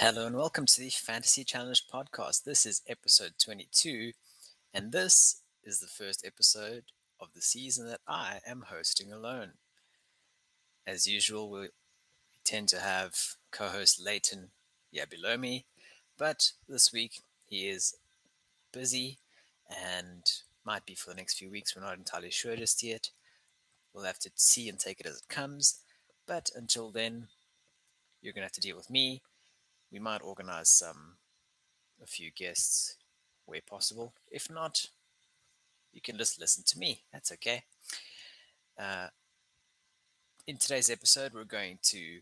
Hello 0.00 0.26
and 0.26 0.36
welcome 0.36 0.66
to 0.66 0.80
the 0.82 0.90
Fantasy 0.90 1.42
Challenge 1.42 1.82
podcast. 1.90 2.44
This 2.44 2.66
is 2.66 2.82
episode 2.86 3.32
22, 3.42 4.12
and 4.74 4.92
this 4.92 5.40
is 5.64 5.80
the 5.80 5.86
first 5.86 6.22
episode 6.22 6.82
of 7.18 7.28
the 7.34 7.40
season 7.40 7.88
that 7.88 8.02
I 8.06 8.40
am 8.46 8.64
hosting 8.68 9.10
alone. 9.10 9.52
As 10.86 11.06
usual, 11.06 11.50
we 11.50 11.68
tend 12.44 12.68
to 12.68 12.80
have 12.80 13.14
co 13.50 13.68
host 13.68 13.98
Leighton 13.98 14.50
me, 14.92 15.64
but 16.18 16.52
this 16.68 16.92
week 16.92 17.22
he 17.46 17.70
is 17.70 17.96
busy 18.74 19.16
and 19.70 20.24
might 20.62 20.84
be 20.84 20.94
for 20.94 21.08
the 21.08 21.16
next 21.16 21.38
few 21.38 21.50
weeks. 21.50 21.74
We're 21.74 21.80
not 21.80 21.96
entirely 21.96 22.30
sure 22.30 22.54
just 22.54 22.82
yet. 22.82 23.08
We'll 23.94 24.04
have 24.04 24.18
to 24.18 24.30
see 24.34 24.68
and 24.68 24.78
take 24.78 25.00
it 25.00 25.06
as 25.06 25.16
it 25.22 25.28
comes, 25.30 25.80
but 26.26 26.50
until 26.54 26.90
then, 26.90 27.28
you're 28.20 28.34
going 28.34 28.42
to 28.42 28.48
have 28.48 28.52
to 28.52 28.60
deal 28.60 28.76
with 28.76 28.90
me 28.90 29.22
we 29.96 30.00
might 30.00 30.20
organize 30.20 30.68
some 30.68 31.14
a 32.02 32.06
few 32.06 32.30
guests 32.30 32.96
where 33.46 33.62
possible. 33.66 34.12
If 34.30 34.50
not, 34.50 34.88
you 35.90 36.02
can 36.02 36.18
just 36.18 36.38
listen 36.38 36.64
to 36.66 36.78
me. 36.78 37.00
That's 37.14 37.32
okay. 37.32 37.62
Uh, 38.78 39.06
in 40.46 40.58
today's 40.58 40.90
episode, 40.90 41.32
we're 41.32 41.44
going 41.44 41.78
to 41.84 42.20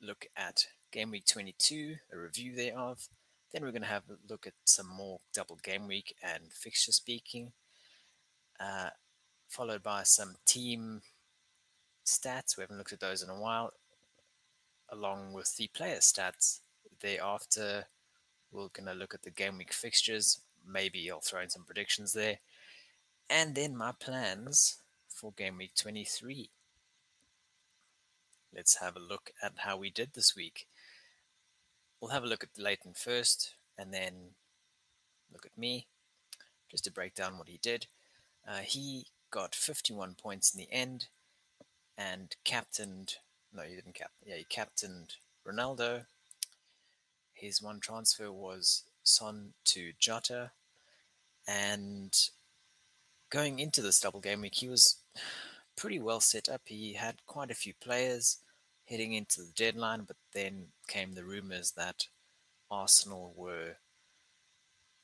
look 0.00 0.28
at 0.36 0.68
Game 0.92 1.10
Week 1.10 1.26
22, 1.26 1.96
a 2.12 2.16
review 2.16 2.54
thereof. 2.54 3.08
Then 3.52 3.64
we're 3.64 3.72
going 3.72 3.82
to 3.82 3.88
have 3.88 4.04
a 4.08 4.32
look 4.32 4.46
at 4.46 4.54
some 4.64 4.86
more 4.86 5.18
double 5.34 5.58
game 5.64 5.88
week 5.88 6.14
and 6.22 6.52
fixture 6.52 6.92
speaking, 6.92 7.50
uh, 8.60 8.90
followed 9.48 9.82
by 9.82 10.04
some 10.04 10.36
team 10.46 11.02
stats. 12.06 12.56
We 12.56 12.60
haven't 12.60 12.78
looked 12.78 12.92
at 12.92 13.00
those 13.00 13.24
in 13.24 13.28
a 13.28 13.40
while, 13.40 13.72
along 14.88 15.32
with 15.32 15.56
the 15.56 15.66
player 15.74 15.96
stats 15.96 16.60
thereafter, 17.00 17.86
we're 18.50 18.68
going 18.68 18.86
to 18.86 18.94
look 18.94 19.14
at 19.14 19.22
the 19.22 19.30
game 19.30 19.58
week 19.58 19.72
fixtures. 19.72 20.40
Maybe 20.66 21.10
I'll 21.10 21.20
throw 21.20 21.42
in 21.42 21.50
some 21.50 21.64
predictions 21.64 22.12
there. 22.12 22.38
And 23.30 23.54
then 23.54 23.76
my 23.76 23.92
plans 23.92 24.78
for 25.08 25.32
game 25.32 25.58
week 25.58 25.72
23. 25.76 26.50
Let's 28.54 28.76
have 28.76 28.96
a 28.96 29.00
look 29.00 29.30
at 29.42 29.52
how 29.58 29.76
we 29.76 29.90
did 29.90 30.10
this 30.14 30.34
week. 30.34 30.66
We'll 32.00 32.12
have 32.12 32.24
a 32.24 32.28
look 32.28 32.42
at 32.44 32.62
Leighton 32.62 32.94
first 32.94 33.54
and 33.76 33.92
then 33.92 34.12
look 35.32 35.44
at 35.44 35.58
me 35.58 35.86
just 36.70 36.84
to 36.84 36.92
break 36.92 37.14
down 37.14 37.38
what 37.38 37.48
he 37.48 37.58
did. 37.62 37.86
Uh, 38.46 38.58
he 38.58 39.06
got 39.30 39.54
51 39.54 40.14
points 40.14 40.54
in 40.54 40.60
the 40.60 40.72
end 40.72 41.08
and 41.96 42.34
captained, 42.44 43.16
no, 43.52 43.62
he 43.62 43.74
didn't 43.74 43.94
cap, 43.94 44.12
yeah, 44.24 44.36
he 44.36 44.44
captained 44.44 45.16
Ronaldo, 45.46 46.04
his 47.38 47.62
one 47.62 47.80
transfer 47.80 48.32
was 48.32 48.84
Son 49.02 49.52
to 49.66 49.92
Jota, 49.98 50.50
and 51.46 52.12
going 53.30 53.58
into 53.58 53.80
this 53.80 54.00
double 54.00 54.20
game 54.20 54.40
week, 54.40 54.56
he 54.56 54.68
was 54.68 54.96
pretty 55.76 56.00
well 56.00 56.20
set 56.20 56.48
up. 56.48 56.62
He 56.64 56.94
had 56.94 57.24
quite 57.26 57.50
a 57.50 57.54
few 57.54 57.72
players 57.80 58.38
heading 58.86 59.12
into 59.12 59.42
the 59.42 59.52
deadline, 59.54 60.02
but 60.06 60.16
then 60.34 60.66
came 60.88 61.14
the 61.14 61.24
rumours 61.24 61.72
that 61.72 62.06
Arsenal 62.70 63.32
were 63.36 63.76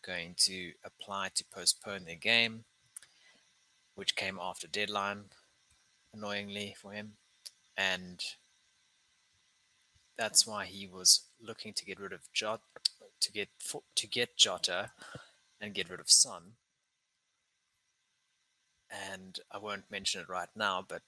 going 0.04 0.34
to 0.36 0.72
apply 0.84 1.30
to 1.34 1.44
postpone 1.54 2.04
their 2.04 2.16
game, 2.16 2.64
which 3.94 4.16
came 4.16 4.38
after 4.40 4.66
deadline, 4.66 5.24
annoyingly 6.12 6.74
for 6.76 6.92
him. 6.92 7.12
And 7.76 8.22
that's 10.16 10.46
why 10.46 10.66
he 10.66 10.86
was 10.86 11.22
looking 11.40 11.72
to 11.74 11.84
get 11.84 12.00
rid 12.00 12.12
of 12.12 12.32
Jot 12.32 12.60
to 13.20 13.32
get 13.32 13.48
to 13.94 14.06
get 14.06 14.36
Jota 14.36 14.90
and 15.60 15.74
get 15.74 15.90
rid 15.90 16.00
of 16.00 16.10
Son. 16.10 16.42
And 18.90 19.40
I 19.50 19.58
won't 19.58 19.90
mention 19.90 20.20
it 20.20 20.28
right 20.28 20.48
now, 20.54 20.84
but 20.86 21.02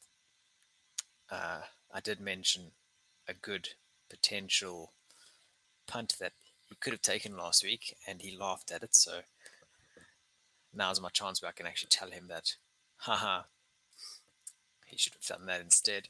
uh, 1.30 1.60
I 1.92 2.00
did 2.00 2.20
mention 2.20 2.72
a 3.28 3.34
good 3.34 3.70
potential 4.08 4.92
punt 5.86 6.16
that 6.18 6.32
he 6.68 6.74
could 6.80 6.92
have 6.92 7.02
taken 7.02 7.36
last 7.36 7.62
week, 7.62 7.96
and 8.08 8.22
he 8.22 8.36
laughed 8.36 8.72
at 8.72 8.82
it. 8.82 8.94
So 8.94 9.20
now's 10.74 11.00
my 11.00 11.10
chance 11.10 11.40
where 11.40 11.48
I 11.48 11.52
can 11.52 11.66
actually 11.66 11.90
tell 11.90 12.10
him 12.10 12.26
that, 12.28 12.54
haha, 12.98 13.42
he 14.86 14.96
should 14.96 15.14
have 15.14 15.38
done 15.38 15.46
that 15.46 15.60
instead. 15.60 16.08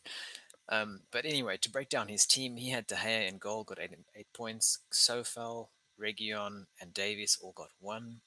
Um, 0.68 1.00
but 1.12 1.24
anyway, 1.24 1.58
to 1.58 1.70
break 1.70 1.88
down 1.88 2.08
his 2.08 2.26
team, 2.26 2.56
he 2.56 2.70
had 2.70 2.86
De 2.86 2.96
Gea 2.96 3.28
in 3.28 3.38
goal, 3.38 3.64
got 3.64 3.78
eight, 3.80 3.92
eight 4.16 4.32
points. 4.32 4.80
Coufal, 4.92 5.68
Reguilon, 6.00 6.66
and 6.80 6.92
Davies 6.92 7.38
all 7.40 7.52
got 7.52 7.70
one. 7.80 8.20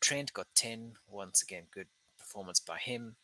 Trent 0.00 0.32
got 0.32 0.46
10. 0.54 0.92
Once 1.08 1.42
again, 1.42 1.64
good 1.72 1.88
performance 2.18 2.60
by 2.60 2.78
him. 2.78 3.16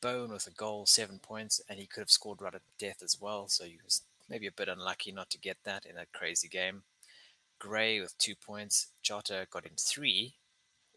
Bowen 0.00 0.30
with 0.30 0.46
a 0.46 0.50
goal, 0.50 0.86
seven 0.86 1.18
points, 1.18 1.60
and 1.68 1.78
he 1.78 1.86
could 1.86 2.02
have 2.02 2.10
scored 2.10 2.40
right 2.40 2.54
at 2.54 2.62
death 2.78 3.02
as 3.02 3.20
well. 3.20 3.48
So 3.48 3.64
he 3.64 3.78
was 3.82 4.02
maybe 4.28 4.46
a 4.46 4.52
bit 4.52 4.68
unlucky 4.68 5.12
not 5.12 5.30
to 5.30 5.38
get 5.38 5.58
that 5.64 5.86
in 5.86 5.96
a 5.96 6.06
crazy 6.12 6.48
game. 6.48 6.82
Gray 7.58 8.00
with 8.00 8.16
two 8.18 8.34
points. 8.34 8.88
Jota 9.02 9.46
got 9.50 9.64
in 9.64 9.72
three, 9.78 10.34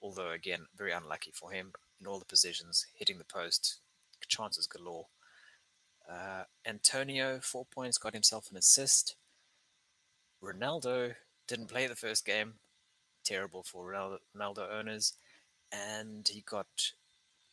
although 0.01 0.31
again, 0.31 0.67
very 0.77 0.91
unlucky 0.91 1.31
for 1.33 1.51
him 1.51 1.71
in 1.99 2.07
all 2.07 2.19
the 2.19 2.25
positions, 2.25 2.85
hitting 2.93 3.17
the 3.17 3.23
post, 3.23 3.79
chances 4.27 4.67
galore. 4.67 5.07
Uh, 6.09 6.44
Antonio, 6.66 7.40
four 7.41 7.66
points, 7.66 7.97
got 7.97 8.13
himself 8.13 8.50
an 8.50 8.57
assist. 8.57 9.16
Ronaldo 10.41 11.16
didn't 11.47 11.68
play 11.68 11.88
the 11.88 11.95
first 11.95 12.25
game. 12.25 12.56
Terrible 13.23 13.63
for 13.63 13.91
Ronaldo, 13.91 14.17
Ronaldo 14.35 14.72
owners. 14.72 15.13
And 15.72 16.28
he 16.28 16.41
got 16.41 16.67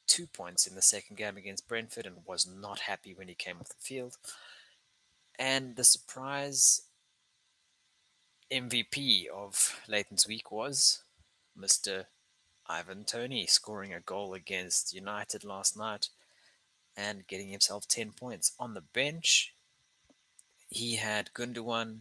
two 0.07 0.27
points 0.27 0.67
in 0.67 0.77
the 0.77 0.83
second 0.83 1.17
game 1.17 1.37
against 1.37 1.67
Brentford 1.67 2.07
and 2.07 2.19
was 2.27 2.47
not 2.47 2.81
happy 2.81 3.15
when 3.15 3.29
he 3.29 3.35
came 3.35 3.57
off 3.61 3.71
the 3.71 3.75
field. 3.81 4.17
And 5.39 5.75
the 5.75 5.85
surprise 5.85 6.83
MVP 8.53 9.27
of 9.27 9.81
Leighton's 9.89 10.29
week 10.29 10.53
was 10.53 11.03
Mr. 11.59 12.05
Ivan 12.67 13.05
Toney 13.05 13.47
scoring 13.47 13.93
a 13.93 14.01
goal 14.01 14.35
against 14.35 14.95
United 14.95 15.43
last 15.43 15.77
night 15.77 16.09
and 16.97 17.27
getting 17.27 17.49
himself 17.49 17.89
10 17.89 18.13
points. 18.13 18.53
On 18.59 18.75
the 18.75 18.81
bench, 18.81 19.55
he 20.69 20.97
had 20.97 21.31
Gundogan. 21.35 22.01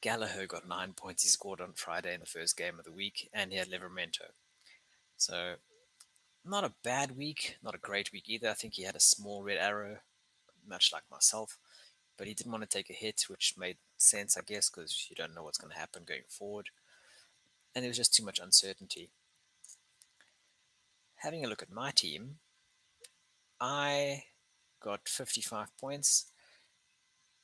Gallagher 0.00 0.46
got 0.46 0.66
9 0.68 0.94
points. 0.94 1.22
He 1.22 1.28
scored 1.28 1.60
on 1.60 1.72
Friday 1.74 2.14
in 2.14 2.20
the 2.20 2.26
first 2.26 2.56
game 2.56 2.78
of 2.78 2.84
the 2.84 2.92
week, 2.92 3.28
and 3.32 3.52
he 3.52 3.58
had 3.58 3.68
Livramento. 3.68 4.32
So, 5.16 5.56
not 6.44 6.64
a 6.64 6.72
bad 6.82 7.16
week, 7.16 7.58
not 7.62 7.74
a 7.74 7.78
great 7.78 8.10
week 8.12 8.24
either. 8.28 8.48
I 8.48 8.54
think 8.54 8.74
he 8.74 8.84
had 8.84 8.96
a 8.96 9.00
small 9.00 9.42
red 9.42 9.58
arrow, 9.58 9.98
much 10.66 10.90
like 10.92 11.02
myself, 11.10 11.58
but 12.16 12.26
he 12.26 12.34
didn't 12.34 12.52
want 12.52 12.62
to 12.62 12.68
take 12.68 12.88
a 12.88 12.94
hit, 12.94 13.24
which 13.28 13.54
made 13.58 13.76
sense, 13.98 14.36
I 14.36 14.40
guess, 14.40 14.70
because 14.70 15.06
you 15.10 15.16
don't 15.16 15.34
know 15.34 15.42
what's 15.42 15.58
going 15.58 15.72
to 15.72 15.78
happen 15.78 16.04
going 16.06 16.22
forward. 16.28 16.70
And 17.74 17.84
there 17.84 17.90
was 17.90 17.98
just 17.98 18.14
too 18.14 18.24
much 18.24 18.38
uncertainty. 18.38 19.10
Having 21.16 21.44
a 21.44 21.48
look 21.48 21.62
at 21.62 21.70
my 21.70 21.90
team, 21.90 22.38
I 23.60 24.24
got 24.80 25.08
55 25.08 25.76
points, 25.78 26.26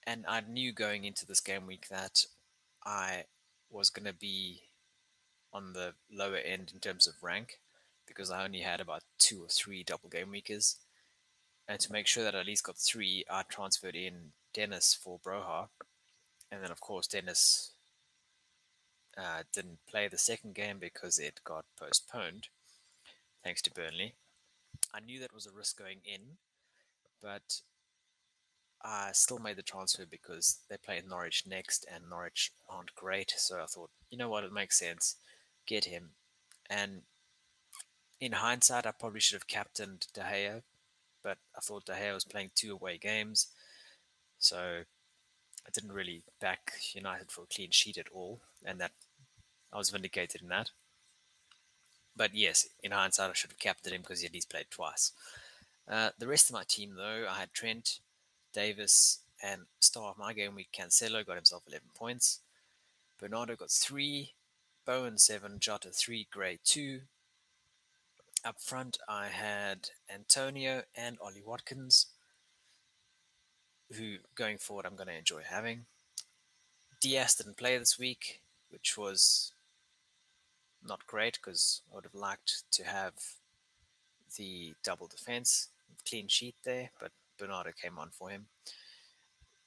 and 0.06 0.24
I 0.26 0.40
knew 0.40 0.72
going 0.72 1.04
into 1.04 1.26
this 1.26 1.40
game 1.40 1.66
week 1.66 1.88
that 1.88 2.24
I 2.84 3.24
was 3.70 3.90
going 3.90 4.06
to 4.06 4.14
be 4.14 4.62
on 5.52 5.72
the 5.72 5.94
lower 6.10 6.36
end 6.36 6.70
in 6.72 6.80
terms 6.80 7.06
of 7.06 7.22
rank 7.22 7.58
because 8.06 8.30
I 8.30 8.44
only 8.44 8.60
had 8.60 8.80
about 8.80 9.02
two 9.18 9.42
or 9.42 9.48
three 9.48 9.82
double 9.82 10.08
game 10.08 10.30
weekers. 10.30 10.76
And 11.68 11.80
to 11.80 11.92
make 11.92 12.06
sure 12.06 12.22
that 12.22 12.34
I 12.34 12.40
at 12.40 12.46
least 12.46 12.64
got 12.64 12.76
three, 12.76 13.24
I 13.28 13.42
transferred 13.42 13.96
in 13.96 14.32
Dennis 14.54 14.94
for 14.94 15.18
Broja. 15.18 15.68
And 16.50 16.62
then, 16.62 16.70
of 16.70 16.80
course, 16.80 17.08
Dennis 17.08 17.72
uh, 19.18 19.42
didn't 19.52 19.78
play 19.90 20.06
the 20.06 20.18
second 20.18 20.54
game 20.54 20.78
because 20.78 21.18
it 21.18 21.40
got 21.44 21.64
postponed, 21.78 22.48
thanks 23.42 23.62
to 23.62 23.72
Burnley. 23.72 24.14
I 24.94 25.00
knew 25.00 25.20
that 25.20 25.34
was 25.34 25.46
a 25.46 25.52
risk 25.52 25.78
going 25.78 25.98
in, 26.04 26.38
but 27.22 27.60
I 28.82 29.10
still 29.12 29.38
made 29.38 29.56
the 29.56 29.62
transfer 29.62 30.04
because 30.08 30.58
they 30.68 30.76
play 30.76 31.02
Norwich 31.06 31.44
next, 31.46 31.86
and 31.92 32.08
Norwich 32.08 32.52
aren't 32.68 32.94
great. 32.94 33.34
So 33.36 33.60
I 33.60 33.66
thought, 33.66 33.90
you 34.10 34.18
know 34.18 34.28
what, 34.28 34.44
it 34.44 34.52
makes 34.52 34.78
sense, 34.78 35.16
get 35.66 35.86
him. 35.86 36.10
And 36.70 37.02
in 38.20 38.32
hindsight, 38.32 38.86
I 38.86 38.92
probably 38.92 39.20
should 39.20 39.36
have 39.36 39.46
captained 39.46 40.06
De 40.14 40.20
Gea, 40.20 40.62
but 41.22 41.38
I 41.56 41.60
thought 41.60 41.86
De 41.86 41.92
Gea 41.92 42.14
was 42.14 42.24
playing 42.24 42.50
two 42.54 42.72
away 42.72 42.98
games, 42.98 43.48
so 44.38 44.82
I 45.66 45.70
didn't 45.72 45.92
really 45.92 46.22
back 46.40 46.72
United 46.92 47.30
for 47.30 47.42
a 47.42 47.54
clean 47.54 47.70
sheet 47.72 47.98
at 47.98 48.08
all, 48.12 48.40
and 48.64 48.80
that 48.80 48.92
I 49.72 49.78
was 49.78 49.90
vindicated 49.90 50.42
in 50.42 50.48
that. 50.48 50.70
But 52.16 52.34
yes, 52.34 52.66
in 52.82 52.92
hindsight, 52.92 53.30
I 53.30 53.34
should 53.34 53.50
have 53.50 53.58
captained 53.58 53.94
him 53.94 54.02
because 54.02 54.20
he 54.20 54.26
at 54.26 54.32
least 54.32 54.48
played 54.50 54.66
twice. 54.70 55.12
Uh, 55.88 56.10
the 56.18 56.26
rest 56.26 56.48
of 56.48 56.54
my 56.54 56.64
team, 56.66 56.94
though, 56.96 57.26
I 57.28 57.40
had 57.40 57.52
Trent, 57.52 58.00
Davies, 58.52 59.18
and 59.42 59.62
star 59.80 60.10
of 60.10 60.18
my 60.18 60.32
game 60.32 60.54
week, 60.54 60.70
Cancelo, 60.76 61.24
got 61.24 61.36
himself 61.36 61.62
11 61.68 61.88
points. 61.94 62.40
Bernardo 63.20 63.54
got 63.54 63.70
three, 63.70 64.32
Bowen 64.84 65.18
seven, 65.18 65.58
Jota 65.58 65.90
three, 65.90 66.26
Gray 66.30 66.58
two. 66.64 67.00
Up 68.44 68.60
front, 68.60 68.98
I 69.08 69.26
had 69.26 69.90
Antonio 70.12 70.82
and 70.94 71.18
Ollie 71.20 71.42
Watkins, 71.44 72.06
who 73.92 74.16
going 74.34 74.58
forward 74.58 74.86
I'm 74.86 74.96
going 74.96 75.08
to 75.08 75.18
enjoy 75.18 75.42
having. 75.44 75.86
Dias 77.00 77.34
didn't 77.34 77.56
play 77.56 77.76
this 77.76 77.98
week, 77.98 78.42
which 78.70 78.96
was 78.96 79.52
not 80.86 81.06
great 81.06 81.38
because 81.42 81.82
I 81.90 81.94
would 81.94 82.04
have 82.04 82.14
liked 82.14 82.70
to 82.72 82.84
have 82.84 83.14
the 84.36 84.74
double 84.84 85.06
defense, 85.06 85.68
clean 86.08 86.28
sheet 86.28 86.54
there, 86.64 86.90
but 87.00 87.12
Bernardo 87.38 87.70
came 87.80 87.98
on 87.98 88.10
for 88.10 88.30
him. 88.30 88.46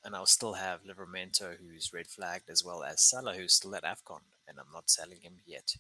And 0.04 0.16
I'll 0.16 0.26
still 0.26 0.54
have 0.54 0.84
Livramento, 0.84 1.56
who's 1.58 1.94
red 1.94 2.08
flagged, 2.08 2.50
as 2.50 2.64
well 2.64 2.84
as 2.84 3.02
Salah, 3.02 3.36
who's 3.36 3.54
still 3.54 3.76
at 3.76 3.84
AFCON, 3.84 4.22
and 4.48 4.58
I'm 4.58 4.72
not 4.74 4.90
selling 4.90 5.20
him 5.22 5.40
yet. 5.46 5.76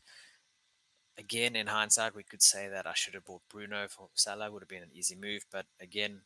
Again, 1.17 1.55
in 1.55 1.67
hindsight, 1.67 2.15
we 2.15 2.23
could 2.23 2.41
say 2.41 2.67
that 2.67 2.85
I 2.85 2.93
should 2.93 3.13
have 3.13 3.25
bought 3.25 3.41
Bruno 3.49 3.87
for 3.87 4.09
Salah, 4.15 4.51
would 4.51 4.61
have 4.61 4.69
been 4.69 4.83
an 4.83 4.91
easy 4.93 5.15
move, 5.15 5.45
but 5.51 5.65
again, 5.79 6.21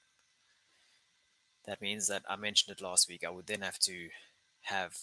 that 1.66 1.82
means 1.82 2.08
that 2.08 2.24
I 2.28 2.36
mentioned 2.36 2.76
it 2.76 2.84
last 2.84 3.08
week. 3.08 3.24
I 3.26 3.30
would 3.30 3.48
then 3.48 3.62
have 3.62 3.80
to 3.80 4.10
have 4.64 4.98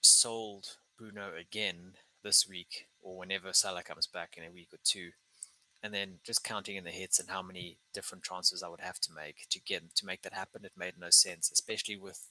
sold 0.00 0.76
Bruno 0.96 1.32
again 1.38 1.94
this 2.22 2.48
week 2.48 2.86
or 3.02 3.16
whenever 3.16 3.52
Salah 3.52 3.82
comes 3.82 4.06
back 4.06 4.36
in 4.36 4.44
a 4.44 4.52
week 4.52 4.68
or 4.72 4.78
two 4.84 5.10
and 5.82 5.92
then 5.92 6.18
just 6.24 6.44
counting 6.44 6.76
in 6.76 6.84
the 6.84 6.90
hits 6.90 7.18
and 7.18 7.28
how 7.28 7.42
many 7.42 7.76
different 7.92 8.22
transfers 8.22 8.62
I 8.62 8.68
would 8.68 8.80
have 8.80 9.00
to 9.00 9.12
make 9.12 9.48
to 9.50 9.60
get 9.60 9.94
to 9.96 10.06
make 10.06 10.22
that 10.22 10.32
happen, 10.32 10.64
it 10.64 10.72
made 10.76 10.94
no 10.98 11.10
sense, 11.10 11.50
especially 11.50 11.96
with 11.96 12.28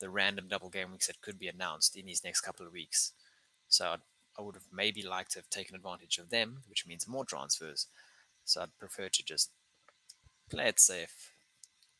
the 0.00 0.10
random 0.10 0.46
double 0.48 0.70
game 0.70 0.90
weeks 0.90 1.06
that 1.06 1.20
could 1.20 1.38
be 1.38 1.46
announced 1.46 1.96
in 1.96 2.06
these 2.06 2.24
next 2.24 2.40
couple 2.40 2.66
of 2.66 2.72
weeks. 2.72 3.12
So 3.68 3.86
I'd, 3.86 4.00
I 4.38 4.42
would 4.42 4.56
have 4.56 4.64
maybe 4.72 5.02
liked 5.02 5.32
to 5.32 5.38
have 5.38 5.50
taken 5.50 5.76
advantage 5.76 6.18
of 6.18 6.30
them, 6.30 6.62
which 6.68 6.86
means 6.86 7.06
more 7.06 7.24
transfers. 7.24 7.86
So 8.44 8.62
I'd 8.62 8.78
prefer 8.78 9.08
to 9.08 9.24
just 9.24 9.50
play 10.50 10.66
it 10.66 10.80
safe. 10.80 11.30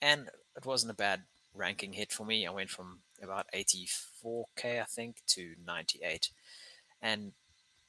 And 0.02 0.28
it 0.56 0.66
wasn't 0.66 0.92
a 0.92 0.96
bad 0.96 1.22
ranking 1.54 1.92
hit 1.92 2.12
for 2.12 2.24
me. 2.24 2.46
I 2.46 2.50
went 2.50 2.70
from 2.70 3.00
about 3.22 3.46
84k, 3.54 4.80
I 4.80 4.86
think, 4.88 5.22
to 5.28 5.54
98. 5.64 6.30
And 7.02 7.32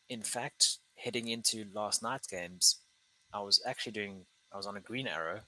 in 0.09 0.21
fact, 0.21 0.77
heading 0.95 1.27
into 1.27 1.65
last 1.73 2.01
night's 2.03 2.27
games, 2.27 2.77
I 3.33 3.41
was 3.41 3.61
actually 3.65 3.93
doing, 3.93 4.25
I 4.53 4.57
was 4.57 4.67
on 4.67 4.77
a 4.77 4.81
green 4.81 5.07
arrow 5.07 5.41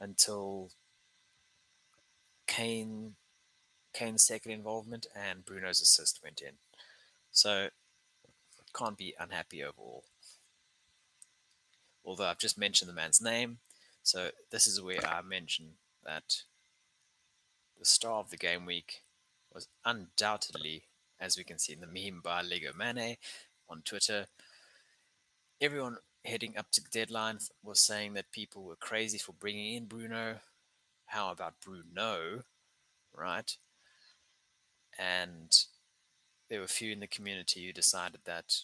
until 0.00 0.70
Kane, 2.46 3.14
Kane's 3.92 4.24
second 4.24 4.52
involvement 4.52 5.06
and 5.14 5.44
Bruno's 5.44 5.80
assist 5.80 6.20
went 6.22 6.40
in. 6.40 6.54
So 7.30 7.68
can't 8.74 8.98
be 8.98 9.14
unhappy 9.18 9.62
overall. 9.62 10.04
Although 12.04 12.26
I've 12.26 12.38
just 12.38 12.58
mentioned 12.58 12.88
the 12.88 12.94
man's 12.94 13.22
name, 13.22 13.58
so 14.02 14.30
this 14.50 14.66
is 14.66 14.82
where 14.82 15.06
I 15.06 15.22
mention 15.22 15.76
that 16.04 16.42
the 17.78 17.86
star 17.86 18.18
of 18.18 18.30
the 18.30 18.36
game 18.36 18.66
week 18.66 19.02
was 19.52 19.68
undoubtedly, 19.84 20.82
as 21.20 21.36
we 21.36 21.44
can 21.44 21.58
see 21.58 21.72
in 21.72 21.80
the 21.80 21.86
meme 21.86 22.20
by 22.22 22.42
Lego 22.42 22.72
Mane 22.76 23.16
on 23.68 23.82
Twitter. 23.82 24.26
Everyone 25.60 25.96
heading 26.24 26.56
up 26.56 26.70
to 26.72 26.82
the 26.82 26.90
deadline 26.90 27.38
was 27.62 27.80
saying 27.80 28.14
that 28.14 28.32
people 28.32 28.64
were 28.64 28.76
crazy 28.76 29.18
for 29.18 29.32
bringing 29.32 29.74
in 29.74 29.86
Bruno. 29.86 30.36
How 31.06 31.30
about 31.30 31.60
Bruno, 31.64 32.42
right? 33.14 33.56
And 34.98 35.56
there 36.48 36.60
were 36.60 36.64
a 36.64 36.68
few 36.68 36.92
in 36.92 37.00
the 37.00 37.06
community 37.06 37.66
who 37.66 37.72
decided 37.72 38.20
that 38.24 38.58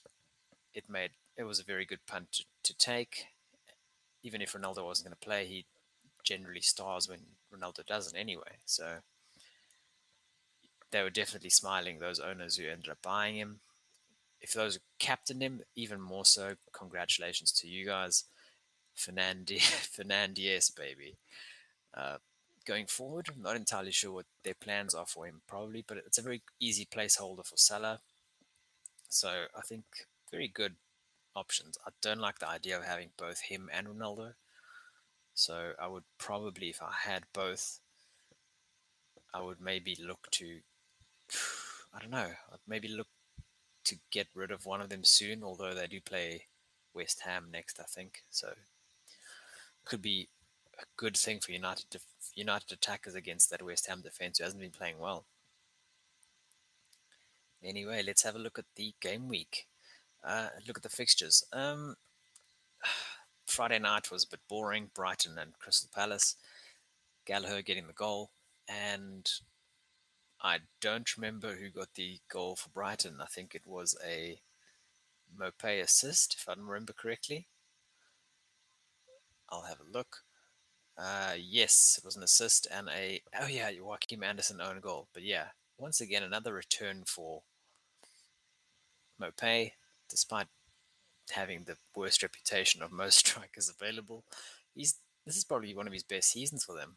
it 0.74 0.84
made 0.88 1.10
it 1.36 1.44
was 1.44 1.60
a 1.60 1.64
very 1.64 1.84
good 1.84 2.04
punt 2.06 2.32
to, 2.32 2.44
to 2.64 2.76
take. 2.76 3.26
Even 4.22 4.42
if 4.42 4.52
Ronaldo 4.52 4.84
wasn't 4.84 5.08
going 5.08 5.16
to 5.18 5.26
play, 5.26 5.46
he 5.46 5.64
generally 6.22 6.60
stars 6.60 7.08
when 7.08 7.20
Ronaldo 7.54 7.86
doesn't 7.86 8.16
anyway. 8.16 8.58
So 8.66 8.98
they 10.90 11.02
were 11.02 11.10
definitely 11.10 11.50
smiling, 11.50 11.98
those 11.98 12.20
owners 12.20 12.56
who 12.56 12.68
ended 12.68 12.90
up 12.90 13.02
buying 13.02 13.36
him 13.36 13.60
if 14.40 14.52
those 14.52 14.78
captained 14.98 15.42
him, 15.42 15.60
even 15.76 16.00
more 16.00 16.24
so, 16.24 16.54
congratulations 16.72 17.52
to 17.52 17.68
you 17.68 17.84
guys. 17.84 18.24
Fernandes, 18.96 19.60
Fernandes, 19.96 20.74
baby. 20.74 21.16
Uh, 21.94 22.16
going 22.64 22.86
forward, 22.86 23.28
I'm 23.28 23.42
not 23.42 23.56
entirely 23.56 23.92
sure 23.92 24.12
what 24.12 24.26
their 24.44 24.54
plans 24.54 24.94
are 24.94 25.06
for 25.06 25.26
him, 25.26 25.42
probably, 25.46 25.84
but 25.86 25.98
it's 25.98 26.18
a 26.18 26.22
very 26.22 26.42
easy 26.58 26.86
placeholder 26.86 27.44
for 27.44 27.56
Salah. 27.56 28.00
So 29.08 29.44
I 29.56 29.60
think 29.60 29.84
very 30.30 30.48
good 30.48 30.76
options. 31.36 31.76
I 31.86 31.90
don't 32.00 32.20
like 32.20 32.38
the 32.38 32.48
idea 32.48 32.78
of 32.78 32.84
having 32.84 33.10
both 33.16 33.40
him 33.40 33.68
and 33.72 33.86
Ronaldo. 33.86 34.34
So 35.34 35.72
I 35.80 35.86
would 35.86 36.04
probably, 36.18 36.70
if 36.70 36.82
I 36.82 36.92
had 37.08 37.24
both, 37.32 37.80
I 39.34 39.42
would 39.42 39.60
maybe 39.60 39.96
look 40.00 40.28
to, 40.32 40.60
I 41.94 42.00
don't 42.00 42.10
know, 42.10 42.30
I'd 42.52 42.58
maybe 42.66 42.88
look 42.88 43.08
to 43.84 43.96
get 44.10 44.28
rid 44.34 44.50
of 44.50 44.66
one 44.66 44.80
of 44.80 44.88
them 44.88 45.04
soon, 45.04 45.42
although 45.42 45.74
they 45.74 45.86
do 45.86 46.00
play 46.00 46.46
West 46.94 47.22
Ham 47.24 47.48
next, 47.50 47.80
I 47.80 47.84
think. 47.84 48.22
So 48.30 48.52
could 49.84 50.02
be 50.02 50.28
a 50.78 50.84
good 50.96 51.16
thing 51.16 51.40
for 51.40 51.52
United 51.52 51.86
def- 51.90 52.04
United 52.34 52.72
attackers 52.72 53.14
against 53.14 53.50
that 53.50 53.62
West 53.62 53.86
Ham 53.86 54.02
defense 54.02 54.38
who 54.38 54.44
hasn't 54.44 54.62
been 54.62 54.70
playing 54.70 54.98
well. 54.98 55.24
Anyway, 57.62 58.02
let's 58.06 58.22
have 58.22 58.36
a 58.36 58.38
look 58.38 58.58
at 58.58 58.64
the 58.76 58.94
game 59.00 59.28
week. 59.28 59.66
Uh, 60.24 60.48
look 60.66 60.78
at 60.78 60.82
the 60.82 60.88
fixtures. 60.88 61.44
Um, 61.52 61.96
Friday 63.46 63.78
night 63.78 64.10
was 64.10 64.24
a 64.24 64.28
bit 64.28 64.40
boring. 64.48 64.90
Brighton 64.94 65.36
and 65.38 65.58
Crystal 65.58 65.90
Palace. 65.94 66.36
Gallagher 67.26 67.62
getting 67.62 67.86
the 67.86 67.92
goal, 67.92 68.30
and 68.68 69.30
I 70.42 70.58
don't 70.80 71.16
remember 71.16 71.56
who 71.56 71.68
got 71.70 71.94
the 71.94 72.18
goal 72.30 72.56
for 72.56 72.70
Brighton. 72.70 73.18
I 73.20 73.26
think 73.26 73.54
it 73.54 73.66
was 73.66 73.96
a 74.06 74.40
Maupay 75.38 75.82
assist, 75.82 76.34
if 76.34 76.48
I 76.48 76.54
remember 76.58 76.92
correctly. 76.92 77.46
I'll 79.50 79.62
have 79.62 79.80
a 79.80 79.92
look. 79.92 80.18
Uh, 80.96 81.34
yes, 81.38 81.96
it 81.98 82.04
was 82.04 82.16
an 82.16 82.22
assist 82.22 82.66
and 82.70 82.88
a 82.88 83.22
oh 83.40 83.46
yeah, 83.46 83.70
Joachim 83.70 84.22
Andersen 84.22 84.60
own 84.60 84.80
goal. 84.80 85.08
But 85.12 85.22
yeah, 85.22 85.46
once 85.78 86.00
again 86.00 86.22
another 86.22 86.52
return 86.52 87.02
for 87.06 87.42
Maupay, 89.20 89.72
despite 90.08 90.46
having 91.30 91.64
the 91.64 91.76
worst 91.94 92.22
reputation 92.22 92.82
of 92.82 92.92
most 92.92 93.18
strikers 93.26 93.70
available. 93.70 94.24
He's 94.74 94.98
this 95.26 95.36
is 95.36 95.44
probably 95.44 95.74
one 95.74 95.86
of 95.86 95.92
his 95.92 96.02
best 96.02 96.30
seasons 96.30 96.64
for 96.64 96.74
them, 96.74 96.96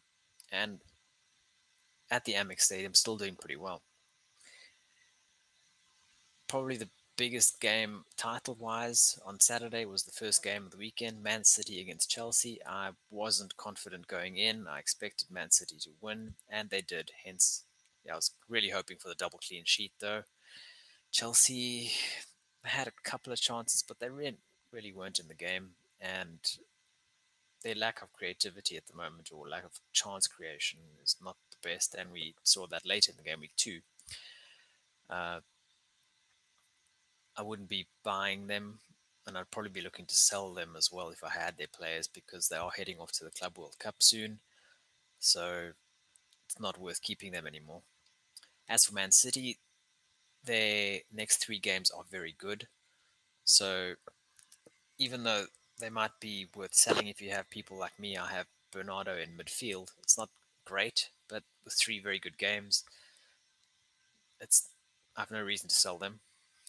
and 0.50 0.80
at 2.10 2.24
the 2.24 2.34
Amex 2.34 2.62
Stadium, 2.62 2.94
still 2.94 3.16
doing 3.16 3.36
pretty 3.36 3.56
well. 3.56 3.82
Probably 6.48 6.76
the 6.76 6.88
biggest 7.16 7.60
game 7.60 8.04
title 8.16 8.56
wise 8.58 9.18
on 9.24 9.38
Saturday 9.40 9.84
was 9.84 10.02
the 10.02 10.12
first 10.12 10.42
game 10.42 10.64
of 10.64 10.70
the 10.70 10.76
weekend 10.76 11.22
Man 11.22 11.44
City 11.44 11.80
against 11.80 12.10
Chelsea. 12.10 12.58
I 12.66 12.90
wasn't 13.10 13.56
confident 13.56 14.08
going 14.08 14.36
in. 14.36 14.66
I 14.66 14.78
expected 14.78 15.30
Man 15.30 15.50
City 15.50 15.76
to 15.80 15.90
win, 16.00 16.34
and 16.48 16.70
they 16.70 16.80
did. 16.80 17.12
Hence, 17.24 17.64
yeah, 18.04 18.12
I 18.12 18.16
was 18.16 18.32
really 18.48 18.70
hoping 18.70 18.96
for 18.98 19.08
the 19.08 19.14
double 19.14 19.38
clean 19.46 19.62
sheet 19.64 19.92
though. 20.00 20.22
Chelsea 21.12 21.92
had 22.64 22.88
a 22.88 23.08
couple 23.08 23.32
of 23.32 23.40
chances, 23.40 23.84
but 23.86 24.00
they 24.00 24.08
really, 24.08 24.38
really 24.72 24.92
weren't 24.92 25.20
in 25.20 25.28
the 25.28 25.34
game, 25.34 25.70
and 26.00 26.38
their 27.64 27.74
lack 27.74 28.02
of 28.02 28.12
creativity 28.12 28.76
at 28.76 28.86
the 28.86 28.94
moment 28.96 29.30
or 29.32 29.48
lack 29.48 29.64
of 29.64 29.80
chance 29.92 30.26
creation 30.28 30.78
is 31.02 31.16
not 31.24 31.36
the 31.50 31.68
best, 31.68 31.94
and 31.94 32.12
we 32.12 32.34
saw 32.44 32.66
that 32.66 32.86
later 32.86 33.10
in 33.10 33.16
the 33.16 33.28
game 33.28 33.40
week 33.40 33.56
too. 33.56 33.80
Uh, 35.10 35.40
I 37.36 37.42
wouldn't 37.42 37.68
be 37.68 37.86
buying 38.04 38.46
them, 38.46 38.78
and 39.26 39.36
I'd 39.36 39.50
probably 39.50 39.70
be 39.70 39.80
looking 39.80 40.06
to 40.06 40.14
sell 40.14 40.52
them 40.52 40.74
as 40.76 40.92
well 40.92 41.08
if 41.08 41.24
I 41.24 41.30
had 41.30 41.56
their 41.56 41.66
players 41.66 42.06
because 42.06 42.48
they 42.48 42.56
are 42.56 42.70
heading 42.70 42.98
off 43.00 43.12
to 43.12 43.24
the 43.24 43.30
Club 43.30 43.58
World 43.58 43.76
Cup 43.78 43.96
soon. 43.98 44.38
So 45.18 45.70
it's 46.46 46.60
not 46.60 46.78
worth 46.78 47.02
keeping 47.02 47.32
them 47.32 47.46
anymore. 47.46 47.80
As 48.68 48.84
for 48.84 48.94
Man 48.94 49.10
City, 49.10 49.56
their 50.44 51.00
next 51.12 51.38
three 51.38 51.58
games 51.58 51.90
are 51.90 52.04
very 52.10 52.34
good. 52.36 52.68
So 53.44 53.94
even 54.98 55.24
though 55.24 55.46
they 55.78 55.90
might 55.90 56.20
be 56.20 56.46
worth 56.54 56.74
selling 56.74 57.08
if 57.08 57.20
you 57.20 57.30
have 57.30 57.50
people 57.50 57.76
like 57.76 57.98
me. 57.98 58.16
I 58.16 58.30
have 58.32 58.46
Bernardo 58.72 59.16
in 59.16 59.36
midfield. 59.36 59.90
It's 60.02 60.18
not 60.18 60.30
great, 60.64 61.10
but 61.28 61.42
with 61.64 61.74
three 61.74 62.00
very 62.00 62.18
good 62.18 62.38
games, 62.38 62.84
it's 64.40 64.68
I 65.16 65.20
have 65.20 65.30
no 65.30 65.42
reason 65.42 65.68
to 65.68 65.74
sell 65.74 65.98
them 65.98 66.20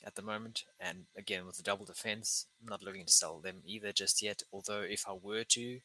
at 0.06 0.16
the 0.16 0.22
moment. 0.22 0.64
And 0.80 1.06
again, 1.18 1.46
with 1.46 1.58
the 1.58 1.64
double 1.64 1.86
defense, 1.86 2.46
I'm 2.62 2.70
not 2.70 2.84
looking 2.84 3.06
to 3.06 3.12
sell 3.12 3.40
them 3.40 3.62
either 3.66 3.92
just 3.92 4.22
yet. 4.22 4.44
Although 4.54 4.82
if 4.82 5.06
I 5.08 5.14
were 5.14 5.44
to, 5.44 5.80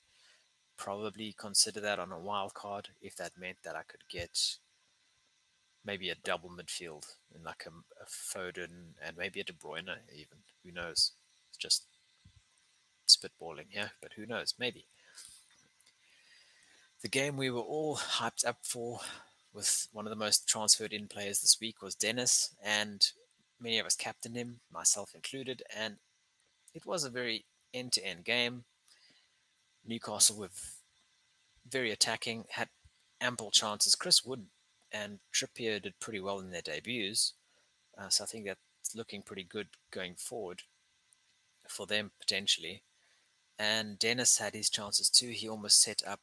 probably 0.76 1.34
consider 1.38 1.80
that 1.80 1.98
on 1.98 2.12
a 2.12 2.18
wild 2.18 2.54
card 2.54 2.88
if 3.02 3.14
that 3.16 3.38
meant 3.38 3.58
that 3.64 3.76
I 3.76 3.82
could 3.82 4.00
get 4.08 4.56
maybe 5.84 6.10
a 6.10 6.14
double 6.14 6.50
midfield 6.50 7.04
in 7.34 7.42
like 7.44 7.66
a, 7.66 7.70
a 8.02 8.06
Foden 8.06 8.94
and 9.02 9.16
maybe 9.16 9.40
a 9.40 9.44
De 9.44 9.52
Bruyne 9.52 9.88
even. 10.12 10.38
Who 10.64 10.72
knows? 10.72 11.12
It's 11.48 11.58
just 11.58 11.84
spitballing 13.16 13.68
here, 13.70 13.92
but 14.00 14.12
who 14.14 14.26
knows? 14.26 14.54
Maybe. 14.58 14.86
The 17.02 17.08
game 17.08 17.36
we 17.36 17.50
were 17.50 17.60
all 17.60 17.96
hyped 17.96 18.46
up 18.46 18.58
for 18.62 19.00
with 19.52 19.88
one 19.92 20.06
of 20.06 20.10
the 20.10 20.16
most 20.16 20.48
transferred 20.48 20.92
in 20.92 21.08
players 21.08 21.40
this 21.40 21.58
week 21.60 21.82
was 21.82 21.94
Dennis, 21.94 22.54
and 22.62 23.06
many 23.58 23.78
of 23.78 23.86
us 23.86 23.96
captained 23.96 24.36
him, 24.36 24.60
myself 24.72 25.14
included, 25.14 25.62
and 25.74 25.96
it 26.74 26.86
was 26.86 27.04
a 27.04 27.10
very 27.10 27.44
end 27.74 27.92
to 27.92 28.04
end 28.04 28.24
game. 28.24 28.64
Newcastle 29.84 30.38
were 30.38 30.50
very 31.68 31.90
attacking, 31.90 32.44
had 32.50 32.68
ample 33.20 33.50
chances. 33.50 33.94
Chris 33.94 34.24
Wood 34.24 34.46
and 34.92 35.18
Trippier 35.32 35.82
did 35.82 35.98
pretty 36.00 36.20
well 36.20 36.38
in 36.38 36.50
their 36.50 36.62
debuts, 36.62 37.34
uh, 37.98 38.08
so 38.08 38.24
I 38.24 38.26
think 38.26 38.46
that's 38.46 38.94
looking 38.94 39.22
pretty 39.22 39.44
good 39.44 39.68
going 39.90 40.14
forward 40.14 40.62
for 41.68 41.86
them 41.86 42.10
potentially. 42.20 42.82
And 43.60 43.98
Dennis 43.98 44.38
had 44.38 44.54
his 44.54 44.70
chances 44.70 45.10
too. 45.10 45.28
He 45.28 45.46
almost 45.46 45.82
set 45.82 46.00
up 46.06 46.20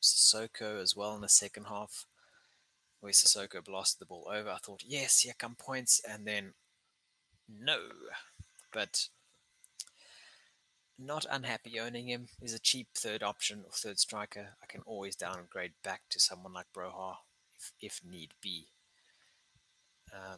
Sissoko 0.00 0.80
as 0.80 0.94
well 0.94 1.16
in 1.16 1.20
the 1.20 1.28
second 1.28 1.64
half, 1.64 2.06
where 3.00 3.10
Sissoko 3.10 3.64
blasted 3.64 3.98
the 3.98 4.06
ball 4.06 4.28
over. 4.32 4.50
I 4.50 4.58
thought, 4.58 4.84
yes, 4.86 5.20
here 5.20 5.34
come 5.36 5.56
points, 5.56 6.00
and 6.08 6.24
then 6.24 6.54
no. 7.48 7.78
But 8.72 9.08
not 10.96 11.26
unhappy 11.28 11.80
owning 11.80 12.06
him. 12.06 12.28
He's 12.40 12.54
a 12.54 12.60
cheap 12.60 12.86
third 12.94 13.24
option 13.24 13.62
or 13.64 13.72
third 13.72 13.98
striker. 13.98 14.50
I 14.62 14.66
can 14.66 14.82
always 14.86 15.16
downgrade 15.16 15.72
back 15.82 16.02
to 16.10 16.20
someone 16.20 16.52
like 16.52 16.66
Broja 16.72 17.16
if, 17.56 17.72
if 17.80 18.00
need 18.08 18.30
be. 18.40 18.68
Uh, 20.14 20.36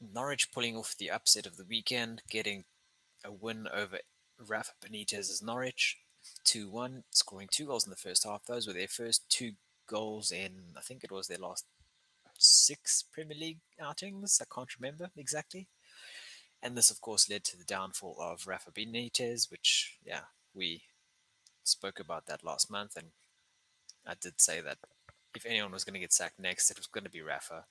Norwich 0.00 0.50
pulling 0.50 0.76
off 0.76 0.96
the 0.98 1.12
upset 1.12 1.46
of 1.46 1.56
the 1.56 1.64
weekend, 1.64 2.22
getting 2.28 2.64
a 3.24 3.30
win 3.30 3.68
over 3.72 3.98
Rafa 4.38 4.72
Benitez's 4.84 5.42
Norwich, 5.42 5.98
2 6.44 6.68
1, 6.68 7.04
scoring 7.10 7.48
two 7.50 7.66
goals 7.66 7.84
in 7.84 7.90
the 7.90 7.96
first 7.96 8.24
half. 8.24 8.44
Those 8.44 8.66
were 8.66 8.72
their 8.72 8.88
first 8.88 9.28
two 9.28 9.52
goals 9.86 10.32
in, 10.32 10.74
I 10.76 10.80
think 10.80 11.04
it 11.04 11.12
was 11.12 11.28
their 11.28 11.38
last 11.38 11.64
six 12.38 13.04
Premier 13.12 13.36
League 13.36 13.60
outings. 13.80 14.40
I 14.40 14.52
can't 14.52 14.78
remember 14.78 15.10
exactly. 15.16 15.68
And 16.62 16.76
this, 16.76 16.90
of 16.90 17.00
course, 17.00 17.28
led 17.28 17.44
to 17.44 17.58
the 17.58 17.64
downfall 17.64 18.16
of 18.18 18.46
Rafa 18.46 18.70
Benitez, 18.70 19.50
which, 19.50 19.98
yeah, 20.04 20.22
we 20.54 20.82
spoke 21.62 22.00
about 22.00 22.26
that 22.26 22.44
last 22.44 22.70
month. 22.70 22.96
And 22.96 23.08
I 24.06 24.14
did 24.20 24.40
say 24.40 24.60
that 24.60 24.78
if 25.34 25.44
anyone 25.44 25.72
was 25.72 25.84
going 25.84 25.94
to 25.94 26.00
get 26.00 26.12
sacked 26.12 26.38
next, 26.38 26.70
it 26.70 26.78
was 26.78 26.86
going 26.86 27.04
to 27.04 27.10
be 27.10 27.20
Rafa. 27.20 27.64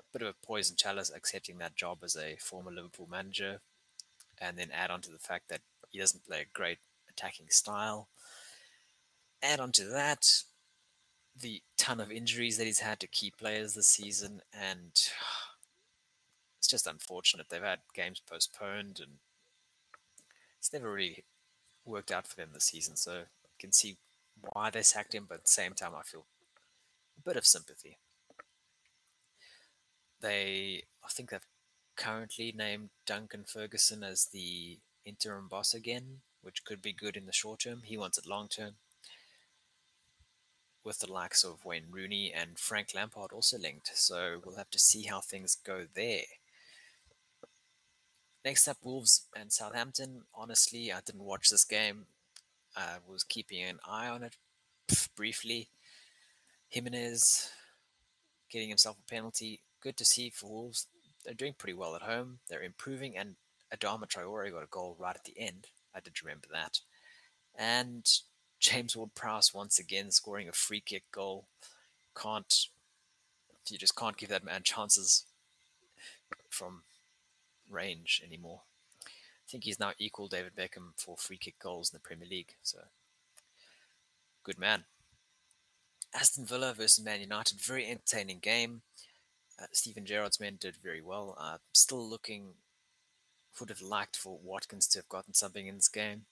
A 0.00 0.02
bit 0.12 0.22
of 0.22 0.28
a 0.28 0.46
poison 0.46 0.76
chalice 0.76 1.12
accepting 1.14 1.58
that 1.58 1.76
job 1.76 1.98
as 2.02 2.16
a 2.16 2.36
former 2.36 2.72
Liverpool 2.72 3.08
manager, 3.08 3.60
and 4.40 4.58
then 4.58 4.70
add 4.72 4.90
on 4.90 5.00
to 5.02 5.10
the 5.10 5.18
fact 5.18 5.48
that 5.48 5.60
he 5.90 5.98
doesn't 5.98 6.24
play 6.26 6.42
a 6.42 6.58
great 6.58 6.78
attacking 7.08 7.46
style. 7.48 8.08
Add 9.42 9.60
on 9.60 9.72
to 9.72 9.84
that 9.84 10.42
the 11.40 11.62
ton 11.76 12.00
of 12.00 12.10
injuries 12.10 12.56
that 12.56 12.64
he's 12.64 12.80
had 12.80 13.00
to 13.00 13.06
key 13.06 13.30
players 13.30 13.74
this 13.74 13.88
season, 13.88 14.40
and 14.52 14.92
it's 16.58 16.68
just 16.68 16.86
unfortunate. 16.86 17.48
They've 17.48 17.62
had 17.62 17.80
games 17.94 18.20
postponed, 18.20 19.00
and 19.00 19.18
it's 20.58 20.72
never 20.72 20.90
really 20.90 21.24
worked 21.84 22.10
out 22.10 22.26
for 22.26 22.36
them 22.36 22.50
this 22.52 22.64
season. 22.64 22.96
So 22.96 23.12
I 23.12 23.54
can 23.58 23.72
see 23.72 23.96
why 24.52 24.70
they 24.70 24.82
sacked 24.82 25.14
him, 25.14 25.26
but 25.28 25.38
at 25.38 25.44
the 25.44 25.50
same 25.50 25.72
time, 25.72 25.92
I 25.98 26.02
feel 26.02 26.24
a 27.18 27.22
bit 27.28 27.36
of 27.36 27.46
sympathy. 27.46 27.98
They, 30.20 30.82
I 31.04 31.08
think 31.08 31.30
they've 31.30 31.40
currently 31.96 32.52
named 32.56 32.90
Duncan 33.06 33.44
Ferguson 33.44 34.02
as 34.02 34.26
the 34.32 34.78
interim 35.04 35.48
boss 35.48 35.74
again, 35.74 36.20
which 36.42 36.64
could 36.64 36.82
be 36.82 36.92
good 36.92 37.16
in 37.16 37.26
the 37.26 37.32
short 37.32 37.60
term. 37.60 37.82
He 37.84 37.96
wants 37.96 38.18
it 38.18 38.26
long 38.26 38.48
term. 38.48 38.74
With 40.84 41.00
the 41.00 41.10
likes 41.10 41.42
of 41.42 41.64
Wayne 41.64 41.86
Rooney 41.90 42.32
and 42.32 42.58
Frank 42.58 42.88
Lampard 42.94 43.32
also 43.32 43.58
linked, 43.58 43.90
so 43.94 44.40
we'll 44.44 44.56
have 44.56 44.70
to 44.70 44.78
see 44.78 45.04
how 45.04 45.20
things 45.20 45.56
go 45.56 45.86
there. 45.94 46.22
Next 48.44 48.68
up, 48.68 48.76
Wolves 48.84 49.26
and 49.34 49.52
Southampton. 49.52 50.22
Honestly, 50.32 50.92
I 50.92 51.00
didn't 51.04 51.24
watch 51.24 51.48
this 51.48 51.64
game. 51.64 52.06
I 52.76 52.98
was 53.04 53.24
keeping 53.24 53.64
an 53.64 53.80
eye 53.84 54.06
on 54.06 54.22
it 54.22 54.36
briefly. 55.16 55.70
Jimenez 56.68 57.50
getting 58.48 58.68
himself 58.68 58.96
a 59.00 59.10
penalty. 59.10 59.62
Good 59.80 59.96
to 59.96 60.04
see 60.04 60.30
for 60.30 60.48
Wolves. 60.48 60.86
They're 61.26 61.34
doing 61.34 61.54
pretty 61.58 61.74
well 61.74 61.94
at 61.96 62.02
home. 62.02 62.38
They're 62.48 62.62
improving, 62.62 63.18
and 63.18 63.34
Adama 63.74 64.06
Traore 64.06 64.50
got 64.52 64.62
a 64.62 64.68
goal 64.70 64.96
right 64.98 65.16
at 65.16 65.24
the 65.24 65.34
end. 65.36 65.66
I 65.94 66.00
did 66.00 66.22
remember 66.22 66.46
that. 66.52 66.80
And 67.58 68.08
James 68.60 68.96
Ward 68.96 69.14
Prowse 69.14 69.52
once 69.52 69.78
again 69.78 70.10
scoring 70.12 70.48
a 70.48 70.52
free 70.52 70.80
kick 70.80 71.04
goal. 71.10 71.46
Can't 72.16 72.68
you 73.68 73.78
just 73.78 73.96
can't 73.96 74.16
give 74.16 74.28
that 74.28 74.44
man 74.44 74.62
chances 74.62 75.24
from 76.48 76.82
range 77.68 78.22
anymore. 78.24 78.60
I 79.04 79.10
think 79.48 79.64
he's 79.64 79.80
now 79.80 79.92
equal 79.98 80.28
David 80.28 80.52
Beckham 80.56 80.90
for 80.96 81.16
free 81.16 81.36
kick 81.36 81.58
goals 81.58 81.90
in 81.90 81.96
the 81.96 82.00
Premier 82.00 82.28
League. 82.28 82.54
So 82.62 82.78
good 84.44 84.58
man. 84.58 84.84
Aston 86.14 86.46
Villa 86.46 86.72
versus 86.72 87.04
Man 87.04 87.20
United, 87.20 87.60
very 87.60 87.86
entertaining 87.86 88.38
game. 88.38 88.82
Uh, 89.60 89.66
Steven 89.72 90.04
Gerrard's 90.04 90.40
men 90.40 90.56
did 90.60 90.76
very 90.76 91.00
well. 91.00 91.36
Uh, 91.38 91.58
still 91.72 92.06
looking, 92.06 92.54
would 93.58 93.70
have 93.70 93.80
liked 93.80 94.16
for 94.16 94.38
Watkins 94.42 94.86
to 94.88 94.98
have 94.98 95.08
gotten 95.08 95.32
something 95.32 95.66
in 95.66 95.76
this 95.76 95.88
game, 95.88 96.26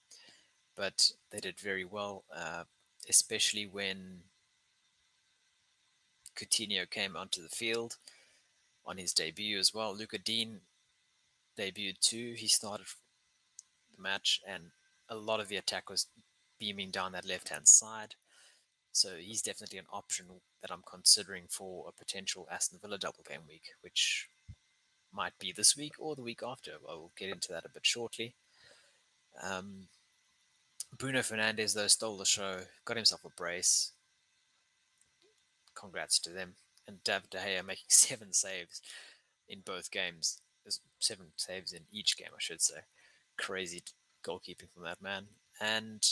but 0.77 1.13
they 1.31 1.41
did 1.41 1.59
very 1.59 1.85
well, 1.85 2.25
uh, 2.35 2.65
especially 3.09 3.67
when 3.67 4.23
Coutinho 6.37 6.89
came 6.89 7.17
onto 7.17 7.43
the 7.43 7.49
field 7.49 7.97
on 8.85 8.99
his 8.99 9.15
debut 9.15 9.59
as 9.59 9.73
well. 9.73 9.95
Lucas 9.95 10.21
Digne 10.23 10.59
debuted 11.59 12.01
too. 12.01 12.35
He 12.37 12.49
started 12.49 12.87
the 13.95 14.03
match, 14.03 14.41
and 14.47 14.65
a 15.09 15.17
lot 15.17 15.41
of 15.41 15.49
the 15.49 15.57
attack 15.57 15.89
was 15.89 16.07
beaming 16.59 16.91
down 16.91 17.13
that 17.13 17.25
left 17.27 17.49
hand 17.49 17.69
side. 17.69 18.17
So 18.95 19.17
he's 19.19 19.43
definitely 19.43 19.79
an 19.79 19.87
option 19.93 20.27
that 20.63 20.71
I'm 20.71 20.85
considering 20.89 21.45
for 21.49 21.87
a 21.89 21.93
potential 21.93 22.47
Aston 22.51 22.79
Villa 22.81 22.97
double 22.97 23.25
game 23.29 23.41
week, 23.49 23.65
which 23.81 24.29
might 25.13 25.37
be 25.39 25.53
this 25.53 25.77
week 25.77 25.95
or 25.99 26.15
the 26.15 26.23
week 26.23 26.43
after. 26.47 26.73
I 26.89 26.95
will 26.95 27.11
get 27.19 27.29
into 27.29 27.53
that 27.53 27.65
a 27.65 27.69
bit 27.69 27.85
shortly. 27.85 28.35
Um, 29.43 29.89
Bruno 30.97 31.21
Fernandes 31.21 31.75
though, 31.75 31.89
stole 31.89 32.17
the 32.17 32.25
show, 32.25 32.61
got 32.85 32.97
himself 32.97 33.25
a 33.25 33.31
brace. 33.31 33.91
Congrats 35.75 36.21
to 36.21 36.31
them. 36.31 36.55
And 36.87 37.03
David 37.03 37.31
De 37.31 37.39
Gea 37.39 37.67
making 37.67 37.87
seven 37.89 38.33
saves 38.33 38.81
in 39.49 39.61
both 39.61 39.91
games 39.91 40.41
seven 40.99 41.27
saves 41.37 41.73
in 41.73 41.83
each 41.93 42.17
game, 42.17 42.29
I 42.33 42.39
should 42.39 42.63
say. 42.63 42.81
Crazy 43.37 43.83
goalkeeping 44.25 44.71
from 44.73 44.85
that 44.85 45.03
man. 45.03 45.27
And 45.61 46.03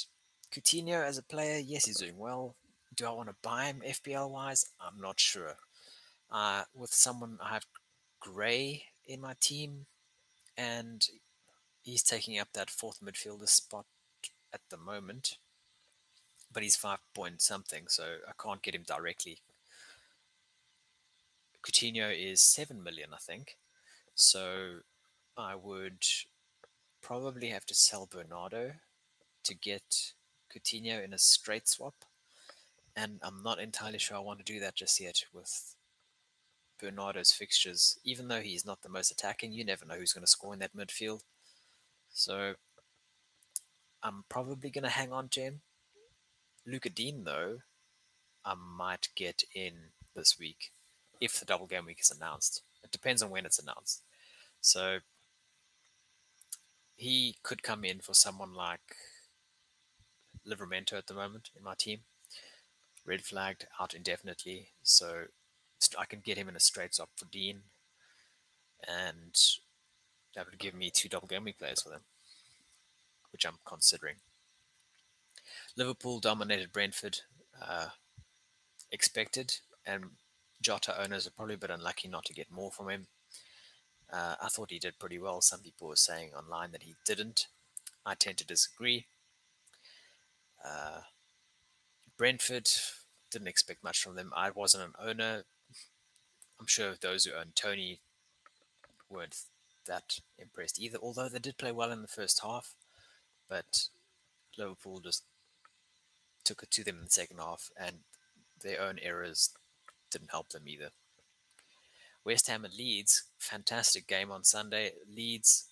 Coutinho 0.53 1.03
as 1.03 1.19
a 1.19 1.23
player, 1.23 1.59
yes, 1.59 1.87
he's 1.87 1.99
doing 1.99 2.19
well. 2.19 2.55
Do 2.95 3.07
I 3.07 3.11
want 3.11 3.29
to 3.29 3.35
buy 3.43 3.65
him 3.65 3.83
FPL 3.87 4.31
wise? 4.31 4.67
I'm 4.81 5.01
not 5.01 5.19
sure. 5.19 5.57
Uh, 6.31 6.65
with 6.75 6.93
someone, 6.93 7.39
I 7.43 7.55
have 7.55 7.67
Gray 8.21 8.85
in 9.07 9.21
my 9.21 9.35
team, 9.41 9.87
and 10.57 11.07
he's 11.83 12.03
taking 12.03 12.39
up 12.39 12.49
that 12.53 12.71
fourth 12.71 13.01
midfielder 13.01 13.49
spot 13.49 13.87
at 14.53 14.61
the 14.69 14.77
moment. 14.77 15.39
But 16.53 16.63
he's 16.63 16.77
five 16.77 16.99
point 17.15 17.41
something, 17.41 17.85
so 17.89 18.17
I 18.29 18.33
can't 18.43 18.63
get 18.63 18.75
him 18.75 18.85
directly. 18.87 19.39
Coutinho 21.63 22.13
is 22.15 22.41
seven 22.41 22.83
million, 22.83 23.11
I 23.15 23.19
think. 23.19 23.57
So 24.15 24.81
I 25.37 25.55
would 25.55 26.05
probably 27.01 27.49
have 27.49 27.65
to 27.67 27.75
sell 27.75 28.07
Bernardo 28.11 28.73
to 29.45 29.55
get 29.55 30.13
Coutinho 30.55 31.03
in 31.03 31.15
a 31.15 31.19
straight 31.19 31.69
swap. 31.69 31.95
And 32.97 33.21
I'm 33.23 33.43
not 33.43 33.59
entirely 33.59 33.99
sure 33.99 34.17
I 34.17 34.21
want 34.21 34.39
to 34.45 34.53
do 34.53 34.61
that 34.61 34.75
just 34.75 35.01
yet 35.01 35.25
with 35.33 35.75
Bernardo's 36.81 37.33
fixtures. 37.33 37.99
Even 38.05 38.29
though 38.29 38.41
he's 38.41 38.67
not 38.67 38.83
the 38.83 38.89
most 38.89 39.11
attacking, 39.11 39.53
you 39.53 39.65
never 39.65 39.87
know 39.87 39.95
who's 39.95 40.13
going 40.13 40.25
to 40.25 40.31
score 40.31 40.53
in 40.53 40.59
that 40.61 40.77
midfield. 40.77 41.23
So 42.13 42.55
I'm 44.03 44.25
probably 44.29 44.71
going 44.71 44.85
to 44.85 44.91
hang 44.91 45.13
on 45.13 45.29
to 45.31 45.41
him. 45.41 45.61
Lucas 46.67 46.93
Digne, 46.93 47.23
though, 47.25 47.59
I 48.45 48.55
might 48.55 49.09
get 49.15 49.45
in 49.55 49.73
this 50.15 50.39
week 50.39 50.73
if 51.21 51.39
the 51.39 51.47
double 51.47 51.67
game 51.67 51.87
week 51.87 52.01
is 52.01 52.11
announced. 52.11 52.63
It 52.83 52.91
depends 52.91 53.23
on 53.23 53.31
when 53.31 53.47
it's 53.47 53.59
announced. 53.59 54.03
So 54.61 54.99
he 56.97 57.37
could 57.43 57.63
come 57.63 57.85
in 57.85 58.01
for 58.01 58.15
someone 58.15 58.55
like 58.55 58.97
Livramento 60.47 60.95
at 60.95 61.07
the 61.07 61.15
moment 61.15 61.51
in 61.57 61.65
my 61.65 61.75
team. 61.77 62.01
Red 63.05 63.23
flagged 63.23 63.67
out 63.81 63.95
indefinitely. 63.95 64.69
So 64.83 65.25
I 65.99 66.05
can 66.05 66.21
get 66.21 66.39
him 66.39 66.49
in 66.49 66.57
a 66.57 66.61
straight 66.61 66.95
swap 66.95 67.11
for 67.17 67.25
Digne, 67.27 67.63
and 68.87 69.37
that 70.35 70.47
would 70.47 70.59
give 70.59 70.75
me 70.75 70.91
two 70.91 71.09
double 71.09 71.29
week 71.45 71.59
players 71.59 71.83
for 71.83 71.91
them, 71.91 72.03
which 73.33 73.45
I'm 73.45 73.59
considering. 73.65 74.17
Liverpool 75.77 76.21
dominated 76.21 76.73
Brentford, 76.73 77.21
uh, 77.61 77.89
expected, 78.91 79.59
and 79.85 80.05
Jota 80.61 81.03
owners 81.03 81.27
are 81.27 81.31
probably 81.31 81.57
a 81.57 81.59
bit 81.59 81.71
unlucky 81.71 82.09
not 82.09 82.25
to 82.27 82.35
get 82.35 82.51
more 82.51 82.71
from 82.71 82.89
him. 82.89 83.07
Uh, 84.13 84.37
I 84.41 84.49
thought 84.49 84.71
he 84.71 84.79
did 84.79 84.99
pretty 84.99 85.19
well. 85.19 85.41
Some 85.41 85.61
people 85.61 85.89
were 85.89 85.97
saying 85.97 86.31
online 86.37 86.71
that 86.73 86.83
he 86.83 86.95
didn't. 87.05 87.47
I 88.05 88.15
tend 88.15 88.39
to 88.39 88.47
disagree. 88.47 89.07
Uh, 90.65 91.01
Brentford 92.17 92.69
didn't 93.31 93.49
expect 93.49 93.83
much 93.83 94.03
from 94.03 94.15
them. 94.15 94.33
I 94.37 94.51
wasn't 94.51 94.85
an 94.85 94.95
owner. 94.99 95.45
I'm 96.61 96.67
sure 96.67 96.95
those 97.01 97.25
who 97.25 97.33
own 97.33 97.53
Toney 97.55 98.01
weren't 99.09 99.37
that 99.87 100.21
impressed 100.39 100.81
either, 100.81 100.99
although 101.03 101.29
they 101.29 101.39
did 101.39 101.59
play 101.59 101.73
well 101.73 101.91
in 101.91 102.03
the 102.03 102.09
first 102.09 102.43
half. 102.43 102.75
But 103.49 103.89
Liverpool 104.57 105.01
just 105.01 105.25
took 106.45 106.63
it 106.63 106.71
to 106.73 106.85
them 106.85 106.99
in 106.99 107.05
the 107.05 107.11
second 107.11 107.39
half, 107.39 107.71
and 107.77 107.99
their 108.61 108.81
own 108.81 108.99
errors 109.03 109.51
didn't 110.11 110.31
help 110.31 110.51
them 110.51 110.69
either. 110.69 110.91
West 112.25 112.47
Ham 112.49 112.65
and 112.65 112.75
Leeds, 112.75 113.25
fantastic 113.39 114.07
game 114.07 114.31
on 114.31 114.45
Sunday. 114.45 114.93
Leeds 115.13 115.69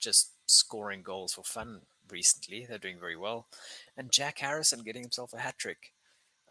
just 0.00 0.32
scoring 0.46 1.02
goals 1.02 1.34
for 1.34 1.44
fun 1.44 1.82
recently. 2.12 2.64
They're 2.64 2.78
doing 2.78 3.00
very 3.00 3.16
well. 3.16 3.46
And 3.96 4.12
Jack 4.12 4.38
Harrison 4.38 4.82
getting 4.84 5.02
himself 5.02 5.32
a 5.32 5.38
hat 5.38 5.58
trick. 5.58 5.92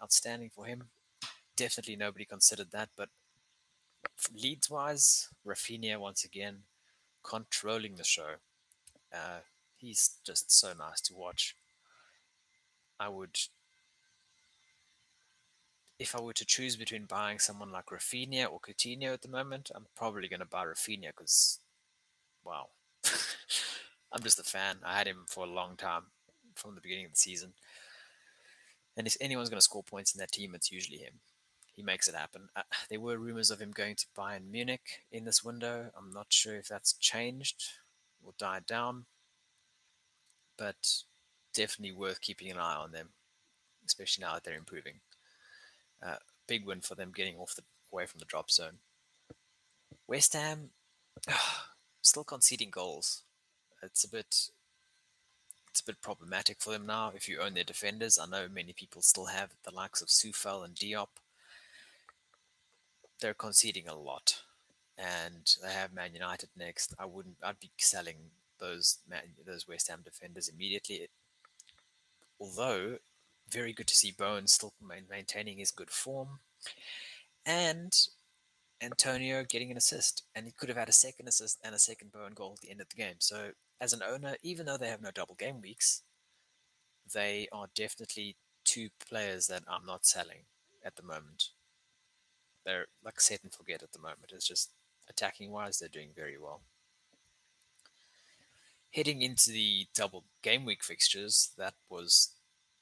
Outstanding 0.02 0.50
for 0.50 0.66
him. 0.66 0.86
Definitely 1.56 1.96
nobody 1.96 2.26
considered 2.26 2.72
that, 2.72 2.90
but 2.98 3.10
Leeds 4.34 4.70
wise, 4.70 5.30
Raphinha 5.46 5.98
once 6.00 6.24
again 6.26 6.64
controlling 7.24 7.96
the 7.96 8.04
show. 8.04 8.36
Uh, 9.14 9.40
he's 9.78 10.18
just 10.24 10.52
so 10.52 10.74
nice 10.74 11.02
to 11.02 11.16
watch. 11.16 11.56
I 13.00 13.10
would, 13.10 13.38
if 16.00 16.16
I 16.16 16.22
were 16.22 16.34
to 16.34 16.46
choose 16.46 16.76
between 16.76 17.06
buying 17.06 17.40
someone 17.40 17.72
like 17.72 17.88
Raphinha 17.88 18.52
or 18.52 18.60
Coutinho 18.60 19.14
at 19.14 19.22
the 19.22 19.28
moment, 19.28 19.72
I'm 19.74 19.88
probably 19.96 20.28
going 20.28 20.40
to 20.40 20.46
buy 20.46 20.66
Raphinha 20.66 21.08
because, 21.08 21.60
wow, 22.44 22.68
I'm 24.12 24.24
just 24.24 24.40
a 24.40 24.44
fan. 24.44 24.78
I 24.84 24.98
had 24.98 25.08
him 25.08 25.26
for 25.28 25.46
a 25.46 25.50
long 25.50 25.76
time 25.76 26.04
from 26.56 26.76
the 26.76 26.82
beginning 26.82 27.06
of 27.06 27.12
the 27.12 27.18
season. 27.18 27.54
And 28.98 29.08
if 29.08 29.16
anyone's 29.22 29.50
going 29.50 29.58
to 29.58 29.64
score 29.64 29.84
points 29.84 30.14
in 30.14 30.20
that 30.20 30.32
team, 30.32 30.54
it's 30.54 30.72
usually 30.72 30.98
him. 30.98 31.20
He 31.74 31.82
makes 31.82 32.08
it 32.10 32.16
happen. 32.16 32.50
Uh, 32.56 32.64
there 32.90 33.00
were 33.00 33.18
rumors 33.18 33.50
of 33.50 33.62
him 33.62 33.72
going 33.72 33.96
to 33.96 34.06
Bayern 34.18 34.52
Munich 34.52 35.04
in 35.12 35.24
this 35.24 35.44
window. 35.44 35.92
I'm 35.98 36.12
not 36.12 36.28
sure 36.30 36.56
if 36.56 36.68
that's 36.68 36.94
changed 36.94 37.64
or 38.24 38.34
died 38.38 38.66
down, 38.66 39.06
but 40.58 41.04
definitely 41.54 41.96
worth 41.96 42.20
keeping 42.20 42.52
an 42.52 42.58
eye 42.58 42.76
on 42.76 42.92
them, 42.92 43.10
especially 43.88 44.24
now 44.24 44.34
that 44.34 44.44
they're 44.44 44.58
improving. 44.58 44.96
Uh, 46.06 46.18
big 46.48 46.66
win 46.66 46.82
for 46.82 46.96
them 46.96 47.14
getting 47.16 47.38
off 47.38 47.56
the 47.56 47.64
away 47.92 48.06
from 48.06 48.20
the 48.20 48.26
drop 48.26 48.52
zone. 48.52 48.80
West 50.08 50.34
Ham 50.34 50.70
still 52.02 52.24
conceding 52.24 52.70
goals. 52.70 53.24
It's 53.84 54.04
a 54.04 54.10
bit 54.10 54.50
it's 55.70 55.80
a 55.80 55.86
bit 55.86 56.02
problematic 56.02 56.58
for 56.60 56.72
them 56.72 56.86
now 56.86 57.14
if 57.16 57.30
you 57.30 57.40
own 57.40 57.54
their 57.54 57.64
defenders. 57.64 58.20
I 58.20 58.26
know 58.26 58.48
many 58.50 58.74
people 58.74 59.02
still 59.02 59.28
have 59.28 59.52
the 59.64 59.74
likes 59.74 60.02
of 60.02 60.10
Coufal 60.10 60.66
and 60.66 60.76
Diop. 60.76 61.08
They're 63.22 63.34
conceding 63.34 63.88
a 63.88 63.96
lot, 63.96 64.42
and 64.98 65.56
they 65.64 65.72
have 65.72 65.94
Man 65.94 66.14
United 66.14 66.50
next. 66.58 66.94
I 67.00 67.06
wouldn't. 67.06 67.38
I'd 67.44 67.60
be 67.60 67.72
selling 67.78 68.18
those 68.60 69.00
Man, 69.10 69.22
those 69.46 69.68
West 69.68 69.90
Ham 69.90 70.02
defenders 70.04 70.50
immediately. 70.50 71.08
Although 72.40 72.98
very 73.50 73.74
good 73.74 73.88
to 73.88 73.96
see 73.96 74.12
Bowen 74.12 74.48
still 74.48 74.74
maintaining 75.10 75.58
his 75.58 75.72
good 75.72 75.90
form, 75.90 76.40
and 77.46 77.94
Antonio 78.82 79.44
getting 79.44 79.72
an 79.72 79.78
assist, 79.78 80.24
and 80.36 80.46
he 80.46 80.52
could 80.52 80.70
have 80.70 80.78
had 80.78 80.90
a 80.90 80.94
second 80.94 81.28
assist 81.28 81.60
and 81.64 81.76
a 81.76 81.80
second 81.80 82.12
Bowen 82.12 82.34
goal 82.34 82.54
at 82.54 82.62
the 82.62 82.72
end 82.72 82.82
of 82.82 82.90
the 82.90 82.96
game. 82.96 83.16
So, 83.20 83.52
as 83.82 83.94
an 83.94 84.04
owner, 84.04 84.36
even 84.44 84.68
though 84.68 84.78
they 84.78 84.88
have 84.88 85.02
no 85.02 85.10
double 85.12 85.36
game 85.36 85.60
weeks, 85.60 86.04
they 87.12 87.48
are 87.52 87.66
definitely 87.76 88.38
two 88.64 88.90
players 89.10 89.48
that 89.48 89.64
I'm 89.68 89.86
not 89.86 90.06
selling 90.06 90.44
at 90.86 90.96
the 90.96 91.04
moment. 91.04 91.50
They're 92.64 92.86
like 93.04 93.20
set 93.20 93.42
and 93.44 93.52
forget 93.52 93.82
at 93.82 93.92
the 93.92 94.00
moment. 94.00 94.32
It's 94.34 94.48
just 94.48 94.70
attacking 95.10 95.52
wise, 95.52 95.80
they're 95.80 95.90
doing 95.90 96.12
very 96.16 96.38
well. 96.38 96.62
Heading 98.94 99.24
into 99.24 99.50
the 99.50 99.88
double 99.96 100.26
game 100.44 100.64
week 100.64 100.84
fixtures, 100.84 101.50
that 101.58 101.74
was 101.90 102.34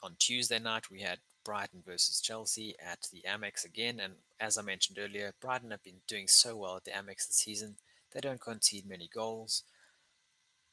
on 0.04 0.16
Tuesday 0.20 0.60
night. 0.60 0.92
We 0.92 1.00
had 1.00 1.20
Brighton 1.46 1.82
versus 1.86 2.20
Chelsea 2.20 2.76
at 2.86 3.08
the 3.14 3.24
Amex 3.28 3.64
again. 3.64 4.02
And 4.02 4.16
as 4.40 4.58
I 4.58 4.64
mentioned 4.64 4.98
earlier, 5.00 5.34
Brighton 5.40 5.72
have 5.72 5.84
been 5.84 6.02
doing 6.08 6.28
so 6.28 6.58
well 6.58 6.76
at 6.76 6.84
the 6.84 6.92
Amex 6.92 7.28
this 7.28 7.38
season. 7.38 7.76
They 8.12 8.20
don't 8.20 8.42
concede 8.42 8.90
many 8.90 9.10
goals. 9.14 9.64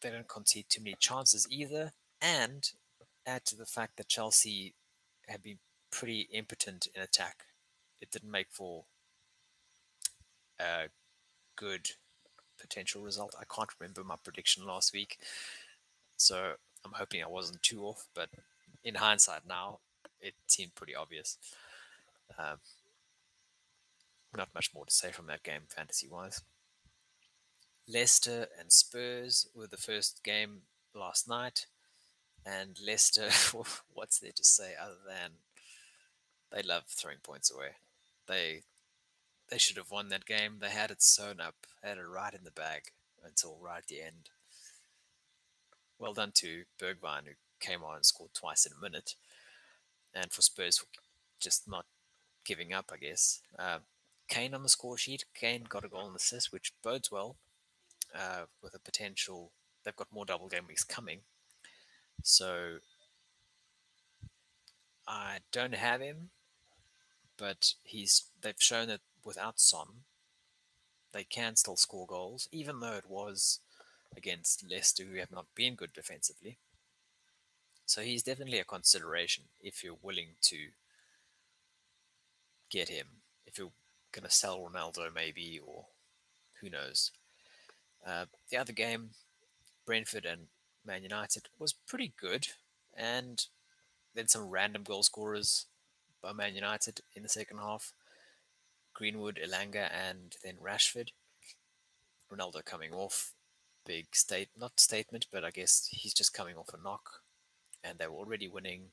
They 0.00 0.10
don't 0.10 0.28
concede 0.28 0.66
too 0.68 0.82
many 0.82 0.96
chances 0.98 1.46
either. 1.50 1.92
And 2.20 2.70
add 3.26 3.44
to 3.46 3.56
the 3.56 3.66
fact 3.66 3.96
that 3.96 4.08
Chelsea 4.08 4.74
had 5.28 5.42
been 5.42 5.58
pretty 5.90 6.28
impotent 6.32 6.88
in 6.94 7.02
attack. 7.02 7.44
It 8.00 8.10
didn't 8.10 8.30
make 8.30 8.48
for 8.50 8.84
a 10.60 10.88
good 11.56 11.90
potential 12.60 13.02
result. 13.02 13.34
I 13.38 13.44
can't 13.52 13.70
remember 13.78 14.04
my 14.04 14.16
prediction 14.22 14.66
last 14.66 14.92
week. 14.92 15.18
So 16.16 16.52
I'm 16.84 16.92
hoping 16.94 17.22
I 17.22 17.28
wasn't 17.28 17.62
too 17.62 17.82
off, 17.84 18.06
but 18.14 18.28
in 18.84 18.94
hindsight 18.94 19.42
now, 19.48 19.80
it 20.20 20.34
seemed 20.46 20.74
pretty 20.74 20.94
obvious. 20.94 21.38
Um, 22.38 22.58
not 24.36 24.48
much 24.54 24.70
more 24.74 24.84
to 24.84 24.92
say 24.92 25.10
from 25.10 25.26
that 25.26 25.42
game, 25.42 25.62
fantasy 25.68 26.08
wise. 26.08 26.42
Leicester 27.88 28.48
and 28.58 28.72
Spurs 28.72 29.46
were 29.54 29.66
the 29.66 29.76
first 29.76 30.22
game 30.24 30.62
last 30.94 31.28
night, 31.28 31.66
and 32.44 32.78
Leicester, 32.84 33.28
what's 33.94 34.18
there 34.18 34.32
to 34.32 34.44
say 34.44 34.72
other 34.80 34.98
than 35.06 35.32
they 36.52 36.62
love 36.62 36.84
throwing 36.88 37.18
points 37.22 37.50
away? 37.50 37.76
They 38.26 38.62
they 39.48 39.58
should 39.58 39.76
have 39.76 39.92
won 39.92 40.08
that 40.08 40.26
game. 40.26 40.56
They 40.60 40.70
had 40.70 40.90
it 40.90 41.02
sewn 41.02 41.40
up, 41.40 41.54
had 41.82 41.98
it 41.98 42.02
right 42.02 42.34
in 42.34 42.42
the 42.42 42.50
bag 42.50 42.90
until 43.24 43.56
right 43.60 43.78
at 43.78 43.86
the 43.86 44.02
end. 44.02 44.30
Well 45.98 46.14
done 46.14 46.32
to 46.36 46.64
Bergwijn, 46.80 47.26
who 47.26 47.32
came 47.60 47.84
on 47.84 47.94
and 47.94 48.04
scored 48.04 48.34
twice 48.34 48.66
in 48.66 48.72
a 48.76 48.82
minute 48.82 49.14
and 50.16 50.32
for 50.32 50.42
Spurs 50.42 50.82
just 51.38 51.68
not 51.68 51.84
giving 52.44 52.72
up, 52.72 52.90
I 52.92 52.96
guess. 52.96 53.42
Uh, 53.58 53.78
Kane 54.28 54.54
on 54.54 54.62
the 54.62 54.68
score 54.68 54.96
sheet. 54.96 55.24
Kane 55.34 55.64
got 55.68 55.84
a 55.84 55.88
goal 55.88 56.06
and 56.06 56.16
assist, 56.16 56.52
which 56.52 56.72
bodes 56.82 57.12
well 57.12 57.36
uh, 58.14 58.44
with 58.62 58.74
a 58.74 58.78
potential. 58.78 59.52
They've 59.84 59.96
got 59.96 60.12
more 60.12 60.24
double 60.24 60.48
game 60.48 60.66
weeks 60.66 60.84
coming, 60.84 61.20
so 62.22 62.78
I 65.06 65.38
don't 65.52 65.74
have 65.74 66.00
him, 66.00 66.30
but 67.36 67.74
he's. 67.84 68.24
They've 68.40 68.54
shown 68.58 68.88
that 68.88 69.00
without 69.24 69.60
Son, 69.60 69.86
they 71.12 71.24
can 71.24 71.56
still 71.56 71.76
score 71.76 72.06
goals, 72.06 72.48
even 72.52 72.80
though 72.80 72.94
it 72.94 73.08
was 73.08 73.60
against 74.16 74.68
Leicester, 74.68 75.04
who 75.04 75.18
have 75.18 75.30
not 75.30 75.46
been 75.54 75.74
good 75.74 75.92
defensively. 75.92 76.58
So 77.86 78.00
he's 78.00 78.24
definitely 78.24 78.58
a 78.58 78.64
consideration 78.64 79.44
if 79.62 79.84
you're 79.84 79.98
willing 80.02 80.30
to 80.42 80.56
get 82.68 82.88
him. 82.88 83.06
If 83.46 83.58
you're 83.58 83.70
going 84.10 84.24
to 84.24 84.30
sell 84.30 84.58
Ronaldo, 84.58 85.14
maybe, 85.14 85.60
or 85.64 85.86
who 86.60 86.68
knows. 86.68 87.12
Uh, 88.06 88.26
the 88.50 88.56
other 88.56 88.72
game, 88.72 89.10
Brentford 89.84 90.24
and 90.24 90.42
Man 90.84 91.02
United, 91.02 91.48
was 91.58 91.72
pretty 91.72 92.12
good. 92.18 92.48
And 92.96 93.44
then 94.14 94.28
some 94.28 94.48
random 94.48 94.84
goal 94.84 95.02
scorers 95.02 95.66
by 96.22 96.32
Man 96.32 96.54
United 96.54 97.00
in 97.14 97.22
the 97.22 97.28
second 97.28 97.58
half 97.58 97.92
Greenwood, 98.94 99.38
Elanga, 99.44 99.90
and 99.92 100.36
then 100.42 100.56
Rashford. 100.56 101.10
Ronaldo 102.32 102.64
coming 102.64 102.92
off. 102.92 103.32
Big 103.84 104.06
state, 104.16 104.48
not 104.58 104.80
statement, 104.80 105.26
but 105.30 105.44
I 105.44 105.50
guess 105.50 105.88
he's 105.90 106.14
just 106.14 106.32
coming 106.32 106.56
off 106.56 106.74
a 106.74 106.82
knock 106.82 107.20
and 107.84 107.98
they 107.98 108.06
were 108.06 108.16
already 108.16 108.48
winning. 108.48 108.90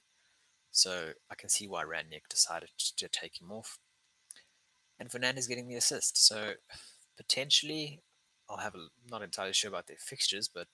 So 0.72 1.14
I 1.32 1.36
can 1.36 1.50
see 1.50 1.68
why 1.68 1.84
Rangnick 1.84 2.28
decided 2.30 2.70
to 2.98 3.08
take 3.08 3.42
him 3.42 3.52
off. 3.52 3.80
And 5.00 5.10
Fernandes 5.10 5.48
getting 5.48 5.68
the 5.68 5.76
assist. 5.76 6.24
So 6.26 6.54
potentially, 7.18 8.02
I'll 8.50 8.58
have 8.58 8.76
a, 8.76 8.88
not 9.10 9.22
entirely 9.22 9.54
sure 9.54 9.70
about 9.70 9.88
their 9.88 9.98
fixtures, 9.98 10.48
but 10.48 10.68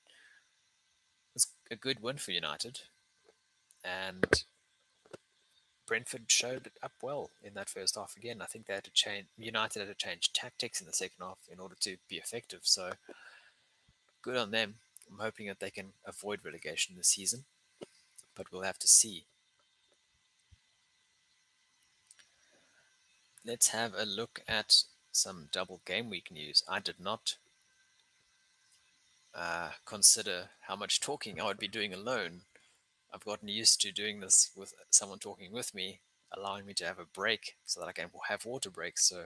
it's 1.35 1.47
a 1.69 1.75
good 1.75 2.01
win 2.01 2.17
for 2.17 2.31
United. 2.31 2.81
And 3.83 4.43
Brentford 5.85 6.25
showed 6.27 6.71
up 6.83 6.91
well 7.01 7.29
in 7.43 7.53
that 7.55 7.69
first 7.69 7.95
half 7.95 8.15
again. 8.17 8.41
I 8.41 8.45
think 8.45 8.67
they 8.67 8.73
had 8.73 8.83
to 8.83 8.91
change. 8.91 9.27
United 9.37 9.79
had 9.79 9.87
to 9.87 9.95
change 9.95 10.33
tactics 10.33 10.81
in 10.81 10.87
the 10.87 10.93
second 10.93 11.17
half 11.19 11.37
in 11.51 11.59
order 11.59 11.75
to 11.81 11.97
be 12.07 12.17
effective. 12.17 12.61
So 12.63 12.91
good 14.21 14.37
on 14.37 14.51
them. 14.51 14.75
I'm 15.09 15.19
hoping 15.19 15.47
that 15.47 15.59
they 15.59 15.71
can 15.71 15.93
avoid 16.05 16.45
relegation 16.45 16.95
this 16.95 17.07
season, 17.07 17.45
but 18.35 18.51
we'll 18.51 18.61
have 18.61 18.77
to 18.79 18.87
see. 18.87 19.25
Let's 23.43 23.69
have 23.69 23.93
a 23.97 24.05
look 24.05 24.41
at 24.47 24.83
some 25.11 25.49
double 25.51 25.81
game 25.85 26.09
week 26.09 26.29
news. 26.31 26.63
I 26.69 26.79
did 26.79 26.99
not 26.99 27.37
uh, 29.35 29.69
consider 29.85 30.49
how 30.61 30.75
much 30.75 30.99
talking 30.99 31.39
I 31.39 31.45
would 31.45 31.59
be 31.59 31.67
doing 31.67 31.93
alone 31.93 32.41
I've 33.13 33.25
gotten 33.25 33.47
used 33.47 33.81
to 33.81 33.91
doing 33.91 34.19
this 34.19 34.51
with 34.55 34.73
someone 34.91 35.19
talking 35.19 35.51
with 35.51 35.73
me, 35.73 35.99
allowing 36.31 36.65
me 36.65 36.73
to 36.75 36.85
have 36.85 36.99
a 36.99 37.05
break 37.05 37.55
so 37.65 37.79
that 37.79 37.87
I 37.87 37.91
can 37.91 38.09
have 38.27 38.45
water 38.45 38.69
breaks. 38.69 39.07
So 39.07 39.25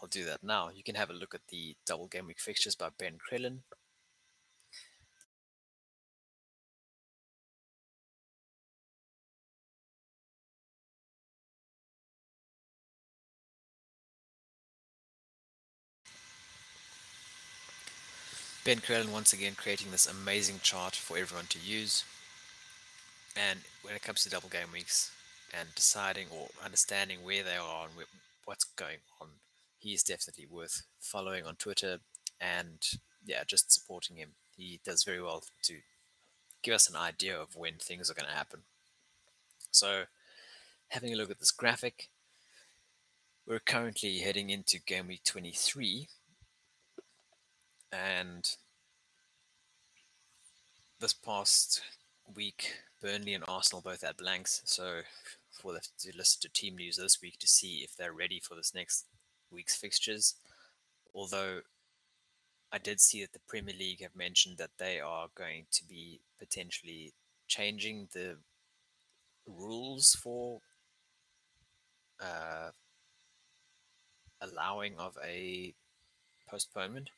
I'll 0.00 0.08
do 0.08 0.24
that 0.26 0.42
now. 0.42 0.70
You 0.74 0.82
can 0.82 0.94
have 0.94 1.08
a 1.08 1.14
look 1.14 1.34
at 1.34 1.48
the 1.48 1.74
double 1.86 2.06
game 2.06 2.26
week 2.26 2.40
fixtures 2.40 2.74
by 2.74 2.90
Ben 2.98 3.18
Crellin. 3.18 3.60
Ben 18.66 18.78
Crellin 18.78 19.12
once 19.12 19.32
again 19.32 19.52
creating 19.56 19.92
this 19.92 20.08
amazing 20.08 20.58
chart 20.60 20.96
for 20.96 21.16
everyone 21.16 21.46
to 21.50 21.58
use. 21.60 22.04
And 23.36 23.60
when 23.82 23.94
it 23.94 24.02
comes 24.02 24.24
to 24.24 24.28
double 24.28 24.48
game 24.48 24.72
weeks 24.72 25.12
and 25.56 25.68
deciding 25.76 26.26
or 26.36 26.48
understanding 26.64 27.18
where 27.22 27.44
they 27.44 27.54
are 27.54 27.84
and 27.84 28.06
what's 28.44 28.64
going 28.64 28.96
on, 29.20 29.28
he 29.78 29.94
is 29.94 30.02
definitely 30.02 30.46
worth 30.50 30.82
following 30.98 31.46
on 31.46 31.54
Twitter 31.54 32.00
and 32.40 32.84
yeah, 33.24 33.44
just 33.46 33.70
supporting 33.70 34.16
him. 34.16 34.30
He 34.56 34.80
does 34.84 35.04
very 35.04 35.22
well 35.22 35.44
to 35.62 35.76
give 36.64 36.74
us 36.74 36.90
an 36.90 36.96
idea 36.96 37.40
of 37.40 37.54
when 37.54 37.74
things 37.74 38.10
are 38.10 38.14
going 38.14 38.28
to 38.28 38.36
happen. 38.36 38.62
So, 39.70 40.06
having 40.88 41.12
a 41.12 41.16
look 41.16 41.30
at 41.30 41.38
this 41.38 41.52
graphic, 41.52 42.08
we're 43.46 43.60
currently 43.60 44.18
heading 44.18 44.50
into 44.50 44.80
game 44.80 45.06
week 45.06 45.22
23 45.22 46.08
and 47.92 48.48
this 51.00 51.12
past 51.12 51.82
week, 52.34 52.72
Burnley 53.02 53.34
and 53.34 53.44
Arsenal 53.46 53.82
both 53.82 54.02
had 54.02 54.16
blanks, 54.16 54.62
so 54.64 55.00
we'll 55.62 55.74
have 55.74 55.88
to 55.98 56.16
listen 56.16 56.40
to 56.42 56.48
team 56.48 56.76
news 56.76 56.96
this 56.96 57.20
week 57.20 57.38
to 57.38 57.46
see 57.46 57.78
if 57.78 57.96
they're 57.96 58.12
ready 58.12 58.40
for 58.40 58.54
this 58.54 58.74
next 58.74 59.06
week's 59.50 59.76
fixtures. 59.76 60.34
Although 61.14 61.60
I 62.72 62.78
did 62.78 63.00
see 63.00 63.22
that 63.22 63.32
the 63.32 63.40
Premier 63.48 63.74
League 63.78 64.02
have 64.02 64.16
mentioned 64.16 64.58
that 64.58 64.70
they 64.78 65.00
are 65.00 65.28
going 65.34 65.66
to 65.72 65.84
be 65.84 66.20
potentially 66.38 67.12
changing 67.46 68.08
the 68.12 68.36
rules 69.46 70.14
for 70.14 70.60
uh, 72.20 72.70
allowing 74.40 74.94
of 74.98 75.16
a 75.24 75.74
postponement 76.48 77.10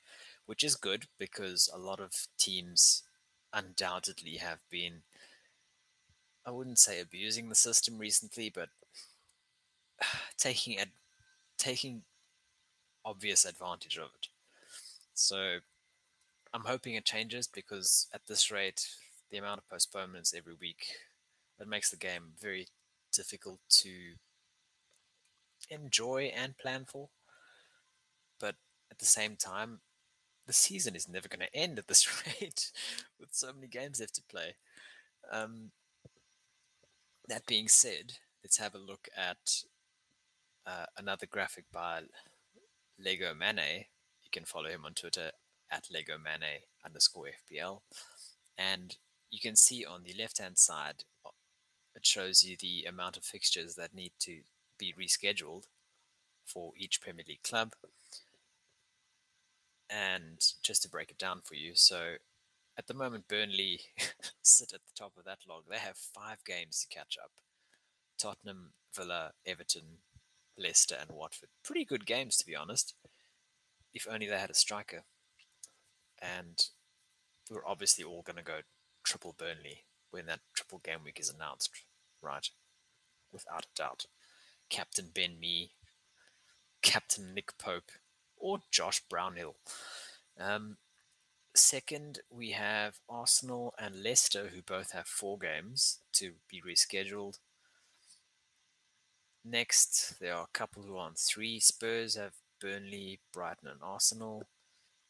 which 0.48 0.64
is 0.64 0.76
good 0.76 1.04
because 1.18 1.68
a 1.74 1.78
lot 1.78 2.00
of 2.00 2.26
teams 2.38 3.02
undoubtedly 3.52 4.36
have 4.36 4.60
been, 4.70 5.02
I 6.46 6.50
wouldn't 6.50 6.78
say 6.78 7.00
abusing 7.00 7.50
the 7.50 7.54
system 7.54 7.98
recently, 7.98 8.48
but 8.48 8.70
taking 10.38 10.78
ad- 10.78 10.92
taking 11.58 12.00
obvious 13.04 13.44
advantage 13.44 13.98
of 13.98 14.08
it. 14.14 14.28
So 15.12 15.58
I'm 16.54 16.64
hoping 16.64 16.94
it 16.94 17.04
changes 17.04 17.46
because 17.46 18.06
at 18.14 18.26
this 18.26 18.50
rate, 18.50 18.88
the 19.30 19.36
amount 19.36 19.58
of 19.58 19.68
postponements 19.68 20.32
every 20.34 20.54
week, 20.58 20.94
it 21.60 21.68
makes 21.68 21.90
the 21.90 21.98
game 21.98 22.32
very 22.40 22.68
difficult 23.12 23.58
to 23.68 23.90
enjoy 25.68 26.32
and 26.34 26.56
plan 26.56 26.86
for. 26.86 27.10
But 28.40 28.54
at 28.90 28.98
the 28.98 29.04
same 29.04 29.36
time, 29.36 29.80
the 30.48 30.54
season 30.54 30.96
is 30.96 31.08
never 31.08 31.28
going 31.28 31.46
to 31.46 31.56
end 31.56 31.78
at 31.78 31.86
this 31.86 32.24
rate 32.26 32.72
with 33.20 33.28
so 33.30 33.52
many 33.52 33.68
games 33.68 34.00
left 34.00 34.14
to 34.16 34.22
play. 34.22 34.56
Um, 35.30 35.70
that 37.28 37.46
being 37.46 37.68
said, 37.68 38.14
let's 38.42 38.56
have 38.56 38.74
a 38.74 38.78
look 38.78 39.08
at 39.16 39.62
uh, 40.66 40.86
another 40.96 41.26
graphic 41.26 41.66
by 41.70 42.00
Lego 42.98 43.34
Mane. 43.34 43.84
You 44.22 44.30
can 44.32 44.46
follow 44.46 44.70
him 44.70 44.84
on 44.86 44.94
Twitter 44.94 45.30
at 45.70 45.88
Lego 45.92 46.16
Mane 46.16 46.62
underscore 46.84 47.26
FPL. 47.26 47.82
And 48.56 48.96
you 49.30 49.40
can 49.40 49.54
see 49.54 49.84
on 49.84 50.02
the 50.02 50.14
left 50.18 50.38
hand 50.38 50.56
side, 50.56 51.04
uh, 51.26 51.30
it 51.94 52.06
shows 52.06 52.42
you 52.42 52.56
the 52.58 52.84
amount 52.88 53.18
of 53.18 53.24
fixtures 53.24 53.74
that 53.74 53.94
need 53.94 54.12
to 54.20 54.40
be 54.78 54.94
rescheduled 54.98 55.64
for 56.46 56.72
each 56.78 57.02
Premier 57.02 57.24
League 57.28 57.42
club. 57.42 57.74
And 59.90 60.44
just 60.62 60.82
to 60.82 60.88
break 60.88 61.10
it 61.10 61.18
down 61.18 61.40
for 61.44 61.54
you, 61.54 61.72
so 61.74 62.16
at 62.78 62.86
the 62.86 62.94
moment, 62.94 63.28
Burnley 63.28 63.80
sit 64.42 64.72
at 64.72 64.80
the 64.84 64.92
top 64.96 65.12
of 65.18 65.24
that 65.24 65.38
log. 65.48 65.64
They 65.68 65.78
have 65.78 65.96
five 65.96 66.44
games 66.44 66.80
to 66.80 66.94
catch 66.94 67.16
up 67.22 67.32
Tottenham, 68.18 68.72
Villa, 68.94 69.32
Everton, 69.46 69.98
Leicester, 70.56 70.96
and 71.00 71.10
Watford. 71.10 71.48
Pretty 71.64 71.84
good 71.84 72.06
games, 72.06 72.36
to 72.36 72.46
be 72.46 72.54
honest, 72.54 72.94
if 73.94 74.06
only 74.10 74.26
they 74.26 74.38
had 74.38 74.50
a 74.50 74.54
striker. 74.54 75.02
And 76.20 76.58
we're 77.50 77.66
obviously 77.66 78.04
all 78.04 78.22
going 78.22 78.36
to 78.36 78.42
go 78.42 78.60
triple 79.04 79.34
Burnley 79.36 79.84
when 80.10 80.26
that 80.26 80.40
triple 80.54 80.80
game 80.84 81.00
week 81.04 81.18
is 81.20 81.32
announced, 81.32 81.70
right? 82.22 82.48
Without 83.32 83.64
a 83.64 83.76
doubt. 83.76 84.06
Captain 84.70 85.10
Ben 85.14 85.38
Mee, 85.40 85.70
Captain 86.82 87.34
Nick 87.34 87.56
Pope, 87.58 87.90
or 88.40 88.60
Josh 88.70 89.02
Brownhill. 89.08 89.56
Um, 90.38 90.76
second, 91.54 92.20
we 92.30 92.52
have 92.52 93.00
Arsenal 93.08 93.74
and 93.78 94.02
Leicester, 94.02 94.48
who 94.54 94.62
both 94.62 94.92
have 94.92 95.06
four 95.06 95.38
games 95.38 95.98
to 96.14 96.32
be 96.48 96.60
rescheduled. 96.60 97.38
Next, 99.44 100.18
there 100.20 100.34
are 100.34 100.44
a 100.44 100.58
couple 100.58 100.82
who 100.82 100.96
are 100.96 101.06
on 101.06 101.14
three. 101.16 101.58
Spurs 101.58 102.16
have 102.16 102.34
Burnley, 102.60 103.20
Brighton, 103.32 103.68
and 103.68 103.80
Arsenal. 103.82 104.46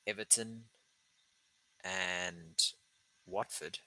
Everton 0.09 0.65
and 1.85 2.73
Watford. 3.27 3.81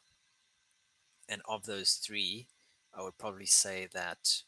And 1.27 1.41
of 1.47 1.65
those 1.65 1.93
three, 1.93 2.45
I 2.93 3.01
would 3.01 3.17
probably 3.17 3.47
say 3.47 3.87
that 3.91 4.43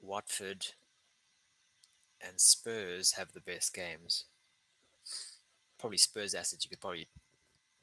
Watford 0.00 0.66
and 2.20 2.40
Spurs 2.40 3.12
have 3.12 3.32
the 3.32 3.40
best 3.40 3.74
games. 3.74 4.24
Probably 5.78 5.98
Spurs 5.98 6.34
assets 6.34 6.64
you 6.64 6.70
could 6.70 6.80
probably 6.80 7.08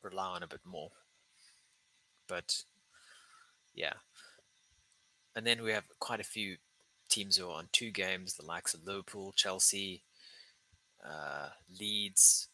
rely 0.02 0.36
on 0.36 0.44
a 0.44 0.48
bit 0.48 0.62
more. 0.66 0.92
But 2.28 2.64
yeah. 3.74 3.94
And 5.36 5.46
then 5.46 5.64
we 5.64 5.72
have 5.72 5.84
quite 6.00 6.20
a 6.20 6.26
few 6.26 6.58
teams 7.10 7.38
who 7.38 7.50
are 7.50 7.58
on 7.58 7.70
two 7.72 7.92
games, 7.92 8.34
the 8.34 8.46
likes 8.46 8.74
of 8.74 8.86
Liverpool, 8.86 9.34
Chelsea, 9.36 10.04
uh, 11.06 11.50
Leeds, 11.80 12.48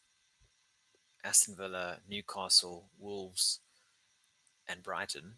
Aston 1.23 1.55
Villa, 1.55 1.97
Newcastle, 2.09 2.89
Wolves, 2.99 3.59
and 4.67 4.83
Brighton 4.83 5.35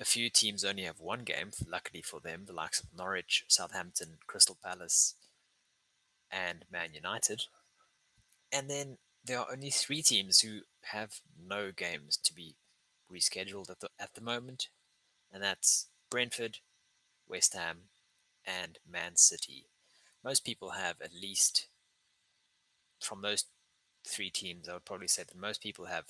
a 0.00 0.04
few 0.04 0.30
teams 0.30 0.64
only 0.64 0.84
have 0.84 0.98
one 0.98 1.24
game, 1.24 1.50
luckily 1.68 2.00
for 2.00 2.20
them, 2.20 2.44
the 2.46 2.54
likes 2.54 2.80
of 2.80 2.88
Norwich, 2.96 3.44
Southampton, 3.48 4.18
Crystal 4.26 4.56
Palace, 4.64 5.14
and 6.32 6.64
Man 6.72 6.94
United. 6.94 7.42
And 8.50 8.70
then 8.70 8.96
there 9.22 9.38
are 9.38 9.52
only 9.52 9.68
three 9.68 10.00
teams 10.00 10.40
who 10.40 10.60
have 10.84 11.20
no 11.38 11.70
games 11.70 12.16
to 12.24 12.34
be 12.34 12.56
rescheduled 13.12 13.70
at 13.70 13.80
the, 13.80 13.90
at 13.98 14.14
the 14.14 14.22
moment, 14.22 14.68
and 15.30 15.42
that's 15.42 15.88
Brentford, 16.10 16.58
West 17.28 17.52
Ham, 17.52 17.90
and 18.46 18.78
Man 18.90 19.16
City. 19.16 19.66
Most 20.24 20.46
people 20.46 20.70
have 20.70 20.96
at 21.02 21.12
least, 21.12 21.66
from 23.00 23.20
those 23.20 23.44
three 24.06 24.30
teams, 24.30 24.66
I 24.66 24.74
would 24.74 24.86
probably 24.86 25.08
say 25.08 25.24
that 25.24 25.38
most 25.38 25.62
people 25.62 25.84
have 25.86 26.06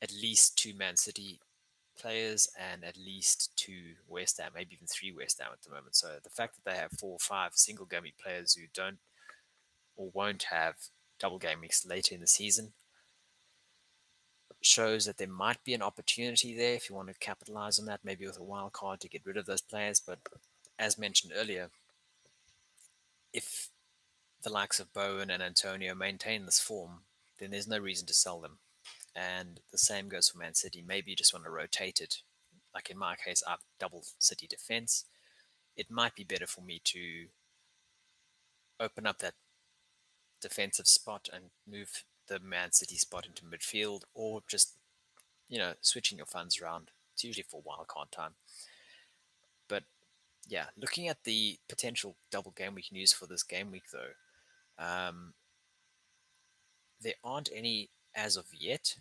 at 0.00 0.12
least 0.12 0.56
two 0.56 0.72
Man 0.72 0.96
City 0.96 1.40
players 1.98 2.48
and 2.58 2.84
at 2.84 2.96
least 2.96 3.50
two 3.56 3.94
West 4.08 4.40
Ham, 4.40 4.52
maybe 4.54 4.74
even 4.74 4.86
three 4.86 5.12
West 5.12 5.40
Ham 5.40 5.50
at 5.52 5.62
the 5.62 5.70
moment. 5.70 5.96
So 5.96 6.16
the 6.22 6.30
fact 6.30 6.54
that 6.54 6.70
they 6.70 6.78
have 6.78 6.92
four 6.92 7.12
or 7.12 7.18
five 7.18 7.52
single 7.54 7.86
game 7.86 8.02
players 8.22 8.54
who 8.54 8.66
don't 8.72 8.98
or 9.96 10.10
won't 10.12 10.44
have 10.44 10.76
double 11.18 11.38
game 11.38 11.60
weeks 11.60 11.84
later 11.84 12.14
in 12.14 12.20
the 12.20 12.26
season 12.26 12.72
shows 14.60 15.04
that 15.04 15.18
there 15.18 15.28
might 15.28 15.62
be 15.64 15.74
an 15.74 15.82
opportunity 15.82 16.56
there 16.56 16.74
if 16.74 16.88
you 16.88 16.96
want 16.96 17.08
to 17.08 17.14
capitalize 17.14 17.78
on 17.78 17.86
that, 17.86 18.00
maybe 18.04 18.26
with 18.26 18.38
a 18.38 18.42
wild 18.42 18.72
card 18.72 19.00
to 19.00 19.08
get 19.08 19.24
rid 19.24 19.36
of 19.36 19.46
those 19.46 19.60
players. 19.60 20.00
But 20.04 20.18
as 20.78 20.98
mentioned 20.98 21.32
earlier, 21.36 21.70
if 23.32 23.68
the 24.42 24.50
likes 24.50 24.80
of 24.80 24.92
Bowen 24.92 25.30
and 25.30 25.42
Antonio 25.42 25.94
maintain 25.94 26.44
this 26.44 26.60
form, 26.60 27.00
then 27.38 27.50
there's 27.50 27.68
no 27.68 27.78
reason 27.78 28.06
to 28.06 28.14
sell 28.14 28.40
them. 28.40 28.58
And 29.18 29.60
the 29.72 29.78
same 29.78 30.08
goes 30.08 30.28
for 30.28 30.38
Man 30.38 30.54
City. 30.54 30.84
Maybe 30.86 31.10
you 31.10 31.16
just 31.16 31.32
want 31.32 31.44
to 31.44 31.50
rotate 31.50 32.00
it. 32.00 32.22
Like 32.72 32.88
in 32.88 32.98
my 32.98 33.16
case, 33.16 33.42
I've 33.46 33.64
double 33.80 34.04
City 34.18 34.46
defense. 34.46 35.04
It 35.76 35.90
might 35.90 36.14
be 36.14 36.22
better 36.24 36.46
for 36.46 36.60
me 36.60 36.80
to 36.84 37.26
open 38.78 39.06
up 39.06 39.18
that 39.18 39.34
defensive 40.40 40.86
spot 40.86 41.28
and 41.32 41.46
move 41.68 42.04
the 42.28 42.38
Man 42.38 42.70
City 42.72 42.96
spot 42.96 43.26
into 43.26 43.44
midfield, 43.44 44.02
or 44.14 44.42
just 44.46 44.74
you 45.48 45.58
know 45.58 45.72
switching 45.80 46.18
your 46.18 46.26
funds 46.26 46.60
around. 46.60 46.90
It's 47.14 47.24
usually 47.24 47.46
for 47.48 47.62
wildcard 47.62 48.10
time. 48.12 48.34
But 49.68 49.84
yeah, 50.46 50.66
looking 50.76 51.08
at 51.08 51.24
the 51.24 51.58
potential 51.68 52.16
double 52.30 52.52
game 52.52 52.74
we 52.74 52.82
can 52.82 52.96
use 52.96 53.12
for 53.12 53.26
this 53.26 53.42
game 53.42 53.72
week, 53.72 53.90
though, 53.92 54.84
um, 54.84 55.32
there 57.00 57.14
aren't 57.24 57.50
any 57.52 57.90
as 58.14 58.36
of 58.36 58.46
yet. 58.52 58.96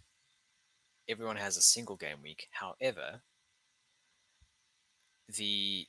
Everyone 1.10 1.38
has 1.38 1.56
a 1.56 1.62
single 1.62 1.96
game 1.96 2.18
week. 2.22 2.50
However, 2.52 3.22
the 5.30 5.88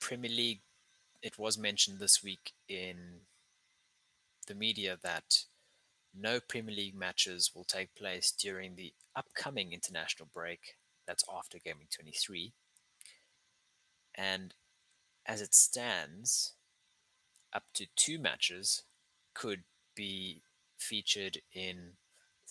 Premier 0.00 0.30
League, 0.30 0.62
it 1.22 1.38
was 1.38 1.56
mentioned 1.56 2.00
this 2.00 2.22
week 2.22 2.52
in 2.68 3.20
the 4.46 4.54
media 4.54 4.98
that 5.02 5.44
no 6.12 6.40
Premier 6.40 6.74
League 6.74 6.96
matches 6.96 7.52
will 7.54 7.64
take 7.64 7.94
place 7.94 8.32
during 8.32 8.74
the 8.74 8.92
upcoming 9.16 9.72
international 9.72 10.28
break 10.32 10.76
that's 11.06 11.24
after 11.32 11.58
Gaming 11.58 11.86
23. 11.94 12.52
And 14.14 14.54
as 15.26 15.40
it 15.40 15.54
stands, 15.54 16.54
up 17.52 17.64
to 17.74 17.86
two 17.96 18.18
matches 18.18 18.82
could 19.34 19.62
be 19.94 20.42
featured 20.78 21.38
in 21.52 21.92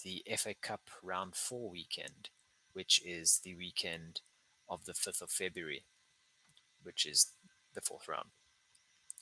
the 0.02 0.24
FA 0.38 0.54
Cup 0.54 0.90
Round 1.02 1.36
4 1.36 1.70
weekend, 1.70 2.30
which 2.74 3.02
is 3.06 3.42
the 3.44 3.56
weekend 3.56 4.22
of 4.70 4.86
the 4.86 4.94
5th 4.94 5.22
of 5.22 5.30
February, 5.30 5.84
which 6.82 7.06
is 7.06 7.32
the 7.74 7.82
fourth 7.82 8.08
round. 8.08 8.30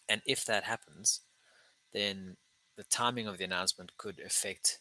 And 0.07 0.21
if 0.25 0.45
that 0.45 0.63
happens, 0.63 1.21
then 1.93 2.37
the 2.75 2.83
timing 2.83 3.27
of 3.27 3.37
the 3.37 3.43
announcement 3.43 3.97
could 3.97 4.19
affect 4.19 4.79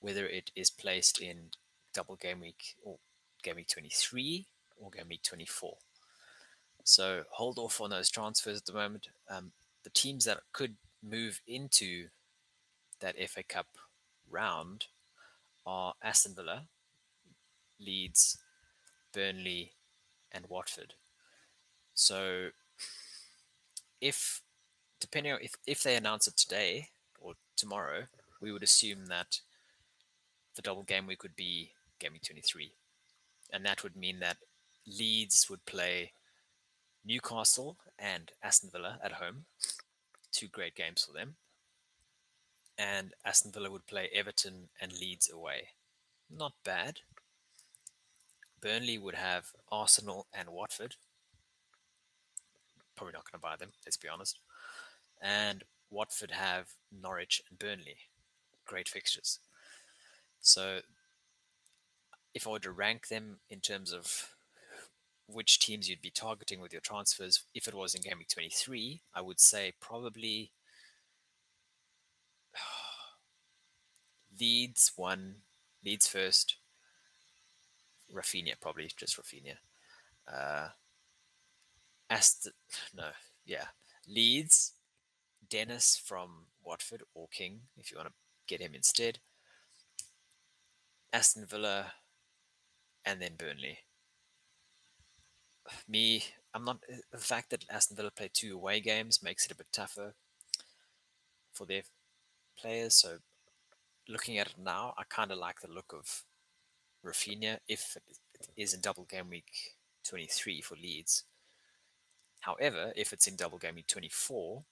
whether 0.00 0.26
it 0.26 0.50
is 0.54 0.70
placed 0.70 1.20
in 1.20 1.50
double 1.94 2.16
game 2.16 2.40
week 2.40 2.76
or 2.84 2.98
game 3.42 3.56
week 3.56 3.68
23 3.68 4.46
or 4.78 4.90
game 4.90 5.08
week 5.08 5.22
24. 5.22 5.76
So 6.84 7.24
hold 7.30 7.58
off 7.58 7.80
on 7.80 7.90
those 7.90 8.10
transfers 8.10 8.58
at 8.58 8.66
the 8.66 8.72
moment. 8.72 9.08
Um, 9.28 9.52
the 9.82 9.90
teams 9.90 10.24
that 10.26 10.40
could 10.52 10.76
move 11.02 11.40
into 11.46 12.08
that 13.00 13.16
FA 13.28 13.42
Cup 13.42 13.66
round 14.30 14.86
are 15.66 15.94
Aston 16.02 16.34
Villa, 16.34 16.62
Leeds, 17.80 18.38
Burnley, 19.12 19.72
and 20.32 20.46
Watford. 20.48 20.94
So 21.94 22.50
if 24.00 24.42
depending 25.00 25.32
on 25.32 25.38
if, 25.42 25.54
if 25.66 25.82
they 25.82 25.96
announce 25.96 26.26
it 26.26 26.36
today 26.36 26.88
or 27.20 27.34
tomorrow, 27.56 28.04
we 28.40 28.52
would 28.52 28.62
assume 28.62 29.06
that 29.06 29.40
the 30.54 30.62
double 30.62 30.84
game 30.84 31.06
week 31.06 31.22
would 31.22 31.36
be 31.36 31.72
game 31.98 32.12
week 32.12 32.24
23. 32.24 32.72
And 33.52 33.64
that 33.64 33.82
would 33.82 33.96
mean 33.96 34.20
that 34.20 34.38
Leeds 34.86 35.48
would 35.50 35.64
play 35.66 36.12
Newcastle 37.04 37.76
and 37.98 38.32
Aston 38.42 38.70
Villa 38.70 38.98
at 39.02 39.12
home. 39.12 39.44
Two 40.32 40.48
great 40.48 40.74
games 40.74 41.04
for 41.04 41.12
them 41.12 41.36
and 42.78 43.14
Aston 43.24 43.52
Villa 43.52 43.70
would 43.70 43.86
play 43.86 44.08
Everton 44.14 44.68
and 44.80 44.92
Leeds 44.92 45.30
away. 45.30 45.68
Not 46.30 46.52
bad. 46.64 47.00
Burnley 48.60 48.98
would 48.98 49.14
have 49.14 49.52
Arsenal 49.70 50.26
and 50.32 50.48
Watford. 50.50 50.96
Probably 52.96 53.12
not 53.12 53.24
going 53.30 53.38
to 53.38 53.46
buy 53.46 53.56
them, 53.56 53.72
let's 53.84 53.96
be 53.96 54.08
honest. 54.08 54.40
And 55.20 55.64
Watford 55.90 56.32
have 56.32 56.70
Norwich 56.90 57.42
and 57.48 57.58
Burnley. 57.58 57.96
Great 58.64 58.88
fixtures. 58.88 59.38
So, 60.40 60.80
if 62.34 62.46
I 62.46 62.50
were 62.50 62.58
to 62.60 62.70
rank 62.70 63.08
them 63.08 63.38
in 63.48 63.60
terms 63.60 63.92
of 63.92 64.34
which 65.28 65.58
teams 65.58 65.88
you'd 65.88 66.02
be 66.02 66.10
targeting 66.10 66.60
with 66.60 66.72
your 66.72 66.80
transfers, 66.80 67.42
if 67.54 67.66
it 67.66 67.74
was 67.74 67.94
in 67.94 68.02
Game 68.02 68.18
Week 68.18 68.28
23, 68.28 69.00
I 69.14 69.20
would 69.20 69.40
say 69.40 69.72
probably 69.80 70.50
Leeds 74.38 74.92
one, 74.96 75.36
Leeds 75.84 76.06
first. 76.06 76.56
Raphinha 78.14 78.54
probably 78.60 78.90
just 78.96 79.16
Raphinha. 79.16 79.56
Uh, 80.32 80.68
Aston, 82.10 82.52
no, 82.96 83.08
yeah, 83.44 83.66
Leeds, 84.08 84.72
Dennis 85.48 86.00
from 86.02 86.46
Watford 86.64 87.02
or 87.14 87.28
King 87.28 87.60
if 87.76 87.90
you 87.90 87.96
want 87.96 88.08
to 88.08 88.14
get 88.46 88.60
him 88.60 88.74
instead. 88.74 89.18
Aston 91.12 91.46
Villa, 91.46 91.92
and 93.04 93.22
then 93.22 93.36
Burnley. 93.38 93.78
Me, 95.88 96.22
I'm 96.54 96.64
not. 96.64 96.78
The 97.10 97.18
fact 97.18 97.50
that 97.50 97.64
Aston 97.70 97.96
Villa 97.96 98.10
play 98.10 98.30
two 98.32 98.54
away 98.54 98.80
games 98.80 99.22
makes 99.22 99.46
it 99.46 99.52
a 99.52 99.56
bit 99.56 99.68
tougher 99.72 100.14
for 101.52 101.64
their 101.64 101.82
players. 102.58 102.94
So 102.94 103.18
looking 104.08 104.38
at 104.38 104.48
it 104.48 104.54
now, 104.62 104.94
I 104.98 105.02
kind 105.08 105.30
of 105.30 105.38
like 105.38 105.60
the 105.60 105.70
look 105.70 105.92
of 105.92 106.24
Raphinha 107.04 107.58
if 107.68 107.96
it 107.96 108.18
is 108.56 108.74
in 108.74 108.80
double 108.80 109.04
game 109.04 109.30
week 109.30 109.74
23 110.08 110.60
for 110.60 110.76
Leeds. 110.76 111.24
However, 112.40 112.92
if 112.96 113.12
it's 113.12 113.26
in 113.26 113.36
double 113.36 113.58
game 113.58 113.76
week 113.76 113.86
24, 113.86 114.62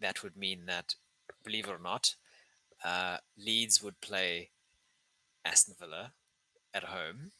that 0.00 0.22
would 0.22 0.36
mean 0.36 0.66
that, 0.66 0.94
believe 1.44 1.66
it 1.66 1.72
or 1.72 1.80
not, 1.82 2.14
uh, 2.84 3.18
Leeds 3.36 3.82
would 3.82 4.00
play 4.00 4.50
Aston 5.44 5.74
Villa 5.78 6.12
at 6.72 6.84
home 6.84 7.32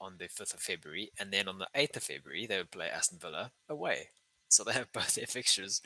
on 0.00 0.16
the 0.18 0.24
5th 0.24 0.54
of 0.54 0.60
February, 0.60 1.12
and 1.18 1.32
then 1.32 1.48
on 1.48 1.58
the 1.58 1.68
8th 1.74 1.96
of 1.96 2.02
February, 2.02 2.46
they 2.46 2.58
would 2.58 2.70
play 2.70 2.88
Aston 2.88 3.18
Villa 3.18 3.52
away. 3.68 4.08
So 4.48 4.64
they 4.64 4.72
have 4.72 4.88
both 4.92 5.14
their 5.14 5.26
fixtures 5.26 5.80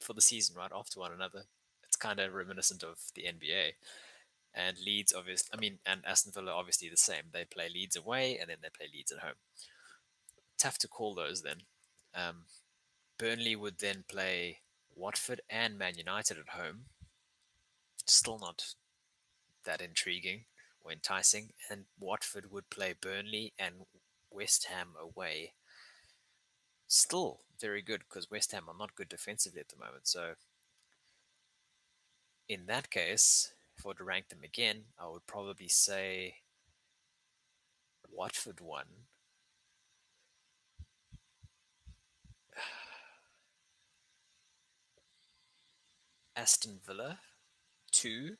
for 0.00 0.14
the 0.14 0.20
season 0.20 0.56
right 0.56 0.72
after 0.74 0.98
one 0.98 1.12
another 1.12 1.44
kind 2.02 2.18
of 2.18 2.34
reminiscent 2.34 2.82
of 2.82 2.98
the 3.14 3.22
NBA. 3.22 3.74
And 4.54 4.76
Leeds, 4.84 5.14
obviously, 5.16 5.48
I 5.56 5.60
mean, 5.60 5.78
and 5.86 6.02
Aston 6.06 6.32
Villa, 6.32 6.52
obviously 6.52 6.88
the 6.88 6.96
same. 6.96 7.24
They 7.32 7.44
play 7.44 7.68
Leeds 7.72 7.96
away 7.96 8.36
and 8.38 8.50
then 8.50 8.58
they 8.62 8.68
play 8.68 8.86
Leeds 8.92 9.12
at 9.12 9.20
home. 9.20 9.36
Tough 10.58 10.78
to 10.78 10.88
call 10.88 11.14
those 11.14 11.42
then. 11.42 11.62
Um, 12.14 12.44
Burnley 13.18 13.56
would 13.56 13.78
then 13.78 14.04
play 14.10 14.58
Watford 14.94 15.40
and 15.48 15.78
Man 15.78 15.96
United 15.96 16.38
at 16.38 16.60
home. 16.60 16.86
Still 18.04 18.38
not 18.38 18.74
that 19.64 19.80
intriguing 19.80 20.44
or 20.84 20.92
enticing. 20.92 21.50
And 21.70 21.84
Watford 21.98 22.50
would 22.50 22.68
play 22.68 22.94
Burnley 23.00 23.54
and 23.58 23.86
West 24.30 24.66
Ham 24.66 24.88
away. 25.00 25.52
Still 26.88 27.40
very 27.58 27.80
good 27.80 28.02
because 28.08 28.30
West 28.30 28.52
Ham 28.52 28.64
are 28.68 28.76
not 28.78 28.96
good 28.96 29.08
defensively 29.08 29.60
at 29.60 29.68
the 29.68 29.82
moment. 29.82 30.06
So 30.08 30.34
in 32.52 32.66
that 32.66 32.90
case, 32.90 33.52
if 33.76 33.84
I 33.84 33.88
were 33.88 33.94
to 33.94 34.04
rank 34.04 34.28
them 34.28 34.44
again, 34.44 34.84
I 34.98 35.08
would 35.08 35.26
probably 35.26 35.68
say 35.68 36.36
Watford 38.10 38.60
one. 38.60 38.86
Aston 46.36 46.80
Villa 46.86 47.18
two, 47.90 48.36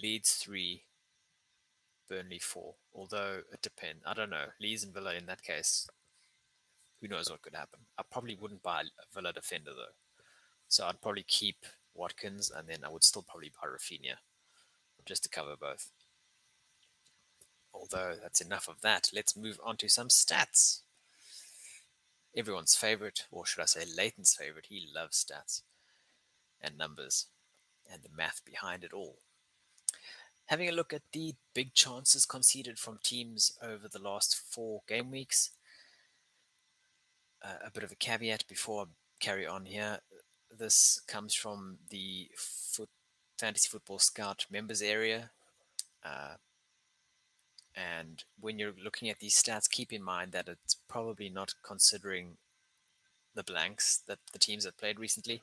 Leeds 0.00 0.32
three, 0.34 0.84
Burnley 2.08 2.38
four. 2.38 2.76
Although 2.94 3.42
it 3.52 3.60
depends. 3.62 4.02
I 4.06 4.14
don't 4.14 4.30
know. 4.30 4.46
Leeds 4.60 4.84
and 4.84 4.94
Villa 4.94 5.14
in 5.14 5.26
that 5.26 5.42
case, 5.42 5.88
who 7.00 7.08
knows 7.08 7.30
what 7.30 7.42
could 7.42 7.54
happen. 7.54 7.80
I 7.98 8.02
probably 8.10 8.36
wouldn't 8.36 8.62
buy 8.62 8.82
a 8.82 8.84
Villa 9.14 9.32
defender 9.32 9.72
though. 9.74 9.94
So 10.68 10.86
I'd 10.86 11.02
probably 11.02 11.24
keep 11.26 11.66
Watkins, 11.94 12.50
and 12.50 12.68
then 12.68 12.84
I 12.84 12.88
would 12.88 13.04
still 13.04 13.22
probably 13.22 13.50
buy 13.50 13.68
Raphinha 13.68 14.16
just 15.04 15.24
to 15.24 15.28
cover 15.28 15.56
both. 15.58 15.90
Although 17.74 18.14
that's 18.20 18.40
enough 18.40 18.68
of 18.68 18.80
that, 18.82 19.10
let's 19.14 19.36
move 19.36 19.58
on 19.64 19.76
to 19.78 19.88
some 19.88 20.08
stats. 20.08 20.80
Everyone's 22.36 22.74
favorite, 22.74 23.26
or 23.30 23.44
should 23.44 23.62
I 23.62 23.66
say 23.66 23.84
Leighton's 23.84 24.34
favorite, 24.34 24.66
he 24.68 24.88
loves 24.94 25.22
stats 25.22 25.62
and 26.60 26.78
numbers 26.78 27.26
and 27.90 28.02
the 28.02 28.16
math 28.16 28.42
behind 28.44 28.84
it 28.84 28.92
all. 28.92 29.18
Having 30.46 30.68
a 30.68 30.72
look 30.72 30.92
at 30.92 31.02
the 31.12 31.34
big 31.54 31.74
chances 31.74 32.26
conceded 32.26 32.78
from 32.78 32.98
teams 33.02 33.52
over 33.62 33.88
the 33.88 33.98
last 33.98 34.36
four 34.36 34.82
game 34.88 35.10
weeks. 35.10 35.50
Uh, 37.42 37.66
a 37.66 37.70
bit 37.70 37.82
of 37.82 37.92
a 37.92 37.96
caveat 37.96 38.46
before 38.48 38.82
I 38.82 38.86
carry 39.20 39.46
on 39.46 39.64
here. 39.64 40.00
This 40.56 41.00
comes 41.06 41.34
from 41.34 41.78
the 41.90 42.28
foot, 42.36 42.90
Fantasy 43.38 43.68
Football 43.68 43.98
Scout 43.98 44.46
members 44.50 44.82
area. 44.82 45.30
Uh, 46.04 46.34
and 47.74 48.22
when 48.38 48.58
you're 48.58 48.74
looking 48.82 49.08
at 49.08 49.18
these 49.18 49.40
stats, 49.40 49.70
keep 49.70 49.92
in 49.92 50.02
mind 50.02 50.32
that 50.32 50.48
it's 50.48 50.76
probably 50.88 51.28
not 51.28 51.54
considering 51.62 52.36
the 53.34 53.42
blanks 53.42 54.02
that 54.06 54.18
the 54.32 54.38
teams 54.38 54.64
have 54.64 54.76
played 54.76 54.98
recently. 55.00 55.40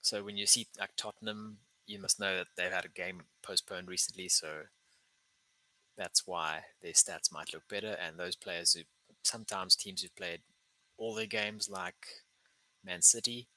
So 0.00 0.22
when 0.22 0.36
you 0.36 0.46
see 0.46 0.68
like 0.78 0.90
Tottenham, 0.96 1.58
you 1.86 1.98
must 1.98 2.20
know 2.20 2.36
that 2.36 2.48
they've 2.56 2.70
had 2.70 2.84
a 2.84 2.88
game 2.88 3.22
postponed 3.42 3.88
recently, 3.88 4.28
so 4.28 4.62
that's 5.96 6.26
why 6.26 6.60
their 6.82 6.92
stats 6.92 7.32
might 7.32 7.52
look 7.52 7.68
better. 7.68 7.96
And 8.00 8.16
those 8.16 8.36
players 8.36 8.74
who 8.74 8.82
sometimes 9.24 9.74
teams 9.74 10.02
who've 10.02 10.14
played 10.14 10.40
all 10.98 11.14
their 11.14 11.26
games, 11.26 11.68
like 11.68 12.06
Man 12.84 13.02
City, 13.02 13.48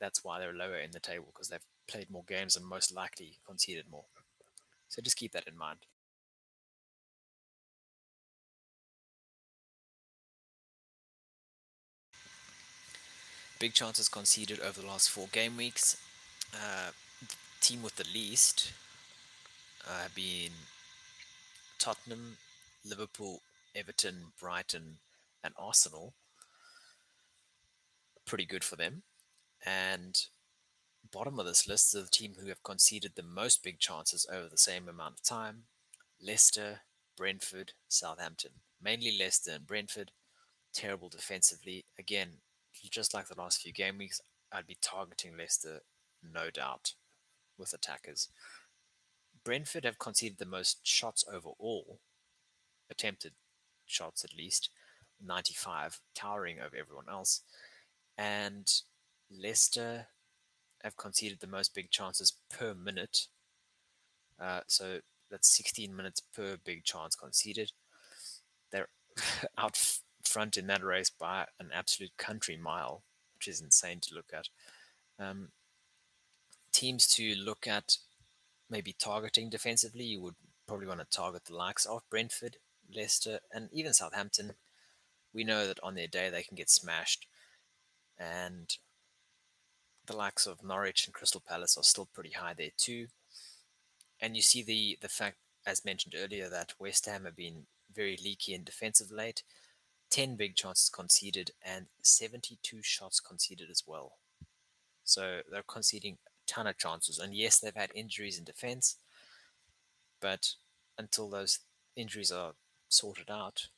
that's 0.00 0.24
why 0.24 0.38
they're 0.38 0.52
lower 0.52 0.78
in 0.78 0.90
the 0.92 1.00
table 1.00 1.26
because 1.32 1.48
they've 1.48 1.60
played 1.86 2.10
more 2.10 2.24
games 2.26 2.56
and 2.56 2.64
most 2.64 2.94
likely 2.94 3.38
conceded 3.46 3.84
more. 3.90 4.04
So 4.88 5.02
just 5.02 5.16
keep 5.16 5.32
that 5.32 5.46
in 5.46 5.56
mind. 5.56 5.80
Big 13.60 13.74
chances 13.74 14.08
conceded 14.08 14.58
over 14.60 14.80
the 14.80 14.86
last 14.86 15.10
four 15.10 15.28
game 15.30 15.56
weeks. 15.56 15.98
Uh, 16.54 16.90
team 17.60 17.82
with 17.82 17.96
the 17.96 18.06
least 18.14 18.72
uh, 19.86 20.02
have 20.02 20.14
been 20.14 20.50
Tottenham, 21.78 22.38
Liverpool, 22.84 23.42
Everton, 23.74 24.32
Brighton, 24.40 24.96
and 25.44 25.52
Arsenal. 25.58 26.14
Pretty 28.24 28.46
good 28.46 28.64
for 28.64 28.76
them. 28.76 29.02
And 29.64 30.20
bottom 31.12 31.38
of 31.38 31.46
this 31.46 31.68
list 31.68 31.94
is 31.94 32.04
the 32.04 32.10
team 32.10 32.34
who 32.40 32.48
have 32.48 32.62
conceded 32.62 33.12
the 33.14 33.22
most 33.22 33.62
big 33.62 33.78
chances 33.78 34.26
over 34.32 34.48
the 34.48 34.56
same 34.56 34.88
amount 34.88 35.14
of 35.14 35.22
time 35.22 35.64
Leicester, 36.22 36.80
Brentford, 37.16 37.72
Southampton. 37.88 38.52
Mainly 38.82 39.16
Leicester 39.18 39.52
and 39.52 39.66
Brentford. 39.66 40.12
Terrible 40.72 41.08
defensively. 41.08 41.84
Again, 41.98 42.38
just 42.90 43.14
like 43.14 43.28
the 43.28 43.38
last 43.38 43.62
few 43.62 43.72
game 43.72 43.98
weeks, 43.98 44.20
I'd 44.52 44.66
be 44.66 44.76
targeting 44.80 45.36
Leicester, 45.36 45.80
no 46.22 46.50
doubt, 46.50 46.94
with 47.58 47.72
attackers. 47.72 48.28
Brentford 49.44 49.84
have 49.84 49.98
conceded 49.98 50.38
the 50.38 50.46
most 50.46 50.86
shots 50.86 51.24
overall, 51.30 51.98
attempted 52.90 53.32
shots 53.86 54.24
at 54.24 54.36
least, 54.36 54.70
95, 55.24 56.00
towering 56.14 56.58
over 56.60 56.76
everyone 56.76 57.08
else. 57.08 57.42
And 58.18 58.70
Leicester 59.30 60.06
have 60.82 60.96
conceded 60.96 61.40
the 61.40 61.46
most 61.46 61.74
big 61.74 61.90
chances 61.90 62.32
per 62.50 62.74
minute. 62.74 63.26
Uh, 64.40 64.60
so 64.66 65.00
that's 65.30 65.54
16 65.56 65.94
minutes 65.94 66.20
per 66.34 66.56
big 66.64 66.84
chance 66.84 67.14
conceded. 67.14 67.72
They're 68.72 68.88
out 69.58 69.76
front 70.24 70.56
in 70.56 70.66
that 70.68 70.82
race 70.84 71.10
by 71.10 71.46
an 71.58 71.70
absolute 71.72 72.16
country 72.16 72.56
mile, 72.56 73.02
which 73.36 73.48
is 73.48 73.60
insane 73.60 74.00
to 74.00 74.14
look 74.14 74.32
at. 74.32 74.48
Um, 75.18 75.48
teams 76.72 77.06
to 77.14 77.34
look 77.34 77.66
at 77.66 77.96
maybe 78.70 78.94
targeting 78.98 79.50
defensively, 79.50 80.04
you 80.04 80.20
would 80.20 80.36
probably 80.66 80.86
want 80.86 81.00
to 81.00 81.16
target 81.16 81.44
the 81.44 81.56
likes 81.56 81.84
of 81.84 82.08
Brentford, 82.10 82.56
Leicester, 82.94 83.40
and 83.52 83.68
even 83.72 83.92
Southampton. 83.92 84.52
We 85.34 85.44
know 85.44 85.66
that 85.66 85.80
on 85.82 85.94
their 85.94 86.06
day 86.06 86.30
they 86.30 86.42
can 86.42 86.56
get 86.56 86.70
smashed, 86.70 87.26
and 88.18 88.76
the 90.10 90.16
likes 90.16 90.46
of 90.46 90.64
Norwich 90.64 91.06
and 91.06 91.14
Crystal 91.14 91.42
Palace 91.46 91.76
are 91.76 91.84
still 91.84 92.08
pretty 92.12 92.30
high 92.30 92.52
there 92.52 92.70
too. 92.76 93.06
And 94.20 94.34
you 94.34 94.42
see 94.42 94.62
the 94.62 94.98
the 95.00 95.08
fact, 95.08 95.36
as 95.64 95.84
mentioned 95.84 96.14
earlier, 96.18 96.48
that 96.50 96.74
West 96.80 97.06
Ham 97.06 97.24
have 97.24 97.36
been 97.36 97.66
very 97.94 98.18
leaky 98.22 98.54
in 98.54 98.64
defensive 98.64 99.10
late. 99.12 99.44
10 100.10 100.34
big 100.34 100.56
chances 100.56 100.88
conceded 100.88 101.52
and 101.64 101.86
72 102.02 102.82
shots 102.82 103.20
conceded 103.20 103.70
as 103.70 103.84
well. 103.86 104.14
So 105.04 105.42
they're 105.48 105.62
conceding 105.62 106.18
a 106.26 106.30
ton 106.48 106.66
of 106.66 106.76
chances. 106.76 107.20
And 107.20 107.32
yes, 107.32 107.60
they've 107.60 107.72
had 107.72 107.92
injuries 107.94 108.36
in 108.36 108.42
defense, 108.42 108.96
but 110.20 110.54
until 110.98 111.30
those 111.30 111.60
injuries 111.94 112.32
are 112.32 112.54
sorted 112.88 113.30
out, 113.30 113.68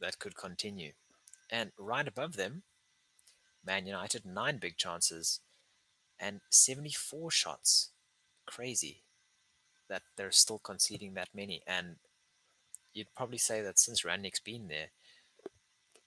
that 0.00 0.18
could 0.18 0.34
continue. 0.34 0.92
And 1.50 1.72
right 1.78 2.08
above 2.08 2.36
them, 2.36 2.62
Man 3.64 3.86
United, 3.86 4.24
nine 4.24 4.56
big 4.56 4.78
chances 4.78 5.40
and 6.22 6.40
74 6.50 7.30
shots. 7.32 7.90
Crazy 8.46 9.02
that 9.88 10.02
they're 10.16 10.30
still 10.30 10.58
conceding 10.58 11.14
that 11.14 11.28
many. 11.34 11.62
And 11.66 11.96
you'd 12.94 13.14
probably 13.14 13.38
say 13.38 13.60
that 13.60 13.78
since 13.78 14.02
Rangnick's 14.02 14.40
been 14.40 14.68
there, 14.68 14.88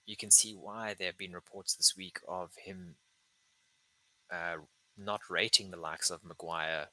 you 0.06 0.16
can 0.16 0.30
see 0.30 0.54
why 0.54 0.94
there 0.94 1.08
have 1.08 1.18
been 1.18 1.32
reports 1.32 1.74
this 1.74 1.96
week 1.96 2.18
of 2.26 2.50
him 2.64 2.94
uh, 4.32 4.56
not 4.96 5.20
rating 5.28 5.70
the 5.70 5.76
likes 5.76 6.10
of 6.10 6.24
Maguire, 6.24 6.86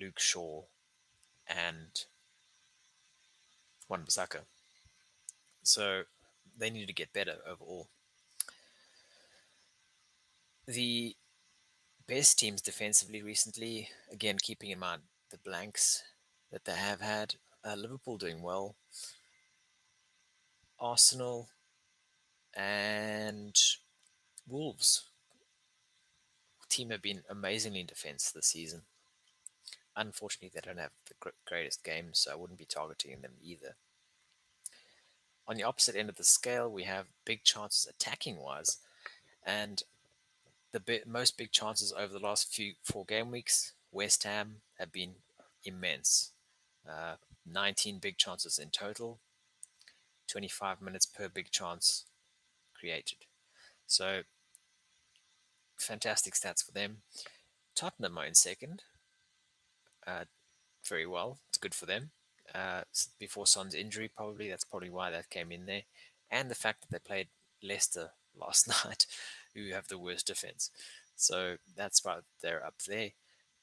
Luke 0.00 0.20
Shaw, 0.20 0.62
and 1.48 2.04
Wan-Bissaka. 3.88 4.40
So 5.62 6.02
they 6.56 6.70
need 6.70 6.86
to 6.86 6.92
get 6.92 7.12
better 7.12 7.36
overall. 7.46 7.88
The 10.66 11.16
best 12.08 12.38
teams 12.38 12.62
defensively 12.62 13.22
recently, 13.22 13.90
again, 14.10 14.38
keeping 14.40 14.70
in 14.70 14.78
mind 14.78 15.02
the 15.30 15.36
blanks 15.36 16.02
that 16.50 16.64
they 16.64 16.72
have 16.72 17.02
had, 17.02 17.34
uh, 17.64 17.74
Liverpool 17.74 18.16
doing 18.16 18.42
well. 18.42 18.74
Arsenal 20.80 21.48
and 22.54 23.54
Wolves. 24.48 25.04
Team 26.70 26.90
have 26.90 27.02
been 27.02 27.22
amazingly 27.28 27.80
in 27.80 27.86
defense 27.86 28.30
this 28.30 28.46
season. 28.46 28.82
Unfortunately, 29.96 30.50
they 30.54 30.60
don't 30.64 30.78
have 30.78 30.92
the 31.06 31.32
greatest 31.46 31.82
game, 31.82 32.10
so 32.12 32.30
I 32.32 32.36
wouldn't 32.36 32.58
be 32.58 32.64
targeting 32.64 33.20
them 33.20 33.32
either. 33.42 33.74
On 35.46 35.56
the 35.56 35.62
opposite 35.62 35.96
end 35.96 36.08
of 36.08 36.16
the 36.16 36.24
scale, 36.24 36.70
we 36.70 36.84
have 36.84 37.06
big 37.24 37.42
chances 37.42 37.86
attacking 37.86 38.36
wise, 38.38 38.78
and 39.44 39.82
the 40.72 40.80
bi- 40.80 41.02
most 41.06 41.36
big 41.38 41.52
chances 41.52 41.92
over 41.92 42.12
the 42.12 42.18
last 42.18 42.52
few 42.52 42.74
four 42.82 43.04
game 43.04 43.30
weeks, 43.30 43.72
West 43.92 44.24
Ham 44.24 44.56
have 44.78 44.92
been 44.92 45.14
immense. 45.64 46.32
Uh, 46.88 47.16
19 47.50 47.98
big 47.98 48.16
chances 48.16 48.58
in 48.58 48.70
total, 48.70 49.18
25 50.28 50.80
minutes 50.82 51.06
per 51.06 51.28
big 51.28 51.50
chance 51.50 52.04
created. 52.78 53.18
So 53.86 54.22
fantastic 55.78 56.34
stats 56.34 56.64
for 56.64 56.72
them. 56.72 56.98
Tottenham 57.74 58.18
are 58.18 58.26
in 58.26 58.34
second. 58.34 58.82
Uh, 60.06 60.24
very 60.84 61.06
well. 61.06 61.38
It's 61.48 61.58
good 61.58 61.74
for 61.74 61.86
them. 61.86 62.10
Uh, 62.54 62.82
before 63.18 63.46
Son's 63.46 63.74
injury, 63.74 64.10
probably 64.14 64.48
that's 64.48 64.64
probably 64.64 64.90
why 64.90 65.10
that 65.10 65.30
came 65.30 65.52
in 65.52 65.66
there, 65.66 65.82
and 66.30 66.50
the 66.50 66.54
fact 66.54 66.80
that 66.80 66.90
they 66.90 66.98
played 66.98 67.28
Leicester 67.62 68.12
last 68.40 68.68
night, 68.68 69.06
who 69.64 69.74
have 69.74 69.88
the 69.88 69.98
worst 69.98 70.26
defense. 70.26 70.70
So 71.16 71.56
that's 71.76 72.04
why 72.04 72.18
they're 72.42 72.64
up 72.64 72.82
there. 72.86 73.10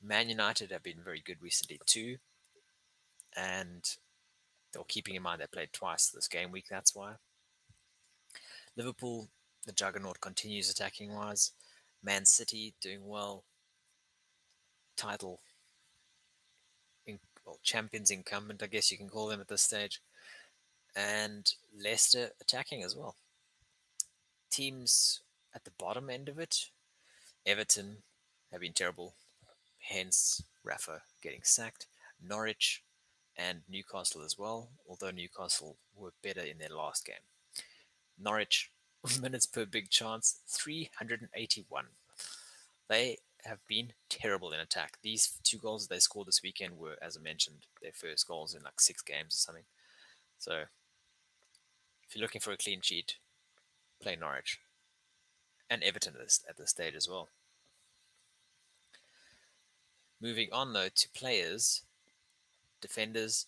Man 0.03 0.29
United 0.29 0.71
have 0.71 0.83
been 0.83 0.99
very 1.03 1.21
good 1.25 1.41
recently 1.41 1.79
too, 1.85 2.17
and 3.35 3.83
they're 4.71 4.83
keeping 4.87 5.15
in 5.15 5.23
mind 5.23 5.41
they 5.41 5.47
played 5.47 5.73
twice 5.73 6.09
this 6.09 6.27
game 6.27 6.51
week. 6.51 6.65
That's 6.69 6.93
why. 6.93 7.13
Liverpool, 8.75 9.29
the 9.65 9.71
juggernaut 9.71 10.19
continues 10.19 10.69
attacking 10.69 11.13
wise. 11.13 11.51
Man 12.03 12.25
City 12.25 12.73
doing 12.81 13.07
well. 13.07 13.43
Title, 14.97 15.39
in, 17.05 17.19
well, 17.45 17.59
champions 17.63 18.11
incumbent, 18.11 18.63
I 18.63 18.67
guess 18.67 18.91
you 18.91 18.97
can 18.97 19.09
call 19.09 19.27
them 19.27 19.41
at 19.41 19.47
this 19.47 19.61
stage. 19.61 20.01
And 20.95 21.51
Leicester 21.77 22.29
attacking 22.39 22.83
as 22.83 22.95
well. 22.95 23.15
Teams 24.51 25.21
at 25.55 25.63
the 25.63 25.71
bottom 25.79 26.09
end 26.09 26.27
of 26.27 26.37
it, 26.37 26.69
Everton 27.45 27.97
have 28.51 28.61
been 28.61 28.73
terrible, 28.73 29.15
hence 29.79 30.43
Rafa 30.63 31.01
getting 31.23 31.41
sacked. 31.43 31.87
Norwich 32.21 32.83
and 33.37 33.61
Newcastle 33.69 34.21
as 34.23 34.37
well, 34.37 34.69
although 34.87 35.11
Newcastle 35.11 35.77
were 35.95 36.11
better 36.21 36.41
in 36.41 36.57
their 36.57 36.69
last 36.69 37.05
game. 37.05 37.15
Norwich 38.21 38.71
minutes 39.21 39.45
per 39.45 39.65
big 39.65 39.89
chance 39.89 40.39
381. 40.49 41.85
They 42.89 43.17
have 43.45 43.59
been 43.67 43.93
terrible 44.09 44.51
in 44.51 44.59
attack. 44.59 44.97
These 45.01 45.37
two 45.43 45.57
goals 45.57 45.87
that 45.87 45.93
they 45.93 45.99
scored 45.99 46.27
this 46.27 46.43
weekend 46.43 46.77
were, 46.77 46.97
as 47.01 47.17
I 47.17 47.21
mentioned, 47.21 47.67
their 47.81 47.91
first 47.93 48.27
goals 48.27 48.55
in 48.55 48.63
like 48.63 48.81
six 48.81 49.01
games 49.01 49.35
or 49.35 49.37
something. 49.37 49.65
So 50.37 50.63
if 52.07 52.15
you're 52.15 52.21
looking 52.21 52.41
for 52.41 52.51
a 52.51 52.57
clean 52.57 52.81
sheet, 52.81 53.15
play 54.01 54.15
Norwich 54.15 54.59
and 55.69 55.83
Everton 55.83 56.13
at 56.15 56.21
this, 56.21 56.43
at 56.47 56.57
this 56.57 56.69
stage 56.69 56.95
as 56.95 57.09
well. 57.09 57.29
Moving 60.21 60.49
on 60.51 60.73
though 60.73 60.89
to 60.93 61.09
players, 61.09 61.83
defenders. 62.81 63.47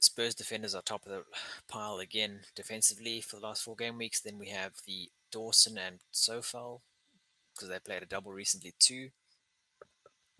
Spurs 0.00 0.34
defenders 0.34 0.74
are 0.74 0.82
top 0.82 1.06
of 1.06 1.12
the 1.12 1.24
pile 1.68 1.98
again 1.98 2.40
defensively 2.54 3.20
for 3.20 3.36
the 3.36 3.42
last 3.42 3.62
four 3.62 3.76
game 3.76 3.98
weeks. 3.98 4.20
Then 4.20 4.38
we 4.38 4.48
have 4.48 4.72
the 4.86 5.10
Dawson 5.30 5.78
and 5.78 5.98
Coufal 6.12 6.80
because 7.54 7.68
they 7.68 7.78
played 7.78 8.02
a 8.02 8.06
double 8.06 8.32
recently 8.32 8.74
too. 8.78 9.10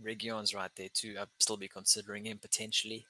Reguilón's 0.03 0.55
right 0.55 0.71
there 0.77 0.89
too. 0.93 1.17
I'd 1.21 1.29
still 1.39 1.57
be 1.57 1.69
considering 1.69 2.27
him 2.27 2.39
potentially 2.39 3.07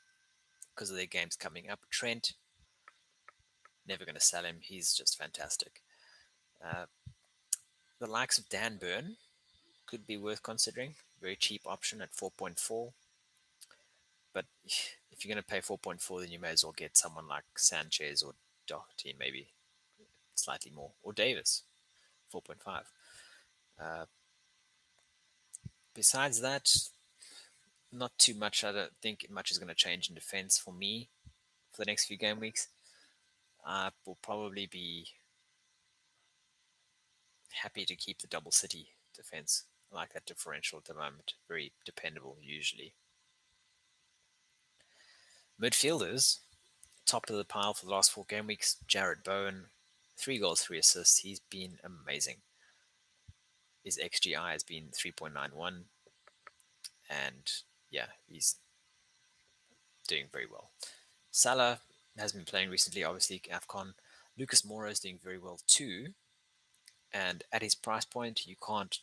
because 0.74 0.90
of 0.90 0.96
their 0.96 1.06
games 1.06 1.36
coming 1.36 1.70
up. 1.70 1.80
Trent, 1.90 2.34
never 3.86 4.04
going 4.04 4.14
to 4.14 4.20
sell 4.20 4.44
him. 4.44 4.56
He's 4.60 4.92
just 4.92 5.18
fantastic. 5.18 5.82
Uh, 6.64 6.86
the 7.98 8.06
likes 8.06 8.38
of 8.38 8.48
Dan 8.48 8.78
Burn 8.80 9.16
could 9.86 10.06
be 10.06 10.16
worth 10.16 10.42
considering. 10.42 10.94
Very 11.20 11.36
cheap 11.36 11.62
option 11.66 12.00
at 12.00 12.12
4.4. 12.12 12.92
But 14.32 14.46
if 14.64 15.24
you're 15.24 15.34
going 15.34 15.42
to 15.42 15.48
pay 15.48 15.60
4.4, 15.60 16.20
then 16.20 16.30
you 16.30 16.38
may 16.38 16.50
as 16.50 16.64
well 16.64 16.74
get 16.76 16.96
someone 16.96 17.28
like 17.28 17.44
Sanchez 17.56 18.22
or 18.22 18.32
Doherty, 18.66 19.14
maybe 19.18 19.48
slightly 20.34 20.72
more, 20.74 20.92
or 21.02 21.12
Davies, 21.12 21.62
4.5. 22.32 22.82
Uh, 23.80 24.06
besides 25.94 26.40
that, 26.40 26.74
not 27.92 28.12
too 28.18 28.34
much. 28.34 28.64
I 28.64 28.72
don't 28.72 28.96
think 29.02 29.26
much 29.30 29.50
is 29.50 29.58
going 29.58 29.68
to 29.68 29.74
change 29.74 30.08
in 30.08 30.14
defense 30.14 30.58
for 30.58 30.72
me 30.72 31.08
for 31.70 31.82
the 31.82 31.90
next 31.90 32.06
few 32.06 32.16
game 32.16 32.40
weeks. 32.40 32.68
I 33.64 33.90
will 34.06 34.18
probably 34.22 34.66
be 34.66 35.06
happy 37.62 37.84
to 37.84 37.96
keep 37.96 38.20
the 38.20 38.26
double 38.26 38.50
city 38.50 38.88
defense. 39.14 39.64
I 39.92 39.96
like 39.96 40.12
that 40.14 40.26
differential 40.26 40.78
at 40.78 40.84
the 40.84 40.94
moment. 40.94 41.34
Very 41.48 41.72
dependable 41.84 42.36
usually. 42.42 42.94
Midfielders, 45.60 46.38
top 47.06 47.28
of 47.28 47.36
the 47.36 47.44
pile 47.44 47.74
for 47.74 47.84
the 47.84 47.92
last 47.92 48.10
four 48.10 48.24
game 48.28 48.46
weeks. 48.46 48.76
Jarrod 48.88 49.22
Bowen, 49.24 49.66
three 50.16 50.38
goals, 50.38 50.62
three 50.62 50.78
assists. 50.78 51.18
He's 51.18 51.40
been 51.40 51.78
amazing. 51.84 52.38
His 53.84 53.98
XGI 53.98 54.52
has 54.52 54.62
been 54.62 54.88
3.91. 54.92 55.84
And 57.10 57.50
yeah, 57.90 58.06
he's 58.26 58.56
doing 60.08 60.26
very 60.32 60.46
well. 60.50 60.70
Salah 61.30 61.80
has 62.16 62.32
been 62.32 62.44
playing 62.44 62.70
recently, 62.70 63.04
obviously, 63.04 63.42
AFCON. 63.50 63.94
Lucas 64.38 64.62
Moura 64.62 64.90
is 64.90 65.00
doing 65.00 65.18
very 65.22 65.38
well 65.38 65.60
too. 65.66 66.08
And 67.12 67.44
at 67.52 67.62
his 67.62 67.74
price 67.74 68.04
point, 68.04 68.46
you 68.46 68.56
can't 68.66 68.98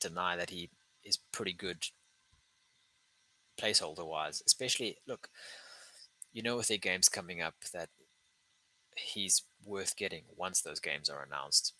deny 0.00 0.36
that 0.36 0.50
he 0.50 0.70
is 1.02 1.18
pretty 1.32 1.52
good 1.52 1.86
placeholder 3.60 4.06
wise. 4.06 4.42
Especially, 4.46 4.98
look, 5.06 5.28
you 6.32 6.42
know, 6.42 6.56
with 6.56 6.68
their 6.68 6.78
games 6.78 7.08
coming 7.08 7.40
up, 7.40 7.54
that 7.72 7.88
he's 8.96 9.42
worth 9.64 9.96
getting 9.96 10.22
once 10.36 10.60
those 10.60 10.80
games 10.80 11.08
are 11.08 11.22
announced. 11.22 11.72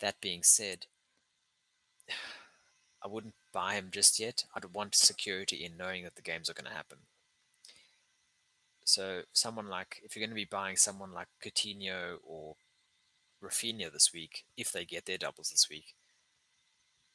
That 0.00 0.20
being 0.20 0.42
said, 0.42 0.86
I 3.04 3.08
wouldn't 3.08 3.34
buy 3.52 3.74
him 3.74 3.88
just 3.90 4.20
yet. 4.20 4.44
I'd 4.54 4.72
want 4.72 4.94
security 4.94 5.64
in 5.64 5.76
knowing 5.76 6.04
that 6.04 6.14
the 6.14 6.22
games 6.22 6.48
are 6.48 6.54
going 6.54 6.70
to 6.70 6.76
happen. 6.76 6.98
So, 8.84 9.22
someone 9.32 9.68
like, 9.68 10.00
if 10.04 10.14
you're 10.14 10.20
going 10.20 10.30
to 10.30 10.34
be 10.34 10.44
buying 10.44 10.76
someone 10.76 11.12
like 11.12 11.28
Coutinho 11.44 12.16
or 12.24 12.56
Raphinha 13.42 13.92
this 13.92 14.12
week, 14.12 14.44
if 14.56 14.72
they 14.72 14.84
get 14.84 15.06
their 15.06 15.18
doubles 15.18 15.50
this 15.50 15.68
week, 15.68 15.94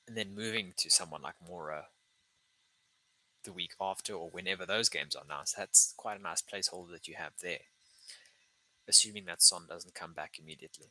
and 0.07 0.17
then 0.17 0.36
moving 0.36 0.73
to 0.78 0.89
someone 0.89 1.21
like 1.21 1.36
Moura 1.49 1.84
the 3.43 3.53
week 3.53 3.73
after 3.80 4.13
or 4.13 4.30
whenever 4.30 4.65
those 4.65 4.89
games 4.89 5.15
are 5.15 5.23
announced, 5.23 5.55
that's 5.57 5.93
quite 5.97 6.19
a 6.19 6.23
nice 6.23 6.41
placeholder 6.41 6.91
that 6.91 7.07
you 7.07 7.15
have 7.15 7.34
there, 7.41 7.59
assuming 8.88 9.25
that 9.25 9.41
Son 9.41 9.63
doesn't 9.67 9.95
come 9.95 10.13
back 10.13 10.38
immediately. 10.39 10.88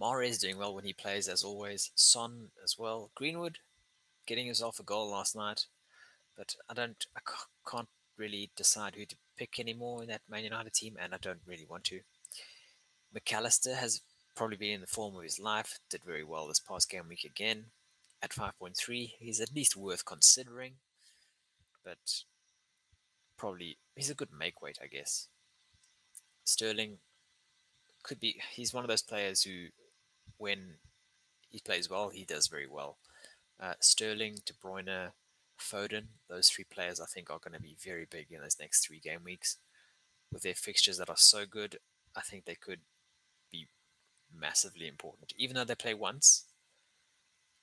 Mahrez 0.00 0.40
doing 0.40 0.56
well 0.56 0.74
when 0.74 0.84
he 0.84 0.92
plays, 0.92 1.28
as 1.28 1.44
always. 1.44 1.90
Son 1.94 2.48
as 2.64 2.78
well. 2.78 3.10
Greenwood 3.14 3.58
getting 4.26 4.46
himself 4.46 4.80
a 4.80 4.82
goal 4.82 5.10
last 5.10 5.36
night, 5.36 5.66
but 6.36 6.54
I 6.68 6.74
don't, 6.74 7.04
I 7.16 7.20
can't 7.70 7.88
really 8.16 8.50
decide 8.56 8.94
who 8.94 9.04
to 9.04 9.16
pick 9.36 9.58
anymore 9.58 10.02
in 10.02 10.08
that 10.08 10.22
Man 10.28 10.44
United 10.44 10.72
team, 10.72 10.96
and 10.98 11.12
I 11.12 11.18
don't 11.20 11.40
really 11.46 11.66
want 11.68 11.84
to. 11.84 12.00
Mac 13.12 13.32
Allister 13.32 13.74
has 13.74 14.02
probably 14.36 14.56
been 14.56 14.74
in 14.74 14.80
the 14.80 14.86
form 14.86 15.16
of 15.16 15.22
his 15.22 15.38
life. 15.38 15.78
Did 15.90 16.04
very 16.04 16.24
well 16.24 16.46
this 16.46 16.60
past 16.60 16.88
game 16.90 17.08
week 17.08 17.24
again 17.24 17.66
at 18.22 18.30
5.3. 18.30 19.12
He's 19.18 19.40
at 19.40 19.54
least 19.54 19.76
worth 19.76 20.04
considering, 20.04 20.74
but 21.84 22.22
probably 23.36 23.78
he's 23.96 24.10
a 24.10 24.14
good 24.14 24.30
make 24.36 24.62
weight, 24.62 24.78
I 24.82 24.86
guess. 24.86 25.28
Sterling 26.44 26.98
could 28.02 28.20
be. 28.20 28.40
He's 28.52 28.72
one 28.72 28.84
of 28.84 28.88
those 28.88 29.02
players 29.02 29.42
who 29.42 29.66
when 30.38 30.76
he 31.50 31.60
plays 31.60 31.90
well, 31.90 32.10
he 32.10 32.24
does 32.24 32.46
very 32.46 32.66
well. 32.66 32.96
Uh, 33.58 33.74
Sterling, 33.80 34.36
De 34.46 34.52
Bruyne, 34.54 35.10
Foden, 35.60 36.04
those 36.28 36.48
three 36.48 36.64
players 36.64 37.00
I 37.00 37.06
think 37.06 37.28
are 37.28 37.38
going 37.38 37.54
to 37.54 37.60
be 37.60 37.76
very 37.84 38.06
big 38.08 38.26
in 38.30 38.40
those 38.40 38.56
next 38.58 38.86
three 38.86 39.00
game 39.00 39.24
weeks. 39.24 39.56
With 40.32 40.42
their 40.42 40.54
fixtures 40.54 40.98
that 40.98 41.10
are 41.10 41.16
so 41.16 41.44
good, 41.44 41.78
I 42.16 42.20
think 42.20 42.44
they 42.44 42.54
could 42.54 42.80
be 43.50 43.66
massively 44.34 44.86
important. 44.86 45.32
Even 45.36 45.56
though 45.56 45.64
they 45.64 45.74
play 45.74 45.94
once, 45.94 46.44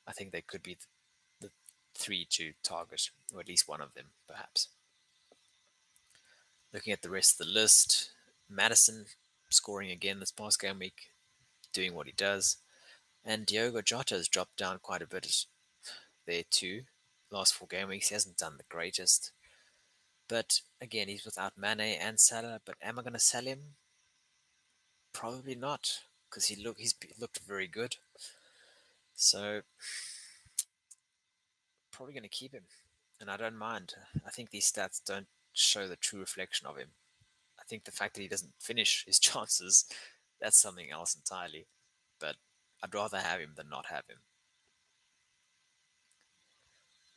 I 0.08 0.12
think 0.12 0.32
they 0.32 0.42
could 0.42 0.64
be 0.64 0.78
the, 1.42 1.50
three 1.96 2.26
to 2.32 2.54
target, 2.64 3.10
or 3.34 3.40
at 3.40 3.48
least 3.48 3.68
one 3.68 3.82
of 3.82 3.94
them, 3.94 4.08
perhaps. 4.28 4.70
Looking 6.74 6.94
at 6.94 7.02
the 7.02 7.10
rest 7.10 7.40
of 7.40 7.48
the 7.48 7.54
list, 7.54 8.12
Maddison 8.50 9.06
scoring 9.50 9.92
again 9.92 10.20
this 10.20 10.32
past 10.32 10.60
game 10.62 10.80
week, 10.80 11.12
doing 11.74 11.94
what 11.94 12.08
he 12.08 12.14
does. 12.14 12.58
And 13.26 13.46
Diogo 13.46 13.82
Jota 13.82 14.16
has 14.16 14.28
dropped 14.28 14.58
down 14.58 14.80
quite 14.82 15.02
a 15.02 15.08
bit 15.08 15.46
there 16.26 16.44
too. 16.50 16.84
Last 17.32 17.54
four 17.54 17.68
game 17.68 17.90
weeks, 17.90 18.10
he 18.10 18.16
hasn't 18.16 18.38
done 18.38 18.56
the 18.58 18.64
greatest. 18.70 19.32
But 20.30 20.62
again, 20.82 21.08
he's 21.08 21.26
without 21.26 21.58
Mane 21.58 21.80
and 21.80 22.20
Salah. 22.20 22.62
But 22.66 22.76
am 22.82 23.00
I 23.00 23.02
going 23.02 23.14
to 23.14 23.20
sell 23.20 23.44
him? 23.44 23.76
Probably 25.18 25.55
not, 25.55 26.01
because 26.30 26.45
he 26.45 26.63
look 26.63 26.78
he's 26.78 26.93
looked 27.20 27.39
very 27.39 27.65
good. 27.65 27.95
So 29.15 29.61
probably 31.91 32.13
going 32.13 32.22
to 32.22 32.30
keep 32.30 32.53
him, 32.53 32.65
and 33.20 33.28
I 33.28 33.36
don't 33.36 33.57
mind. 33.57 33.95
I 34.28 34.30
think 34.30 34.51
these 34.51 34.72
stats 34.72 35.03
don't 35.03 35.26
show 35.53 35.88
the 35.88 35.95
true 35.95 36.20
reflection 36.20 36.68
of 36.68 36.78
him. 36.78 36.89
I 37.59 37.63
think 37.68 37.86
the 37.86 37.91
fact 37.91 38.13
that 38.13 38.22
he 38.22 38.28
doesn't 38.28 38.53
finish 38.59 39.05
his 39.07 39.18
chances, 39.18 39.86
that's 40.39 40.61
something 40.61 40.91
else 40.91 41.15
entirely. 41.15 41.65
But 42.20 42.36
I'd 42.84 42.93
rather 42.93 43.18
have 43.18 43.39
him 43.39 43.53
than 43.55 43.70
not 43.70 43.88
have 43.88 44.05
him. 44.07 44.20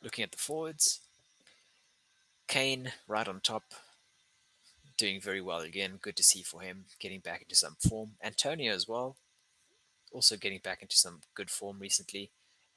Looking 0.01 0.23
at 0.23 0.31
the 0.31 0.39
forwards, 0.39 1.01
Kane 2.47 2.93
right 3.07 3.27
on 3.27 3.41
top, 3.41 3.75
doing 5.01 5.19
very 5.19 5.41
well 5.41 5.61
again. 5.61 5.97
Good 5.99 6.15
to 6.17 6.23
see 6.23 6.43
for 6.43 6.61
him, 6.61 6.85
getting 6.99 7.21
back 7.21 7.41
into 7.41 7.55
some 7.55 7.75
form. 7.79 8.11
Antonio 8.23 8.71
as 8.71 8.87
well, 8.87 9.15
also 10.11 10.37
getting 10.37 10.59
back 10.63 10.83
into 10.83 10.95
some 10.95 11.21
good 11.33 11.49
form 11.49 11.79
recently. 11.79 12.29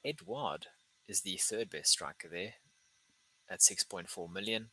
Edouard 0.03 0.65
is 1.07 1.21
the 1.21 1.37
third 1.37 1.69
best 1.69 1.91
striker 1.91 2.27
there 2.27 2.55
at 3.47 3.59
6.4 3.59 4.33
million. 4.33 4.69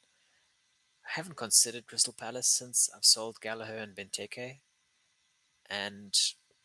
I 1.05 1.11
haven't 1.17 1.37
considered 1.37 1.87
Crystal 1.87 2.15
Palace 2.19 2.49
since 2.49 2.89
I've 2.97 3.05
sold 3.05 3.43
Gallagher 3.43 3.77
and 3.77 3.95
Benteke, 3.95 4.61
and 5.69 6.19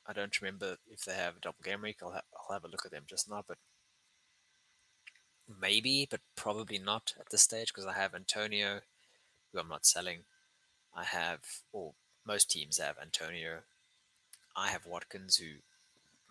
I 0.05 0.13
don't 0.13 0.41
remember 0.41 0.77
if 0.89 1.03
they 1.03 1.15
have 1.15 1.35
a 1.35 1.41
double 1.41 1.63
game 1.65 1.81
week. 1.81 1.97
I'll, 2.01 2.13
ha- 2.13 2.21
I'll 2.33 2.55
have 2.55 2.63
a 2.63 2.69
look 2.69 2.85
at 2.85 2.91
them 2.91 3.03
just 3.09 3.29
now, 3.29 3.43
but 3.45 3.57
maybe, 5.61 6.07
but 6.09 6.21
probably 6.38 6.79
not 6.79 7.13
at 7.19 7.29
this 7.29 7.41
stage 7.41 7.73
because 7.73 7.85
I 7.85 7.99
have 7.99 8.15
Antonio, 8.15 8.79
who 9.51 9.59
I'm 9.59 9.67
not 9.67 9.85
selling. 9.85 10.19
I 10.98 11.04
have, 11.04 11.41
or 11.72 11.93
most 12.26 12.50
teams 12.50 12.80
have 12.80 12.95
Antonio. 13.00 13.60
I 14.56 14.70
have 14.70 14.88
Watkins, 14.88 15.38
who 15.38 15.45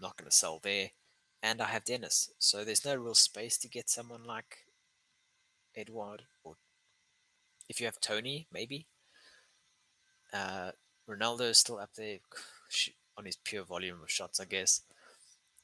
not 0.01 0.17
going 0.17 0.29
to 0.29 0.37
sell 0.37 0.59
there, 0.63 0.91
and 1.43 1.63
I 1.63 1.67
have 1.67 1.85
Dennis. 1.85 2.31
So 2.39 2.65
there's 2.65 2.85
no 2.85 2.97
real 2.97 3.15
space 3.15 3.57
to 3.59 3.69
get 3.69 3.89
someone 3.89 4.25
like 4.25 4.65
Edouard, 5.77 6.25
or 6.43 6.57
if 7.69 7.81
you 7.81 7.87
have 7.87 8.01
Toney, 8.01 8.49
maybe. 8.53 8.87
Uh, 10.33 10.73
Ronaldo 11.09 11.51
is 11.51 11.59
still 11.59 11.79
up 11.79 11.91
there 11.97 12.19
on 13.17 13.25
his 13.25 13.37
pure 13.37 13.65
volume 13.65 13.99
of 14.03 14.11
shots, 14.11 14.41
I 14.41 14.45
guess. 14.45 14.83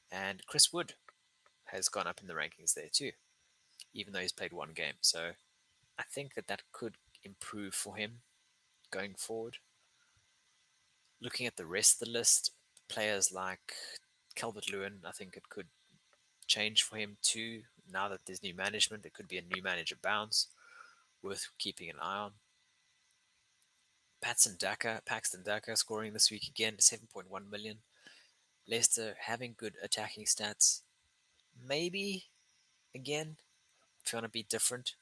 And 0.09 0.45
Chris 0.47 0.71
Wood, 0.71 0.93
has 1.73 1.89
gone 1.89 2.07
up 2.07 2.21
in 2.21 2.27
the 2.27 2.33
rankings 2.33 2.73
there 2.73 2.89
too, 2.91 3.11
even 3.93 4.13
though 4.13 4.19
he's 4.19 4.31
played 4.31 4.53
one 4.53 4.71
game. 4.73 4.93
So 5.01 5.31
I 5.97 6.03
think 6.03 6.35
that 6.35 6.47
that 6.47 6.61
could 6.71 6.95
improve 7.23 7.73
for 7.73 7.95
him 7.95 8.21
going 8.93 9.15
forward. 9.17 9.57
Looking 11.21 11.47
at 11.47 11.57
the 11.57 11.65
rest 11.65 12.01
of 12.01 12.07
the 12.07 12.13
list, 12.13 12.51
players 12.87 13.31
like 13.31 13.73
Calvert 14.35 14.71
Lewin, 14.71 14.99
I 15.05 15.11
think 15.11 15.35
it 15.35 15.49
could 15.49 15.67
change 16.47 16.83
for 16.83 16.97
him 16.97 17.17
too. 17.21 17.61
Now 17.91 18.07
that 18.09 18.19
there's 18.25 18.43
new 18.43 18.53
management, 18.53 19.05
it 19.05 19.13
could 19.13 19.27
be 19.27 19.37
a 19.37 19.41
new 19.41 19.63
manager 19.63 19.95
bounce 20.01 20.47
worth 21.21 21.49
keeping 21.57 21.89
an 21.89 21.95
eye 22.01 22.17
on. 22.17 22.31
Patson 24.21 24.55
Daka, 24.57 25.01
Patson 25.05 25.43
Daka 25.43 25.75
scoring 25.75 26.13
this 26.13 26.31
week 26.31 26.47
again, 26.47 26.75
7.1 26.79 27.25
million. 27.51 27.77
Leicester 28.67 29.15
having 29.19 29.55
good 29.57 29.73
attacking 29.83 30.25
stats. 30.25 30.81
Maybe 31.67 32.25
again, 32.95 33.37
if 34.03 34.11
you 34.11 34.17
want 34.17 34.25
to 34.25 34.29
be 34.29 34.43
different. 34.43 34.93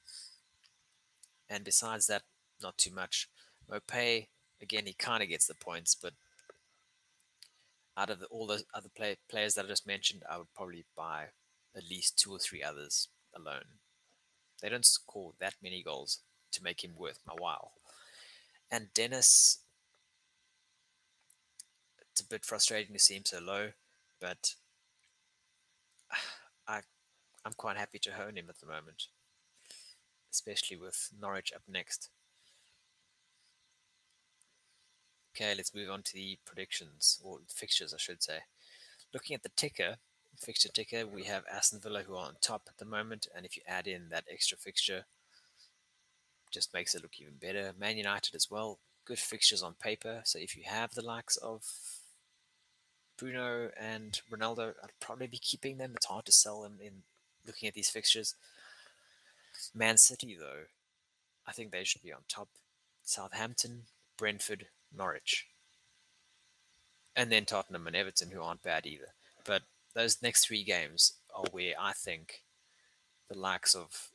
And 1.49 1.63
besides 1.63 2.07
that, 2.07 2.23
not 2.63 2.77
too 2.77 2.91
much. 2.91 3.27
Maupay, 3.71 4.27
again, 4.61 4.85
he 4.85 4.93
kind 4.93 5.23
of 5.23 5.29
gets 5.29 5.47
the 5.47 5.55
points, 5.55 5.95
but 5.95 6.13
out 7.97 8.09
of 8.09 8.19
the, 8.19 8.25
all 8.27 8.47
the 8.47 8.63
other 8.73 8.89
play, 8.95 9.17
players 9.29 9.55
that 9.55 9.65
I 9.65 9.69
just 9.69 9.87
mentioned, 9.87 10.23
I 10.29 10.37
would 10.37 10.53
probably 10.55 10.85
buy 10.95 11.27
at 11.75 11.89
least 11.89 12.17
two 12.17 12.31
or 12.31 12.39
three 12.39 12.63
others 12.63 13.07
alone. 13.35 13.79
They 14.61 14.69
don't 14.69 14.85
score 14.85 15.33
that 15.39 15.55
many 15.61 15.83
goals 15.83 16.19
to 16.51 16.63
make 16.63 16.83
him 16.83 16.91
worth 16.97 17.19
my 17.25 17.33
while. 17.37 17.71
And 18.69 18.93
Dennis, 18.93 19.59
it's 22.09 22.21
a 22.21 22.27
bit 22.27 22.45
frustrating 22.45 22.93
to 22.93 22.99
see 22.99 23.15
him 23.15 23.25
so 23.25 23.39
low, 23.39 23.69
but 24.19 24.55
I, 26.67 26.81
I'm 27.45 27.53
quite 27.53 27.77
happy 27.77 27.99
to 27.99 28.23
own 28.25 28.37
him 28.37 28.45
at 28.49 28.59
the 28.59 28.67
moment, 28.67 29.07
especially 30.31 30.77
with 30.77 31.09
Norwich 31.19 31.51
up 31.55 31.63
next. 31.67 32.09
Okay, 35.33 35.53
let's 35.55 35.73
move 35.73 35.89
on 35.89 36.03
to 36.03 36.13
the 36.13 36.37
predictions, 36.45 37.19
or 37.23 37.39
fixtures, 37.47 37.93
I 37.93 37.97
should 37.97 38.21
say. 38.21 38.39
Looking 39.13 39.33
at 39.33 39.43
the 39.43 39.51
ticker, 39.55 39.95
fixture 40.37 40.69
ticker, 40.69 41.07
we 41.07 41.23
have 41.23 41.43
Aston 41.51 41.79
Villa 41.79 42.03
who 42.03 42.15
are 42.15 42.27
on 42.27 42.35
top 42.41 42.63
at 42.67 42.77
the 42.77 42.85
moment, 42.85 43.27
and 43.35 43.45
if 43.45 43.55
you 43.55 43.63
add 43.67 43.87
in 43.87 44.09
that 44.09 44.25
extra 44.29 44.57
fixture, 44.57 45.05
just 46.51 46.73
makes 46.73 46.93
it 46.93 47.01
look 47.01 47.19
even 47.19 47.35
better. 47.39 47.71
Man 47.79 47.97
United 47.97 48.35
as 48.35 48.51
well, 48.51 48.79
good 49.05 49.19
fixtures 49.19 49.63
on 49.63 49.73
paper. 49.73 50.21
So 50.25 50.37
if 50.37 50.57
you 50.57 50.63
have 50.65 50.93
the 50.93 51.01
likes 51.01 51.37
of 51.37 51.63
Bruno 53.17 53.69
and 53.79 54.19
Ronaldo, 54.29 54.73
I'd 54.83 54.99
probably 54.99 55.27
be 55.27 55.37
keeping 55.37 55.77
them. 55.77 55.93
It's 55.95 56.07
hard 56.07 56.25
to 56.25 56.31
sell 56.31 56.61
them 56.61 56.79
in 56.83 57.03
looking 57.47 57.67
at 57.69 57.73
these 57.73 57.89
fixtures. 57.89 58.35
Man 59.73 59.97
City, 59.97 60.35
though, 60.37 60.65
I 61.47 61.53
think 61.53 61.71
they 61.71 61.85
should 61.85 62.03
be 62.03 62.11
on 62.11 62.21
top. 62.27 62.49
Southampton, 63.03 63.83
Brentford, 64.17 64.67
Norwich. 64.95 65.47
And 67.15 67.31
then 67.31 67.45
Tottenham 67.45 67.87
and 67.87 67.95
Everton, 67.95 68.31
who 68.31 68.41
aren't 68.41 68.63
bad 68.63 68.85
either. 68.85 69.13
But 69.45 69.63
those 69.93 70.21
next 70.21 70.45
three 70.45 70.63
games 70.63 71.13
are 71.35 71.45
where 71.51 71.73
I 71.79 71.93
think 71.93 72.43
the 73.29 73.37
likes 73.37 73.75
of 73.75 74.09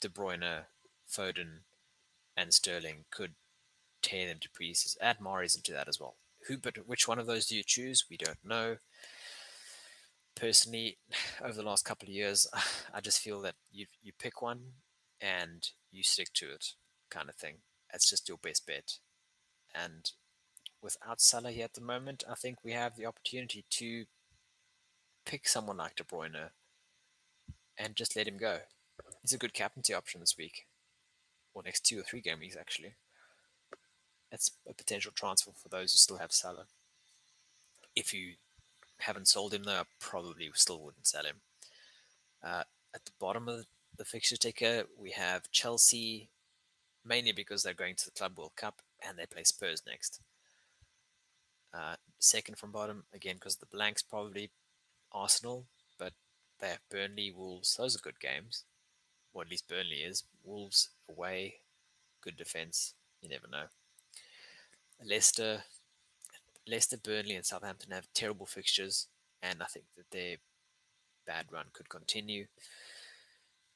De 0.00 0.08
Bruyne, 0.08 0.64
Foden, 1.10 1.60
and 2.36 2.52
Sterling 2.52 3.04
could 3.10 3.32
tear 4.02 4.26
them 4.26 4.38
to 4.40 4.50
pieces. 4.50 4.96
Add 5.00 5.18
Mahrez 5.18 5.56
into 5.56 5.72
that 5.72 5.88
as 5.88 6.00
well. 6.00 6.16
Who, 6.48 6.58
but 6.58 6.86
which 6.86 7.06
one 7.06 7.18
of 7.18 7.26
those 7.26 7.46
do 7.46 7.56
you 7.56 7.62
choose? 7.64 8.04
We 8.10 8.16
don't 8.16 8.44
know. 8.44 8.76
Personally, 10.34 10.98
over 11.42 11.54
the 11.54 11.62
last 11.62 11.84
couple 11.84 12.08
of 12.08 12.14
years, 12.14 12.46
I 12.94 13.00
just 13.00 13.20
feel 13.20 13.40
that 13.42 13.54
you 13.70 13.86
you 14.02 14.12
pick 14.18 14.42
one 14.42 14.60
and 15.20 15.68
you 15.90 16.02
stick 16.02 16.32
to 16.34 16.52
it, 16.52 16.72
kind 17.10 17.28
of 17.28 17.36
thing. 17.36 17.56
It's 17.94 18.08
just 18.08 18.28
your 18.28 18.38
best 18.38 18.66
bet. 18.66 18.98
And 19.74 20.10
without 20.82 21.20
Salah 21.20 21.52
here 21.52 21.64
at 21.64 21.74
the 21.74 21.80
moment, 21.80 22.24
I 22.28 22.34
think 22.34 22.58
we 22.62 22.72
have 22.72 22.96
the 22.96 23.06
opportunity 23.06 23.64
to 23.70 24.04
pick 25.24 25.46
someone 25.46 25.76
like 25.76 25.96
De 25.96 26.02
Bruyne 26.02 26.50
and 27.78 27.96
just 27.96 28.16
let 28.16 28.26
him 28.26 28.36
go. 28.36 28.58
He's 29.22 29.32
a 29.32 29.38
good 29.38 29.54
captaincy 29.54 29.94
option 29.94 30.20
this 30.20 30.36
week, 30.36 30.66
or 31.54 31.62
next 31.62 31.86
two 31.86 32.00
or 32.00 32.02
three 32.02 32.20
game 32.20 32.40
weeks 32.40 32.56
actually. 32.56 32.94
That's 34.30 34.50
a 34.68 34.74
potential 34.74 35.12
transfer 35.14 35.52
for 35.54 35.68
those 35.68 35.92
who 35.92 35.98
still 35.98 36.16
have 36.16 36.32
Salah. 36.32 36.66
If 37.94 38.12
you 38.12 38.34
haven't 38.98 39.28
sold 39.28 39.54
him 39.54 39.64
though, 39.64 39.80
I 39.80 39.84
probably 40.00 40.50
still 40.54 40.80
wouldn't 40.80 41.06
sell 41.06 41.24
him. 41.24 41.36
Uh, 42.42 42.64
at 42.94 43.04
the 43.04 43.12
bottom 43.20 43.48
of 43.48 43.66
the 43.96 44.04
fixture 44.04 44.36
ticker, 44.36 44.84
we 44.98 45.10
have 45.12 45.50
Chelsea, 45.50 46.28
mainly 47.04 47.32
because 47.32 47.62
they're 47.62 47.74
going 47.74 47.94
to 47.96 48.04
the 48.06 48.10
Club 48.10 48.36
World 48.36 48.56
Cup 48.56 48.82
and 49.06 49.18
they 49.18 49.26
play 49.26 49.44
Spurs 49.44 49.82
next. 49.86 50.20
Uh, 51.74 51.96
second 52.18 52.58
from 52.58 52.70
bottom, 52.70 53.04
again, 53.14 53.36
because 53.36 53.56
the 53.56 53.66
blanks 53.66 54.02
probably 54.02 54.50
Arsenal, 55.10 55.64
but 55.98 56.12
they 56.60 56.68
have 56.68 56.80
Burnley, 56.90 57.32
Wolves. 57.34 57.76
Those 57.76 57.96
are 57.96 58.00
good 58.00 58.20
games. 58.20 58.64
Or 59.32 59.42
at 59.42 59.50
least 59.50 59.68
Burnley 59.68 59.98
is. 59.98 60.24
Wolves 60.44 60.90
away, 61.08 61.56
good 62.20 62.36
defense. 62.36 62.94
You 63.22 63.28
never 63.30 63.48
know. 63.50 63.64
Leicester, 65.04 65.64
Leicester, 66.66 66.96
Burnley, 66.96 67.34
and 67.34 67.44
Southampton 67.44 67.92
have 67.92 68.12
terrible 68.14 68.46
fixtures, 68.46 69.08
and 69.42 69.62
I 69.62 69.66
think 69.66 69.86
that 69.96 70.10
their 70.10 70.36
bad 71.26 71.46
run 71.50 71.66
could 71.72 71.88
continue. 71.88 72.46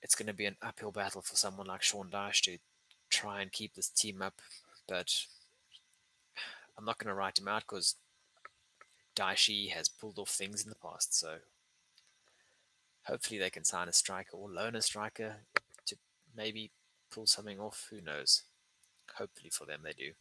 It's 0.02 0.14
going 0.14 0.26
to 0.26 0.34
be 0.34 0.46
an 0.46 0.56
uphill 0.62 0.92
battle 0.92 1.22
for 1.22 1.36
someone 1.36 1.66
like 1.66 1.82
Sean 1.82 2.10
Dyche 2.10 2.42
to 2.42 2.58
try 3.08 3.40
and 3.40 3.50
keep 3.50 3.74
this 3.74 3.88
team 3.88 4.22
up, 4.22 4.40
but 4.86 5.26
I'm 6.78 6.84
not 6.84 6.98
going 6.98 7.08
to 7.08 7.14
write 7.14 7.38
him 7.38 7.48
out 7.48 7.62
because 7.62 7.96
Dyche 9.16 9.70
has 9.70 9.88
pulled 9.88 10.18
off 10.18 10.30
things 10.30 10.62
in 10.62 10.68
the 10.68 10.76
past, 10.76 11.18
so 11.18 11.36
hopefully 13.04 13.38
they 13.38 13.50
can 13.50 13.64
sign 13.64 13.88
a 13.88 13.92
striker 13.92 14.36
or 14.36 14.50
loan 14.50 14.76
a 14.76 14.82
striker 14.82 15.36
to 15.86 15.96
maybe 16.36 16.70
pull 17.10 17.26
something 17.26 17.58
off. 17.58 17.86
Who 17.90 18.00
knows? 18.00 18.42
Hopefully 19.16 19.50
for 19.50 19.64
them 19.64 19.80
they 19.84 19.92
do. 19.92 20.12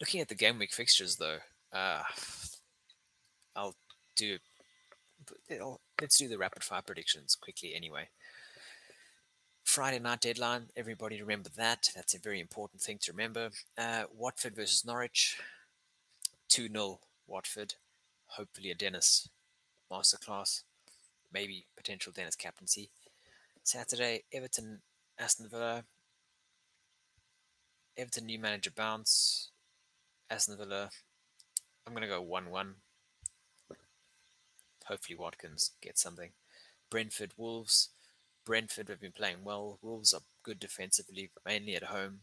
Looking 0.00 0.20
at 0.20 0.28
the 0.28 0.34
game 0.34 0.58
week 0.58 0.72
fixtures, 0.72 1.16
though, 1.16 1.38
uh, 1.72 2.02
I'll 3.56 3.74
do. 4.16 4.38
Let's 6.00 6.16
do 6.16 6.28
the 6.28 6.38
rapid 6.38 6.62
fire 6.62 6.82
predictions 6.82 7.34
quickly 7.34 7.74
anyway. 7.74 8.08
Friday 9.78 10.00
night 10.00 10.22
deadline, 10.22 10.70
everybody 10.76 11.20
remember 11.20 11.50
that. 11.56 11.90
That's 11.94 12.12
a 12.12 12.18
very 12.18 12.40
important 12.40 12.82
thing 12.82 12.98
to 13.00 13.12
remember. 13.12 13.50
Uh, 13.78 14.06
Watford 14.12 14.56
versus 14.56 14.84
Norwich, 14.84 15.38
2 16.48 16.66
0 16.68 16.98
Watford. 17.28 17.74
Hopefully 18.26 18.72
a 18.72 18.74
Dennis 18.74 19.28
masterclass, 19.88 20.64
maybe 21.32 21.66
potential 21.76 22.12
Dennis 22.12 22.34
captaincy. 22.34 22.90
Saturday, 23.62 24.24
Everton 24.32 24.80
Aston 25.16 25.48
Villa. 25.48 25.84
Everton 27.96 28.26
new 28.26 28.40
manager 28.40 28.72
bounce. 28.74 29.50
Aston 30.28 30.56
Villa. 30.56 30.90
I'm 31.86 31.92
going 31.92 32.02
to 32.02 32.08
go 32.08 32.20
1 32.20 32.50
1. 32.50 32.74
Hopefully 34.86 35.16
Watkins 35.16 35.70
gets 35.80 36.02
something. 36.02 36.30
Brentford 36.90 37.34
Wolves. 37.36 37.90
Brentford 38.48 38.88
have 38.88 39.02
been 39.02 39.12
playing 39.12 39.44
well. 39.44 39.78
Wolves 39.82 40.14
are 40.14 40.22
good 40.42 40.58
defensively, 40.58 41.28
mainly 41.44 41.76
at 41.76 41.82
home. 41.82 42.20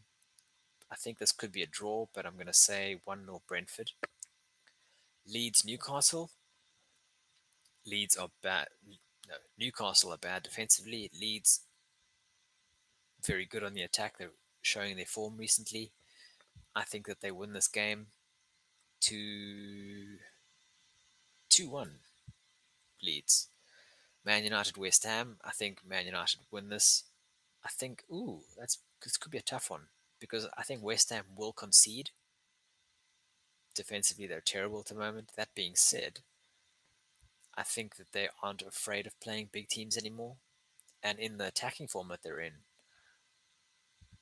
I 0.90 0.96
think 0.96 1.18
this 1.18 1.30
could 1.30 1.52
be 1.52 1.62
a 1.62 1.68
draw, 1.68 2.06
but 2.12 2.26
I'm 2.26 2.34
going 2.34 2.48
to 2.48 2.52
say 2.52 3.00
1 3.04 3.26
0 3.26 3.42
Brentford. 3.46 3.92
Leeds 5.24 5.64
Newcastle. 5.64 6.32
Leeds 7.86 8.16
are 8.16 8.30
bad. 8.42 8.66
No, 9.28 9.36
Newcastle 9.56 10.12
are 10.12 10.18
bad 10.18 10.42
defensively. 10.42 11.08
Leeds 11.16 11.60
very 13.24 13.46
good 13.46 13.62
on 13.62 13.74
the 13.74 13.82
attack. 13.82 14.18
They're 14.18 14.30
showing 14.62 14.96
their 14.96 15.04
form 15.04 15.36
recently. 15.36 15.92
I 16.74 16.82
think 16.82 17.06
that 17.06 17.20
they 17.20 17.30
win 17.30 17.52
this 17.52 17.68
game 17.68 18.06
2 19.02 20.16
2 21.50 21.70
1 21.70 21.90
Leeds. 23.00 23.46
Man 24.26 24.44
United, 24.44 24.76
West 24.76 25.04
Ham. 25.04 25.38
I 25.44 25.52
think 25.52 25.80
Man 25.88 26.04
United 26.04 26.40
win 26.50 26.68
this. 26.68 27.04
I 27.64 27.68
think, 27.68 28.04
ooh, 28.12 28.40
that's 28.58 28.78
this 29.02 29.16
could 29.16 29.32
be 29.32 29.38
a 29.38 29.42
tough 29.42 29.70
one 29.70 29.88
because 30.20 30.48
I 30.58 30.62
think 30.64 30.82
West 30.82 31.10
Ham 31.10 31.24
will 31.36 31.52
concede. 31.52 32.10
Defensively, 33.74 34.26
they're 34.26 34.40
terrible 34.40 34.80
at 34.80 34.86
the 34.86 34.94
moment. 34.94 35.32
That 35.36 35.54
being 35.54 35.76
said, 35.76 36.20
I 37.56 37.62
think 37.62 37.96
that 37.96 38.12
they 38.12 38.28
aren't 38.42 38.62
afraid 38.62 39.06
of 39.06 39.20
playing 39.20 39.50
big 39.52 39.68
teams 39.68 39.96
anymore. 39.96 40.36
And 41.02 41.18
in 41.18 41.38
the 41.38 41.46
attacking 41.46 41.86
format 41.88 42.20
they're 42.24 42.40
in, 42.40 42.54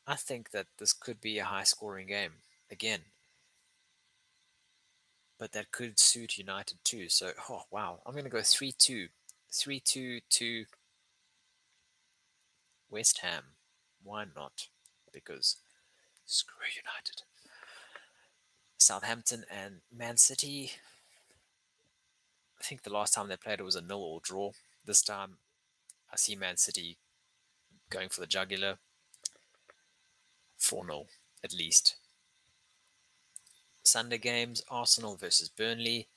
I 0.06 0.16
think 0.16 0.50
that 0.50 0.66
this 0.78 0.92
could 0.92 1.20
be 1.20 1.38
a 1.38 1.44
high 1.44 1.64
scoring 1.64 2.08
game 2.08 2.32
again. 2.70 3.00
but 5.38 5.52
that 5.52 5.72
could 5.72 5.98
suit 5.98 6.38
United 6.38 6.78
too. 6.84 7.08
So, 7.08 7.32
oh 7.50 7.64
wow, 7.70 8.00
I'm 8.06 8.12
going 8.12 8.24
to 8.24 8.30
go 8.30 8.42
3 8.42 8.72
2. 8.72 9.08
3 9.54 9.78
2 9.78 10.20
to 10.28 10.64
West 12.90 13.18
Ham. 13.18 13.44
Why 14.02 14.24
not? 14.24 14.66
Because 15.12 15.58
screw 16.26 16.66
United. 16.74 17.22
Southampton 18.76 19.44
and 19.48 19.76
Man 19.96 20.16
City. 20.16 20.72
I 22.60 22.64
think 22.64 22.82
the 22.82 22.92
last 22.92 23.14
time 23.14 23.28
they 23.28 23.36
played 23.36 23.60
it 23.60 23.64
was 23.64 23.76
a 23.76 23.80
nil 23.80 24.02
or 24.02 24.18
draw. 24.20 24.50
This 24.84 25.02
time 25.02 25.36
I 26.12 26.16
see 26.16 26.34
Man 26.34 26.56
City 26.56 26.96
going 27.90 28.08
for 28.08 28.20
the 28.20 28.26
jugular. 28.26 28.78
4 30.58 30.84
0 30.84 31.06
at 31.44 31.54
least. 31.54 31.94
Sunday 33.84 34.18
games 34.18 34.64
Arsenal 34.68 35.14
versus 35.14 35.48
Burnley. 35.48 36.08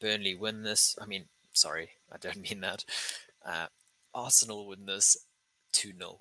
Burnley 0.00 0.34
win 0.34 0.62
this. 0.62 0.96
I 1.02 1.04
mean, 1.04 1.26
sorry, 1.58 1.90
I 2.12 2.16
don't 2.18 2.40
mean 2.50 2.60
that. 2.60 2.84
Uh, 3.44 3.66
Arsenal 4.14 4.66
win 4.66 4.86
this 4.86 5.16
2 5.72 5.92
0. 5.96 6.20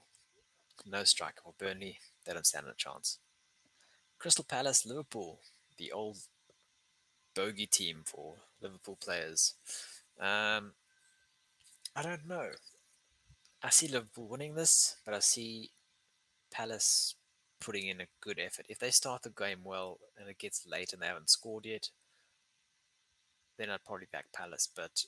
No 0.86 1.04
striker 1.04 1.42
for 1.44 1.54
Burnley. 1.58 2.00
They 2.26 2.34
don't 2.34 2.46
stand 2.46 2.68
a 2.68 2.74
chance. 2.76 3.20
Crystal 4.20 4.46
Palace, 4.48 4.86
Liverpool, 4.86 5.40
the 5.78 5.92
old 5.92 6.18
bogey 7.36 7.68
team 7.68 8.02
for 8.04 8.36
Liverpool 8.62 8.98
players. 9.00 9.54
Um, 10.20 10.74
I 11.96 12.02
don't 12.04 12.28
know. 12.28 12.50
I 13.64 13.70
see 13.70 13.88
Liverpool 13.88 14.28
winning 14.28 14.56
this, 14.56 14.96
but 15.06 15.14
I 15.14 15.20
see 15.20 15.72
Palace 16.52 17.16
putting 17.60 17.88
in 17.88 18.02
a 18.02 18.08
good 18.22 18.40
effort. 18.40 18.66
If 18.70 18.80
they 18.80 18.92
start 18.92 19.24
the 19.24 19.30
game 19.30 19.60
well 19.64 20.00
and 20.20 20.30
it 20.30 20.38
gets 20.38 20.68
late 20.68 20.94
and 20.94 21.02
they 21.02 21.08
haven't 21.08 21.30
scored 21.30 21.66
yet, 21.66 21.90
then 23.58 23.70
I'd 23.70 23.86
probably 23.86 24.08
back 24.12 24.32
Palace. 24.34 24.68
But 24.74 25.06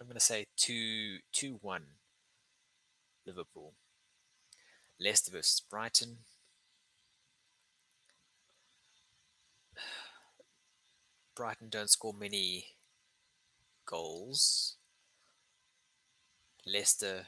I'm 0.00 0.06
going 0.06 0.14
to 0.14 0.20
say 0.20 0.46
2 0.56 1.18
2 1.32 1.58
1 1.60 1.82
Liverpool. 3.26 3.74
Leicester 4.98 5.30
versus 5.32 5.60
Brighton. 5.60 6.18
Brighton 11.36 11.68
don't 11.68 11.90
score 11.90 12.14
many 12.14 12.66
goals. 13.84 14.76
Leicester 16.66 17.26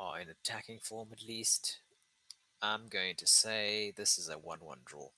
are 0.00 0.20
in 0.20 0.28
attacking 0.28 0.80
form 0.80 1.08
at 1.12 1.26
least. 1.26 1.78
I'm 2.60 2.88
going 2.88 3.14
to 3.16 3.26
say 3.26 3.92
this 3.96 4.18
is 4.18 4.28
a 4.28 4.38
1 4.38 4.58
1 4.60 4.78
draw. 4.84 5.10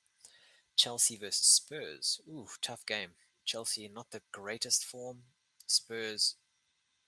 Chelsea 0.76 1.16
versus 1.16 1.46
Spurs. 1.46 2.20
Ooh, 2.28 2.46
tough 2.60 2.86
game. 2.86 3.10
Chelsea 3.50 3.90
not 3.92 4.12
the 4.12 4.22
greatest 4.30 4.84
form. 4.84 5.22
Spurs 5.66 6.36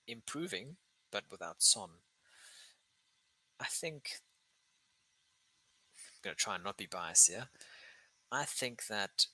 improving, 0.07 0.75
but 1.09 1.23
without 1.31 1.61
Son. 1.61 1.89
I 3.61 3.65
think 3.65 4.19
I'm 5.95 6.19
going 6.21 6.35
to 6.35 6.43
try 6.43 6.55
and 6.55 6.63
not 6.65 6.75
be 6.75 6.85
biased 6.85 7.29
here. 7.29 7.47
I 8.29 8.43
think 8.43 8.87
that 8.87 9.27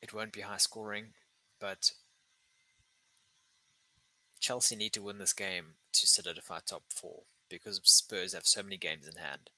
it 0.00 0.14
won't 0.14 0.32
be 0.32 0.42
high 0.42 0.58
scoring, 0.58 1.06
but 1.58 1.90
Chelsea 4.38 4.76
need 4.76 4.92
to 4.92 5.02
win 5.02 5.18
this 5.18 5.32
game 5.32 5.74
to 5.92 6.06
solidify 6.06 6.60
top 6.60 6.84
four 6.88 7.22
because 7.48 7.80
Spurs 7.82 8.32
have 8.32 8.46
so 8.46 8.62
many 8.62 8.76
games 8.76 9.08
in 9.08 9.20
hand. 9.20 9.50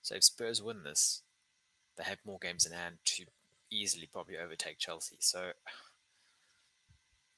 So 0.00 0.16
if 0.16 0.24
Spurs 0.24 0.60
win 0.60 0.82
this, 0.82 1.22
they 1.96 2.04
have 2.04 2.18
more 2.24 2.38
games 2.40 2.66
in 2.66 2.72
hand 2.72 2.96
to 3.04 3.24
easily 3.70 4.08
probably 4.10 4.36
overtake 4.38 4.78
Chelsea. 4.78 5.16
So 5.20 5.52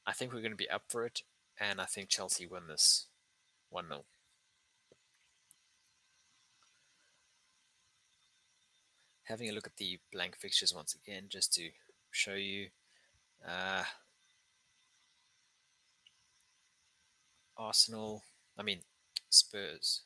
I 0.07 0.13
think 0.13 0.33
we're 0.33 0.41
going 0.41 0.53
to 0.53 0.57
be 0.57 0.71
up 0.71 0.85
for 0.89 1.05
it, 1.05 1.23
and 1.59 1.81
I 1.81 1.85
think 1.85 2.09
Chelsea 2.09 2.47
win 2.47 2.67
this 2.69 3.07
1 3.71 3.89
0. 3.89 4.05
Having 9.25 9.49
a 9.49 9.53
look 9.53 9.67
at 9.67 9.77
the 9.77 9.99
blank 10.13 10.37
fixtures 10.37 10.75
once 10.75 10.95
again, 10.95 11.25
just 11.29 11.55
to 11.55 11.71
show 12.11 12.35
you. 12.35 12.69
Uh, 13.47 13.85
Arsenal, 17.57 18.23
I 18.59 18.63
mean, 18.63 18.81
Spurs 19.31 20.03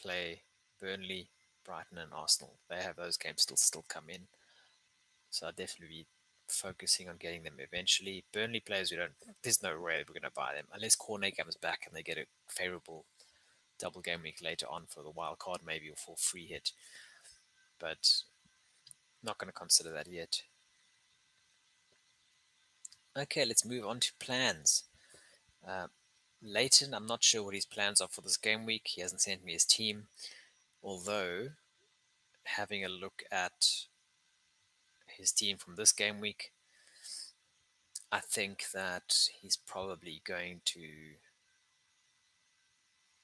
play 0.00 0.42
Burnley, 0.80 1.28
Brighton, 1.64 1.98
and 1.98 2.12
Arsenal. 2.12 2.54
They 2.68 2.76
have 2.76 2.96
those 2.96 3.16
games 3.16 3.42
still 3.42 3.56
still 3.56 3.84
come 3.88 4.04
in. 4.08 4.22
So 5.30 5.46
I'll 5.46 5.52
definitely 5.52 5.96
be 5.96 6.06
focusing 6.48 7.08
on 7.08 7.16
getting 7.16 7.42
them 7.42 7.54
eventually. 7.58 8.24
Burnley 8.32 8.60
players, 8.60 8.90
we 8.90 8.96
don't. 8.96 9.12
There's 9.42 9.62
no 9.62 9.80
way 9.80 10.04
we're 10.06 10.14
going 10.14 10.22
to 10.22 10.30
buy 10.34 10.54
them 10.54 10.66
unless 10.72 10.96
Cornet 10.96 11.36
comes 11.36 11.56
back 11.56 11.82
and 11.86 11.96
they 11.96 12.02
get 12.02 12.18
a 12.18 12.26
favorable 12.48 13.04
double 13.78 14.00
game 14.00 14.22
week 14.22 14.40
later 14.42 14.66
on 14.70 14.84
for 14.88 15.02
the 15.02 15.10
wild 15.10 15.38
card, 15.38 15.60
maybe 15.66 15.88
or 15.88 15.96
for 15.96 16.14
free 16.16 16.46
hit. 16.46 16.72
But 17.78 18.22
not 19.22 19.38
going 19.38 19.48
to 19.48 19.58
consider 19.58 19.90
that 19.92 20.08
yet. 20.08 20.42
Okay, 23.16 23.44
let's 23.44 23.64
move 23.64 23.84
on 23.84 24.00
to 24.00 24.12
plans. 24.18 24.84
Uh, 25.66 25.88
Leighton, 26.42 26.94
I'm 26.94 27.06
not 27.06 27.22
sure 27.22 27.42
what 27.42 27.54
his 27.54 27.66
plans 27.66 28.00
are 28.00 28.08
for 28.08 28.20
this 28.20 28.36
game 28.36 28.64
week. 28.64 28.82
He 28.86 29.00
hasn't 29.00 29.20
sent 29.20 29.44
me 29.44 29.52
his 29.52 29.64
team. 29.64 30.04
Although, 30.82 31.48
having 32.44 32.84
a 32.84 32.88
look 32.88 33.22
at 33.30 33.86
his 35.06 35.32
team 35.32 35.56
from 35.56 35.76
this 35.76 35.92
game 35.92 36.20
week, 36.20 36.52
I 38.10 38.20
think 38.20 38.66
that 38.74 39.28
he's 39.40 39.56
probably 39.56 40.20
going 40.24 40.60
to 40.66 40.88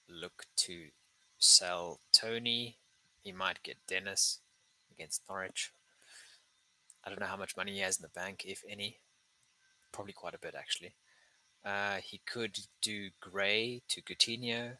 look 0.08 0.46
to 0.56 0.88
sell 1.38 2.00
Toney. 2.12 2.78
He 3.22 3.32
might 3.32 3.62
get 3.62 3.86
Dennis 3.86 4.38
against 4.90 5.22
Norwich. 5.28 5.72
I 7.04 7.10
don't 7.10 7.20
know 7.20 7.26
how 7.26 7.36
much 7.36 7.56
money 7.56 7.72
he 7.72 7.80
has 7.80 7.98
in 7.98 8.02
the 8.02 8.08
bank, 8.08 8.44
if 8.46 8.62
any. 8.68 8.98
Probably 9.92 10.12
quite 10.12 10.34
a 10.34 10.38
bit, 10.38 10.54
actually. 10.56 10.94
Uh, 11.64 11.96
he 12.02 12.20
could 12.24 12.58
do 12.80 13.10
Gray 13.20 13.82
to 13.88 14.00
Coutinho. 14.00 14.78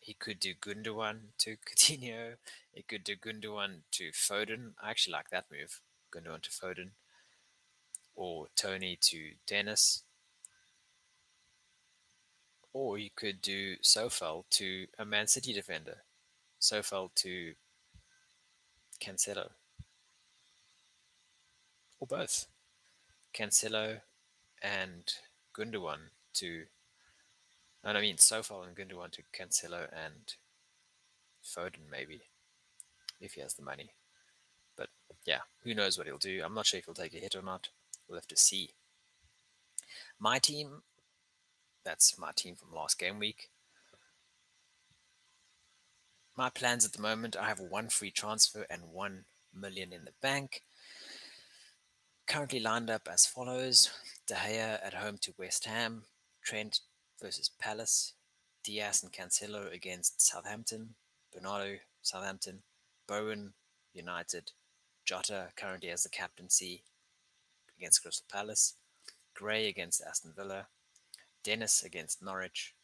He 0.00 0.14
could 0.14 0.40
do 0.40 0.54
Gundogan 0.54 1.18
to 1.38 1.56
Coutinho. 1.66 2.36
He 2.72 2.82
could 2.82 3.04
do 3.04 3.16
Gundogan 3.16 3.82
to 3.92 4.10
Foden. 4.10 4.72
I 4.82 4.90
actually 4.90 5.12
like 5.12 5.30
that 5.30 5.46
move. 5.50 5.80
Gundogan 6.12 6.42
to 6.42 6.50
Foden. 6.50 6.90
Or 8.16 8.48
Toney 8.56 8.98
to 9.02 9.32
Dennis. 9.46 10.02
Or 12.72 12.98
you 12.98 13.10
could 13.14 13.42
do 13.42 13.76
Coufal 13.76 14.44
to 14.50 14.86
a 14.98 15.04
Man 15.04 15.26
City 15.26 15.52
defender. 15.52 15.98
Coufal 16.60 17.10
to 17.16 17.54
Cancelo. 19.00 19.50
Or 21.98 22.06
both. 22.06 22.46
Cancelo 23.34 24.00
and 24.62 25.12
Gundogan 25.56 26.10
to, 26.34 26.64
and 27.84 27.96
I 27.96 28.00
mean 28.00 28.18
so 28.18 28.42
far 28.42 28.62
I'm 28.62 28.74
going 28.74 28.88
to 28.88 28.96
want 28.96 29.12
to 29.12 29.22
Cancelo 29.32 29.88
and 29.92 30.34
Foden 31.44 31.90
maybe, 31.90 32.22
if 33.20 33.34
he 33.34 33.40
has 33.40 33.54
the 33.54 33.62
money. 33.62 33.90
But 34.76 34.88
yeah, 35.26 35.40
who 35.64 35.74
knows 35.74 35.96
what 35.96 36.06
he'll 36.06 36.18
do? 36.18 36.42
I'm 36.44 36.54
not 36.54 36.66
sure 36.66 36.78
if 36.78 36.86
he'll 36.86 36.94
take 36.94 37.14
a 37.14 37.18
hit 37.18 37.36
or 37.36 37.42
not. 37.42 37.68
We'll 38.08 38.18
have 38.18 38.28
to 38.28 38.36
see. 38.36 38.70
My 40.18 40.38
team, 40.38 40.82
that's 41.84 42.18
my 42.18 42.32
team 42.34 42.56
from 42.56 42.74
last 42.74 42.98
game 42.98 43.18
week. 43.18 43.48
My 46.36 46.50
plans 46.50 46.84
at 46.84 46.92
the 46.92 47.02
moment, 47.02 47.36
I 47.36 47.48
have 47.48 47.60
one 47.60 47.88
free 47.88 48.10
transfer 48.10 48.66
and 48.70 48.92
one 48.92 49.24
million 49.54 49.92
in 49.92 50.04
the 50.04 50.12
bank. 50.22 50.62
Currently 52.26 52.60
lined 52.60 52.90
up 52.90 53.08
as 53.10 53.26
follows 53.26 53.90
De 54.26 54.34
Gea 54.34 54.78
at 54.84 54.94
home 54.94 55.18
to 55.22 55.34
West 55.36 55.64
Ham, 55.64 56.04
Trent 56.42 56.80
versus 57.20 57.50
Palace, 57.60 58.14
Dias 58.64 59.02
and 59.02 59.12
Cancelo 59.12 59.72
against 59.72 60.20
Southampton, 60.20 60.94
Bernardo, 61.32 61.78
Southampton, 62.02 62.62
Bowen, 63.06 63.52
United, 63.92 64.52
Jota 65.04 65.48
currently 65.56 65.90
as 65.90 66.02
the 66.02 66.08
captaincy 66.08 66.82
against 67.76 68.02
Crystal 68.02 68.26
Palace, 68.30 68.74
Gray 69.34 69.68
against 69.68 70.02
Aston 70.02 70.32
Villa, 70.36 70.66
Dennis 71.42 71.82
against 71.82 72.22
Norwich, 72.22 72.74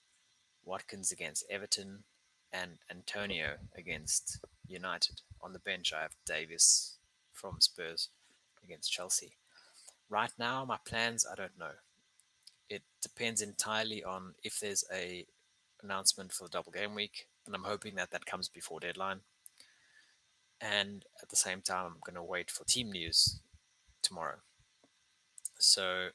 Watkins 0.64 1.12
against 1.12 1.44
Everton, 1.50 2.04
and 2.52 2.78
Antonio 2.90 3.56
against 3.76 4.38
United. 4.66 5.20
On 5.42 5.52
the 5.52 5.58
bench, 5.58 5.92
I 5.92 6.02
have 6.02 6.14
Davies 6.24 6.94
from 7.32 7.60
Spurs 7.60 8.08
against 8.64 8.90
Chelsea. 8.90 9.36
Right 10.08 10.32
now, 10.38 10.64
my 10.64 10.78
plans, 10.84 11.26
I 11.30 11.34
don't 11.34 11.58
know. 11.58 11.72
It 12.68 12.82
depends 13.00 13.42
entirely 13.42 14.02
on 14.02 14.34
if 14.42 14.60
there's 14.60 14.84
a 14.92 15.26
announcement 15.82 16.32
for 16.32 16.44
the 16.44 16.50
double 16.50 16.72
game 16.72 16.94
week, 16.94 17.28
and 17.46 17.54
I'm 17.54 17.64
hoping 17.64 17.94
that 17.96 18.10
that 18.10 18.26
comes 18.26 18.48
before 18.48 18.80
deadline. 18.80 19.20
And 20.60 21.04
at 21.22 21.28
the 21.28 21.36
same 21.36 21.60
time, 21.60 21.86
I'm 21.86 22.00
going 22.04 22.16
to 22.16 22.22
wait 22.22 22.50
for 22.50 22.64
team 22.64 22.90
news 22.90 23.40
tomorrow. 24.02 24.36
So 25.58 26.08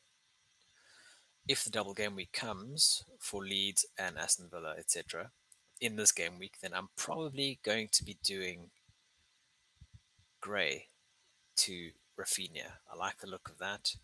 if 1.47 1.63
the 1.63 1.69
double 1.69 1.93
game 1.93 2.15
week 2.15 2.33
comes 2.33 3.03
for 3.19 3.43
Leeds 3.43 3.85
and 3.97 4.17
Aston 4.17 4.47
Villa, 4.49 4.75
etc., 4.77 5.31
in 5.79 5.95
this 5.95 6.11
game 6.11 6.37
week, 6.39 6.57
then 6.61 6.71
I'm 6.75 6.89
probably 6.95 7.59
going 7.63 7.89
to 7.91 8.03
be 8.03 8.17
doing 8.23 8.69
Gray 10.39 10.87
to 11.57 11.89
Raphinha. 12.19 12.77
I 12.91 12.95
like 12.95 13.17
the 13.17 13.27
look 13.27 13.49
of 13.49 13.57
that. 13.57 13.95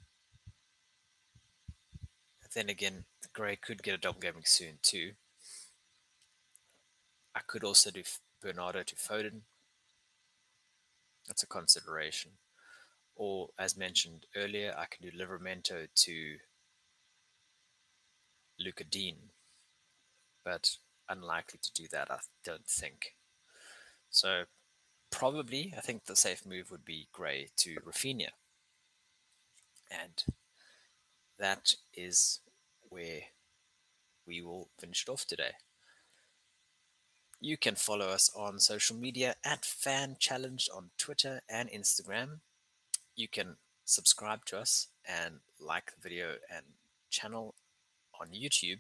Then 2.54 2.70
again, 2.70 3.06
Gray 3.34 3.56
could 3.56 3.84
get 3.84 3.96
a 3.96 3.98
double 3.98 4.20
game 4.20 4.34
soon 4.44 4.80
too. 4.82 5.12
I 7.36 7.42
could 7.46 7.64
also 7.64 7.92
do 7.92 8.04
Bernardo 8.42 8.84
to 8.84 8.96
Foden. 8.96 9.42
That's 11.28 11.44
a 11.44 11.48
consideration. 11.48 12.32
Or, 13.16 13.50
as 13.60 13.78
mentioned 13.78 14.26
earlier, 14.36 14.74
I 14.78 14.86
can 14.86 15.10
do 15.10 15.18
Livramento 15.18 15.88
to 15.94 16.38
Lucas 18.60 18.88
Digne, 18.90 19.32
but 20.44 20.78
unlikely 21.10 21.60
to 21.62 21.74
do 21.74 21.88
that, 21.92 22.12
I 22.12 22.20
don't 22.44 22.68
think. 22.68 23.16
So, 24.10 24.44
probably, 25.12 25.74
I 25.78 25.82
think 25.82 26.06
the 26.06 26.16
safe 26.16 26.46
move 26.46 26.72
would 26.72 26.86
be 26.86 27.08
Gray 27.12 27.50
to 27.58 27.76
Raphinha. 27.86 28.30
And 29.92 30.24
that 31.40 31.74
is 31.94 32.40
where 32.90 33.22
we 34.26 34.42
will 34.42 34.70
finish 34.80 35.04
it 35.08 35.12
off 35.12 35.26
today. 35.26 35.52
You 37.40 37.58
can 37.58 37.76
follow 37.76 38.08
us 38.08 38.32
on 38.36 38.60
social 38.60 38.96
media 38.96 39.36
at 39.44 39.64
Fan 39.64 40.18
Challenge 40.20 40.70
on 40.76 40.90
Twitter 40.98 41.42
and 41.48 41.70
Instagram. 41.70 42.40
You 43.16 43.28
can 43.28 43.58
subscribe 43.86 44.46
to 44.46 44.58
us 44.58 44.88
and 45.06 45.36
like 45.60 45.92
the 45.92 46.02
video 46.02 46.36
and 46.54 46.66
channel 47.10 47.54
on 48.20 48.30
YouTube 48.30 48.80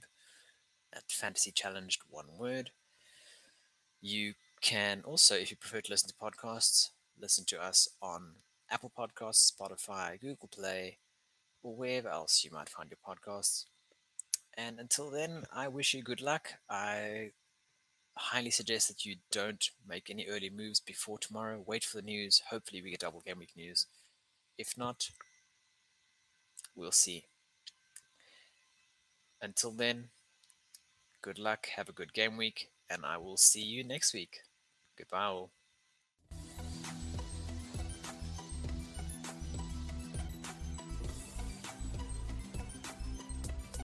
at 0.93 1.03
Fantasy 1.10 1.51
Challenged 1.51 2.01
One 2.10 2.38
Word. 2.38 2.72
You 4.01 4.34
can 4.62 5.01
also, 5.05 5.36
if 5.36 5.51
you 5.51 5.58
prefer 5.58 5.82
to 5.82 5.91
listen 5.91 6.10
to 6.10 6.16
podcasts, 6.16 6.89
listen 7.20 7.45
to 7.45 7.62
us 7.62 7.88
on 8.01 8.38
Apple 8.70 8.91
Podcasts, 8.97 9.51
Spotify, 9.51 10.20
Google 10.20 10.49
Play, 10.49 10.97
or 11.64 11.76
wherever 11.76 12.10
else 12.10 12.43
you 12.43 12.51
might 12.51 12.70
find 12.70 12.89
your 12.89 12.99
podcasts. 13.05 13.66
And 14.58 14.80
until 14.80 15.10
then, 15.10 15.43
I 15.53 15.68
wish 15.68 15.93
you 15.93 16.01
good 16.01 16.22
luck. 16.22 16.53
I 16.70 17.32
highly 18.16 18.49
suggest 18.49 18.88
that 18.88 19.05
you 19.05 19.18
don't 19.32 19.70
make 19.88 20.10
any 20.10 20.28
early 20.28 20.49
moves 20.49 20.80
before 20.80 21.20
tomorrow. 21.20 21.64
Wait 21.66 21.84
for 21.84 21.97
the 21.97 22.03
news. 22.03 22.41
Hopefully, 22.49 22.82
we 22.82 22.91
get 22.91 23.01
double 23.01 23.22
game 23.22 23.39
week 23.39 23.53
news. 23.55 23.86
If 24.58 24.78
not, 24.78 25.12
we'll 26.76 26.91
see. 26.91 27.26
Until 29.41 29.72
then, 29.72 30.10
good 31.22 31.38
luck, 31.38 31.68
have 31.76 31.89
a 31.89 31.93
good 31.93 32.14
game 32.14 32.38
week, 32.38 32.70
and 32.89 33.05
I 33.05 33.18
will 33.18 33.38
see 33.38 33.62
you 33.62 33.84
next 33.84 34.14
week. 34.14 34.39
Goodbye 34.97 35.26
all. 35.26 35.51